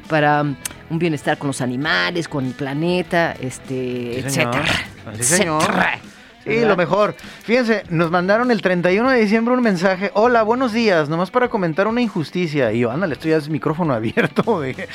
para 0.08 0.42
um, 0.42 0.56
un 0.90 1.00
bienestar 1.00 1.38
con 1.38 1.48
los 1.48 1.60
animales, 1.60 2.30
con 2.30 2.46
el 2.46 2.54
planeta, 2.54 3.34
este, 3.42 4.24
Sí, 4.24 4.30
señor. 4.30 4.56
etcétera. 4.56 5.16
Sí, 5.18 5.24
señor. 5.24 5.62
etcétera. 5.62 6.00
Sí, 6.48 6.56
¿Verdad? 6.56 6.70
lo 6.70 6.78
mejor. 6.78 7.16
Fíjense, 7.44 7.84
nos 7.90 8.10
mandaron 8.12 8.52
el 8.52 8.62
31 8.62 9.10
de 9.12 9.20
diciembre 9.20 9.54
un 9.54 9.62
mensaje. 9.62 10.12
Hola, 10.14 10.44
buenos 10.44 10.74
días. 10.74 11.10
Nomás 11.10 11.30
para 11.32 11.50
comentar 11.50 11.88
una 11.88 12.02
injusticia. 12.02 12.72
Y 12.72 12.80
yo, 12.80 12.92
ándale, 12.92 13.14
estoy 13.14 13.32
ya 13.32 13.38
es 13.38 13.50
micrófono 13.50 13.94
abierto. 13.94 14.62
Dije. 14.62 14.88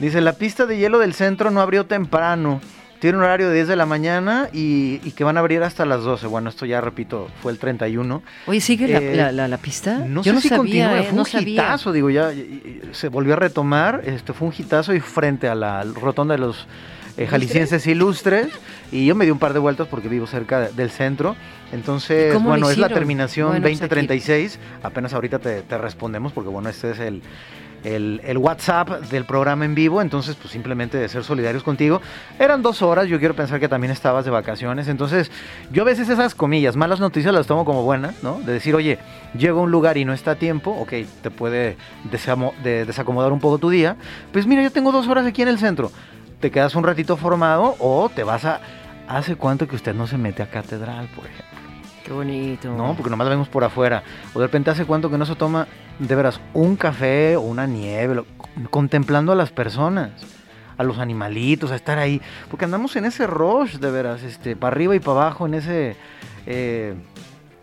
Dice, 0.00 0.20
la 0.20 0.32
pista 0.34 0.66
de 0.66 0.76
hielo 0.78 0.98
del 0.98 1.14
centro 1.14 1.50
no 1.50 1.60
abrió 1.60 1.86
temprano. 1.86 2.60
Tiene 2.98 3.18
un 3.18 3.24
horario 3.24 3.48
de 3.50 3.54
10 3.56 3.68
de 3.68 3.76
la 3.76 3.84
mañana 3.84 4.48
y, 4.54 5.00
y 5.04 5.10
que 5.12 5.22
van 5.22 5.36
a 5.36 5.40
abrir 5.40 5.62
hasta 5.62 5.84
las 5.84 6.02
12. 6.02 6.26
Bueno, 6.28 6.48
esto 6.48 6.64
ya 6.64 6.80
repito, 6.80 7.28
fue 7.42 7.52
el 7.52 7.58
31. 7.58 8.22
Oye, 8.46 8.60
¿sigue 8.62 8.88
la, 8.88 8.98
Eh, 8.98 9.14
la- 9.14 9.32
la- 9.32 9.48
la 9.48 9.58
pista? 9.58 9.98
No 9.98 10.22
Yo 10.22 10.30
sé 10.30 10.32
no 10.32 10.40
si 10.40 10.48
sabía, 10.48 10.86
continúa, 10.86 11.00
eh, 11.00 11.02
fue 11.04 11.12
no 11.12 11.20
un 11.22 11.26
sabía. 11.26 11.52
hitazo, 11.64 11.92
digo, 11.92 12.08
ya 12.08 12.32
y- 12.32 12.38
y- 12.38 12.80
se 12.94 13.08
volvió 13.08 13.34
a 13.34 13.36
retomar, 13.36 14.00
este 14.06 14.32
fue 14.32 14.48
un 14.48 14.54
hitazo 14.56 14.94
y 14.94 15.00
frente 15.00 15.46
a 15.46 15.54
la 15.54 15.82
rotonda 15.84 16.34
de 16.36 16.40
los 16.40 16.66
eh, 17.16 17.26
jaliscienses 17.26 17.86
ilustres, 17.86 18.48
y 18.92 19.06
yo 19.06 19.14
me 19.14 19.24
di 19.24 19.30
un 19.30 19.38
par 19.38 19.52
de 19.52 19.58
vueltas 19.58 19.88
porque 19.88 20.08
vivo 20.08 20.26
cerca 20.26 20.60
de- 20.60 20.72
del 20.72 20.90
centro, 20.90 21.34
entonces, 21.72 22.30
¿Y 22.30 22.34
cómo 22.34 22.46
lo 22.50 22.50
bueno, 22.52 22.70
es 22.70 22.78
la 22.78 22.88
terminación 22.88 23.48
Bueno, 23.48 23.62
pues, 23.62 23.80
2036, 23.80 24.58
apenas 24.82 25.12
ahorita 25.14 25.38
te, 25.38 25.62
te 25.62 25.78
respondemos 25.78 26.32
porque, 26.32 26.50
bueno, 26.50 26.68
este 26.68 26.90
es 26.92 26.98
el... 27.00 27.22
El, 27.84 28.20
el 28.24 28.36
WhatsApp 28.38 28.88
del 29.12 29.26
programa 29.26 29.64
en 29.64 29.76
vivo, 29.76 30.02
entonces 30.02 30.34
pues 30.34 30.50
simplemente 30.50 30.98
de 30.98 31.08
ser 31.08 31.22
solidarios 31.22 31.62
contigo. 31.62 32.00
Eran 32.36 32.60
dos 32.60 32.82
horas, 32.82 33.06
yo 33.06 33.20
quiero 33.20 33.36
pensar 33.36 33.60
que 33.60 33.68
también 33.68 33.92
estabas 33.92 34.24
de 34.24 34.32
vacaciones, 34.32 34.88
entonces 34.88 35.30
yo 35.70 35.82
a 35.82 35.84
veces 35.84 36.08
esas 36.08 36.34
comillas, 36.34 36.74
malas 36.74 36.98
noticias 36.98 37.32
las 37.32 37.46
tomo 37.46 37.64
como 37.64 37.84
buenas, 37.84 38.20
¿no? 38.24 38.40
De 38.40 38.54
decir, 38.54 38.74
oye, 38.74 38.98
llego 39.38 39.60
a 39.60 39.62
un 39.62 39.70
lugar 39.70 39.98
y 39.98 40.04
no 40.04 40.14
está 40.14 40.32
a 40.32 40.34
tiempo, 40.34 40.72
ok, 40.72 40.92
te 41.22 41.30
puede 41.30 41.76
desacomodar 42.64 43.30
un 43.30 43.38
poco 43.40 43.58
tu 43.58 43.70
día. 43.70 43.94
Pues 44.32 44.46
mira, 44.48 44.62
yo 44.62 44.72
tengo 44.72 44.90
dos 44.90 45.06
horas 45.06 45.24
aquí 45.26 45.42
en 45.42 45.48
el 45.48 45.58
centro. 45.58 45.92
Te 46.40 46.50
quedas 46.50 46.74
un 46.74 46.84
ratito 46.84 47.16
formado 47.16 47.76
o 47.78 48.08
te 48.14 48.24
vas 48.24 48.44
a... 48.44 48.60
¿Hace 49.08 49.36
cuánto 49.36 49.68
que 49.68 49.76
usted 49.76 49.94
no 49.94 50.06
se 50.06 50.18
mete 50.18 50.42
a 50.42 50.50
catedral, 50.50 51.06
por 51.14 51.24
ejemplo? 51.26 51.44
Qué 52.04 52.12
bonito. 52.12 52.72
No, 52.76 52.94
porque 52.94 53.08
nomás 53.10 53.26
la 53.26 53.30
vemos 53.30 53.48
por 53.48 53.62
afuera. 53.64 54.02
O 54.34 54.40
de 54.40 54.46
repente 54.46 54.70
hace 54.70 54.84
cuánto 54.84 55.10
que 55.10 55.16
no 55.18 55.24
se 55.26 55.34
toma, 55.36 55.66
de 55.98 56.14
veras, 56.14 56.40
un 56.54 56.76
café 56.76 57.36
o 57.36 57.40
una 57.42 57.66
nieve, 57.66 58.16
lo- 58.16 58.26
contemplando 58.70 59.30
a 59.32 59.36
las 59.36 59.50
personas, 59.52 60.10
a 60.76 60.82
los 60.82 60.98
animalitos, 60.98 61.70
a 61.70 61.76
estar 61.76 61.98
ahí. 61.98 62.20
Porque 62.50 62.64
andamos 62.64 62.96
en 62.96 63.04
ese 63.06 63.26
rush, 63.28 63.76
de 63.76 63.90
veras, 63.90 64.22
este, 64.24 64.56
para 64.56 64.74
arriba 64.74 64.94
y 64.96 65.00
para 65.00 65.12
abajo, 65.22 65.46
en 65.46 65.54
ese 65.54 65.96
eh, 66.46 66.94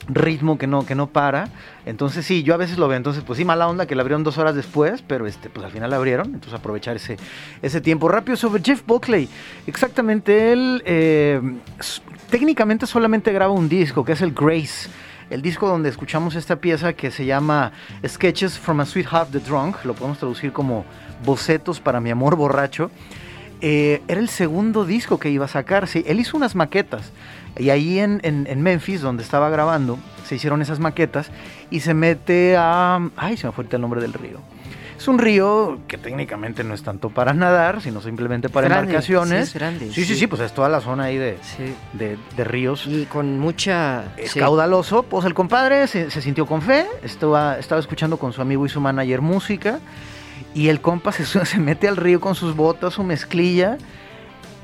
ritmo 0.08 0.58
que 0.58 0.68
no, 0.68 0.86
que 0.86 0.96
no 0.96 1.08
para. 1.08 1.50
Entonces 1.86 2.26
sí, 2.26 2.44
yo 2.44 2.54
a 2.54 2.58
veces 2.58 2.78
lo 2.78 2.88
veo. 2.88 2.98
Entonces, 2.98 3.24
pues 3.24 3.38
sí, 3.38 3.46
mala 3.46 3.68
onda 3.68 3.86
que 3.86 3.96
la 3.96 4.02
abrieron 4.02 4.24
dos 4.24 4.38
horas 4.38 4.56
después, 4.56 5.02
pero 5.02 5.28
este, 5.28 5.50
pues 5.50 5.66
al 5.66 5.72
final 5.72 5.90
la 5.90 5.98
abrieron. 5.98 6.28
Entonces 6.28 6.54
aprovechar 6.54 6.96
ese, 6.96 7.18
ese 7.62 7.82
tiempo. 7.82 8.08
Rápido 8.08 8.38
sobre 8.38 8.62
Jeff 8.64 8.84
Buckley. 8.86 9.30
Exactamente, 9.68 10.52
él 10.52 10.82
eh, 10.86 11.42
técnicamente 12.30 12.86
solamente 12.86 13.32
graba 13.32 13.54
un 13.54 13.70
disco, 13.70 14.04
que 14.04 14.14
es 14.14 14.22
el 14.22 14.34
Grace. 14.34 14.90
El 15.30 15.42
disco 15.42 15.68
donde 15.68 15.90
escuchamos 15.90 16.36
esta 16.36 16.58
pieza 16.58 16.94
que 16.94 17.10
se 17.10 17.26
llama 17.26 17.72
Sketches 18.06 18.60
from 18.60 18.82
a 18.82 18.86
Sweetheart 18.86 19.32
the 19.32 19.40
Drunk, 19.40 19.78
lo 19.84 19.94
podemos 19.94 20.20
traducir 20.20 20.52
como 20.52 20.86
Bocetos 21.26 21.80
para 21.80 22.00
mi 22.02 22.12
amor 22.12 22.36
borracho. 22.36 22.92
Eh, 23.66 24.02
era 24.10 24.20
el 24.20 24.28
segundo 24.28 24.84
disco 24.84 25.20
que 25.20 25.30
iba 25.30 25.46
a 25.46 25.48
sacar. 25.48 25.88
Sí, 25.88 26.04
él 26.06 26.20
hizo 26.20 26.36
unas 26.36 26.54
maquetas. 26.54 27.14
Y 27.58 27.70
ahí 27.70 28.00
en, 28.00 28.20
en- 28.24 28.48
en 28.50 28.62
Memphis, 28.62 29.02
donde 29.02 29.24
estaba 29.24 29.50
grabando, 29.50 30.00
se 30.26 30.36
hicieron 30.36 30.62
esas 30.62 30.80
maquetas 30.80 31.30
y 31.70 31.82
se 31.82 31.94
mete 31.94 32.56
a... 32.58 33.00
Ay, 33.16 33.38
se 33.38 33.48
me 33.48 33.54
fue 33.54 33.66
el 33.70 33.82
nombre 33.82 34.02
del 34.02 34.14
río. 34.14 34.40
Es 34.98 35.08
un 35.08 35.20
río 35.20 35.80
que 35.88 35.98
técnicamente 35.98 36.64
no 36.64 36.74
es 36.74 36.82
tanto 36.82 37.10
para 37.10 37.34
nadar, 37.34 37.82
sino 37.82 38.00
simplemente 38.02 38.48
para 38.48 38.68
Grande, 38.70 38.92
embarcaciones. 38.92 39.50
sí, 39.50 39.50
es 39.50 39.54
grande, 39.62 39.86
sí, 39.88 39.94
sí, 39.94 40.06
sí. 40.06 40.16
sí, 40.16 40.28
pues 40.28 40.42
es 40.42 40.54
toda 40.54 40.70
la 40.70 40.80
zona 40.82 41.06
ahí 41.06 41.18
de, 41.18 41.38
Sí. 41.42 41.74
de- 41.94 42.18
de 42.38 42.44
ríos. 42.44 42.86
Y 42.88 43.06
con 43.06 43.38
mucha... 43.40 44.14
Es 44.18 44.34
caudaloso, 44.34 45.04
pues 45.04 45.26
el 45.26 45.34
compadre 45.34 45.88
se, 45.88 46.10
se 46.10 46.22
sintió 46.22 46.46
con 46.46 46.62
fe, 46.62 46.86
estaba, 47.04 47.58
estaba 47.60 47.82
escuchando 47.82 48.18
con 48.18 48.32
su 48.34 48.42
amigo 48.42 48.66
y 48.66 48.70
su 48.70 48.80
manager 48.80 49.22
música, 49.22 49.80
y 50.56 50.70
el 50.70 50.80
compa 50.80 51.12
se, 51.12 51.26
se 51.46 51.58
mete 51.60 51.88
al 51.90 51.98
río 51.98 52.22
con 52.22 52.34
sus 52.36 52.56
botas, 52.56 52.94
su 52.94 53.04
mezclilla, 53.04 53.78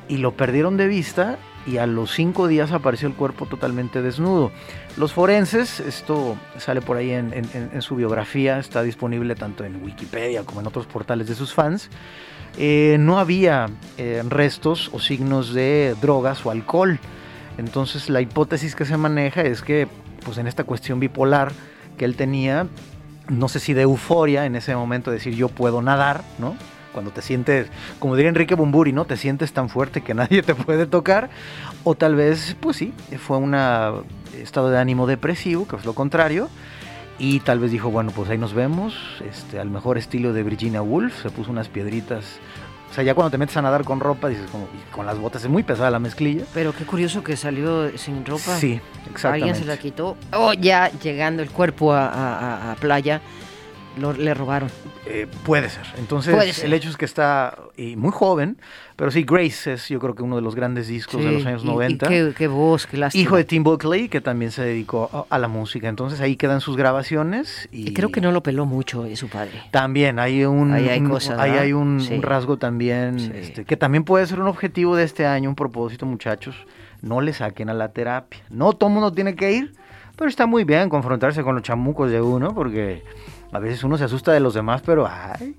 y 0.08 0.18
lo 0.18 0.32
perdieron 0.36 0.78
de 0.78 0.88
vista, 0.88 1.38
y 1.70 1.78
a 1.78 1.86
los 1.86 2.12
cinco 2.12 2.48
días 2.48 2.72
apareció 2.72 3.08
el 3.08 3.14
cuerpo 3.14 3.46
totalmente 3.46 4.02
desnudo. 4.02 4.52
Los 4.98 5.14
forenses, 5.14 5.80
esto 5.80 6.36
sale 6.58 6.82
por 6.82 6.98
ahí 6.98 7.12
en, 7.12 7.34
en- 7.34 7.70
en- 7.74 7.82
su 7.82 7.96
biografía, 7.96 8.60
está 8.60 8.82
disponible 8.84 9.36
tanto 9.36 9.64
en 9.64 9.84
Wikipedia 9.84 10.44
como 10.44 10.62
en 10.62 10.68
otros 10.68 10.86
portales 10.88 11.28
de 11.28 11.36
sus 11.36 11.54
fans, 11.54 11.90
eh, 12.58 12.98
no 13.00 13.20
había 13.20 13.68
eh, 13.98 14.24
restos 14.28 14.90
o 14.94 15.00
signos 15.00 15.54
de 15.54 15.96
drogas 16.02 16.46
o 16.46 16.52
alcohol. 16.52 17.00
Entonces 17.58 18.10
la 18.10 18.22
hipótesis 18.22 18.76
que 18.76 18.86
se 18.86 18.98
maneja 18.98 19.42
es 19.42 19.62
que 19.62 19.88
pues 20.26 20.38
en 20.38 20.48
esta 20.48 20.64
cuestión 20.64 21.00
bipolar 21.00 21.52
que 21.98 22.06
él 22.06 22.16
tenía, 22.16 22.68
no 23.28 23.48
sé 23.50 23.60
si 23.60 23.74
de 23.74 23.84
euforia 23.84 24.46
en 24.46 24.56
ese 24.56 24.76
momento 24.76 25.12
decir 25.12 25.36
yo 25.36 25.50
puedo 25.50 25.82
nadar, 25.82 26.24
¿no? 26.40 26.56
Cuando 26.94 27.12
te 27.12 27.22
sientes, 27.22 27.68
como 28.00 28.16
diría 28.16 28.30
Enrique 28.30 28.56
Bumburi, 28.56 28.92
¿no? 28.94 29.06
Te 29.06 29.18
sientes 29.18 29.54
tan 29.54 29.70
fuerte 29.70 30.02
que 30.02 30.14
nadie 30.16 30.42
te 30.44 30.56
puede 30.56 30.86
tocar. 30.86 31.30
O 31.84 31.96
tal 31.96 32.16
vez, 32.16 32.56
pues 32.60 32.78
sí, 32.78 32.94
fue 33.24 33.38
un 33.38 33.56
estado 34.38 34.70
de 34.70 34.78
ánimo 34.80 35.08
depresivo, 35.08 35.68
que 35.68 35.76
es 35.76 35.86
lo 35.86 35.94
contrario. 35.94 36.50
Y 37.18 37.42
tal 37.42 37.60
vez 37.60 37.72
dijo, 37.72 37.90
bueno, 37.92 38.12
pues 38.16 38.30
ahí 38.30 38.38
nos 38.38 38.54
vemos, 38.54 38.96
este, 39.30 39.60
al 39.60 39.70
mejor 39.70 39.98
estilo 39.98 40.32
de 40.32 40.42
Virginia 40.44 40.82
Woolf, 40.82 41.22
se 41.22 41.30
puso 41.30 41.52
unas 41.52 41.68
piedritas. 41.68 42.24
O 42.90 42.94
sea, 42.94 43.04
ya 43.04 43.14
cuando 43.14 43.30
te 43.30 43.38
metes 43.38 43.56
a 43.58 43.62
nadar 43.62 43.84
con 43.84 44.00
ropa, 44.00 44.30
dices, 44.30 44.50
como, 44.50 44.64
y 44.66 44.92
con 44.96 45.06
las 45.06 45.20
botas 45.20 45.44
es 45.44 45.50
muy 45.50 45.62
pesada 45.62 45.92
la 45.92 46.00
mezclilla. 46.00 46.44
Pero 46.54 46.74
qué 46.74 46.86
curioso 46.86 47.22
que 47.24 47.36
salió 47.36 47.96
sin 47.98 48.26
ropa. 48.26 48.56
Sí, 48.58 48.80
exactamente. 49.12 49.28
Alguien 49.50 49.56
se 49.56 49.66
la 49.66 49.78
quitó. 49.78 50.16
O 50.34 50.54
ya 50.54 50.90
llegando 51.04 51.44
el 51.44 51.52
cuerpo 51.52 51.94
a- 51.94 52.08
a- 52.08 52.72
a 52.72 52.76
playa, 52.78 53.22
lo- 53.98 54.14
le 54.14 54.34
robaron. 54.34 54.70
Eh, 55.06 55.28
puede 55.44 55.70
ser. 55.70 55.84
Entonces, 55.98 56.36
Puede 56.36 56.54
ser. 56.54 56.66
el 56.66 56.74
hecho 56.74 56.90
es 56.90 56.98
que 56.98 57.06
está 57.06 57.58
y 57.76 57.96
muy 57.96 58.12
joven, 58.12 58.58
pero 58.96 59.10
sí, 59.12 59.24
Grace 59.24 59.74
es 59.74 59.90
yo 59.90 60.00
creo 60.00 60.14
que 60.14 60.22
uno 60.24 60.36
de 60.36 60.42
los 60.42 60.56
grandes 60.56 60.88
discos 60.88 61.22
de 61.24 61.30
Sí, 61.30 61.34
los 61.36 61.46
años 61.46 61.64
y- 61.64 61.68
90. 61.68 62.06
Y, 62.06 62.10
qué, 62.10 62.34
qué 62.38 62.48
voz, 62.48 62.86
qué 62.86 62.98
lástima. 62.98 63.22
Hijo 63.22 63.36
de 63.38 63.44
Tim 63.46 63.64
Buckley, 63.64 64.08
que 64.10 64.22
también 64.22 64.52
se 64.52 64.62
dedicó 64.64 65.10
a, 65.30 65.36
a 65.36 65.40
la 65.40 65.48
música. 65.48 65.88
Entonces 65.90 66.22
ahí 66.22 66.36
quedan 66.36 66.62
sus 66.62 66.78
grabaciones. 66.78 67.68
Y 67.72 67.90
Y 67.90 67.94
creo 67.94 68.12
que 68.12 68.22
no 68.22 68.32
lo 68.32 68.44
peló 68.44 68.66
mucho 68.66 69.06
eh, 69.06 69.16
su 69.16 69.28
padre. 69.30 69.62
También 69.72 70.20
hay 70.20 70.46
un, 70.46 70.72
Ahí 70.74 70.90
hay 70.90 71.00
un- 71.00 71.10
cosas, 71.10 71.40
ahí 71.40 71.50
¿verdad? 71.52 71.66
hay 71.66 71.74
un, 71.74 72.02
Sí. 72.02 72.14
un 72.14 72.22
rasgo 72.22 72.58
también 72.58 73.20
Sí. 73.20 73.32
este, 73.34 73.66
que 73.66 73.78
también 73.78 74.04
puede 74.04 74.28
ser 74.28 74.40
un 74.40 74.48
objetivo 74.48 74.96
de 74.96 75.04
este 75.06 75.26
año, 75.26 75.50
un 75.50 75.56
propósito, 75.56 76.06
muchachos. 76.06 76.56
No 77.02 77.22
le 77.22 77.34
saquen 77.34 77.70
a 77.70 77.74
la 77.74 77.90
terapia. 77.94 78.42
No 78.50 78.74
todo 78.74 78.90
mundo 78.90 79.12
tiene 79.14 79.34
que 79.36 79.54
ir, 79.54 79.74
pero 80.18 80.30
está 80.30 80.46
muy 80.46 80.66
bien 80.66 80.90
confrontarse 80.90 81.42
con 81.44 81.56
los 81.56 81.64
chamucos 81.64 82.12
de 82.12 82.22
uno, 82.22 82.54
porque 82.54 83.04
a 83.52 83.60
veces 83.60 83.84
uno 83.84 83.97
se 83.97 84.04
asusta 84.04 84.32
de 84.32 84.39
los 84.39 84.54
demás, 84.54 84.82
pero 84.86 85.08
ay, 85.08 85.56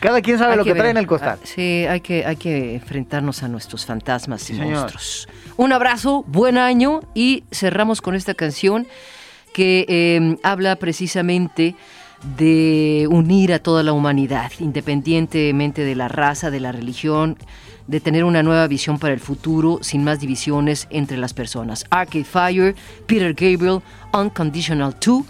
cada 0.00 0.20
quien 0.20 0.38
sabe 0.38 0.52
Hay 0.52 0.58
lo 0.58 0.64
que, 0.64 0.74
trae 0.74 0.90
en 0.90 0.96
el 0.96 1.06
costal. 1.06 1.38
Ah, 1.42 1.46
Sí, 1.46 1.86
hay 1.88 2.00
que, 2.00 2.24
hay 2.24 2.36
que 2.36 2.74
enfrentarnos 2.74 3.42
a 3.42 3.48
nuestros 3.48 3.86
fantasmas 3.86 4.48
y 4.50 4.54
señor. 4.54 4.80
monstruos. 4.80 5.28
Un 5.56 5.72
abrazo, 5.72 6.24
buen 6.26 6.58
año 6.58 7.00
y 7.14 7.44
cerramos 7.50 8.02
con 8.02 8.14
esta 8.14 8.34
canción 8.34 8.86
que 9.54 9.86
eh, 9.88 10.36
habla 10.42 10.76
precisamente 10.76 11.74
de 12.36 13.08
unir 13.10 13.52
a 13.52 13.58
toda 13.58 13.82
la 13.82 13.92
humanidad, 13.92 14.50
independientemente 14.58 15.82
de 15.82 15.94
la 15.94 16.08
raza, 16.08 16.50
de 16.50 16.60
la 16.60 16.72
religión, 16.72 17.38
de 17.86 18.00
tener 18.00 18.24
una 18.24 18.42
nueva 18.42 18.66
visión 18.66 18.98
para 18.98 19.14
el 19.14 19.20
futuro 19.20 19.78
sin 19.80 20.04
más 20.04 20.20
divisiones 20.20 20.88
entre 20.90 21.16
las 21.16 21.32
personas. 21.32 21.84
Arcade 21.90 22.24
Fire, 22.24 22.74
Peter 23.06 23.32
Gabriel, 23.32 23.80
Unconditional 24.12 24.94
2 25.04 25.24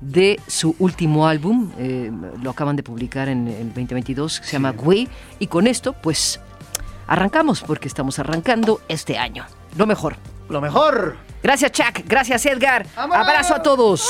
de 0.00 0.40
su 0.46 0.74
último 0.78 1.26
álbum, 1.26 1.70
eh, 1.78 2.10
lo 2.42 2.50
acaban 2.50 2.76
de 2.76 2.82
publicar 2.82 3.28
en 3.28 3.48
el 3.48 3.68
2022, 3.68 4.40
que 4.40 4.46
se 4.46 4.52
llama 4.52 4.72
Way, 4.72 5.08
y 5.38 5.46
con 5.46 5.66
esto 5.66 5.92
pues 5.92 6.40
arrancamos 7.06 7.62
porque 7.62 7.88
estamos 7.88 8.18
arrancando 8.18 8.80
este 8.88 9.18
año. 9.18 9.46
Lo 9.76 9.86
mejor. 9.86 10.16
Lo 10.48 10.60
mejor. 10.60 11.16
Gracias 11.42 11.72
Chuck, 11.72 12.00
gracias 12.06 12.44
Edgar, 12.44 12.86
¡Vámonos! 12.96 13.26
abrazo 13.26 13.54
a 13.54 13.62
todos. 13.62 14.08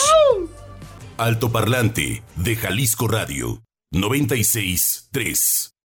Altoparlante 1.19 2.23
de 2.37 2.57
Jalisco 2.57 3.07
Radio 3.07 3.63
963 3.93 5.70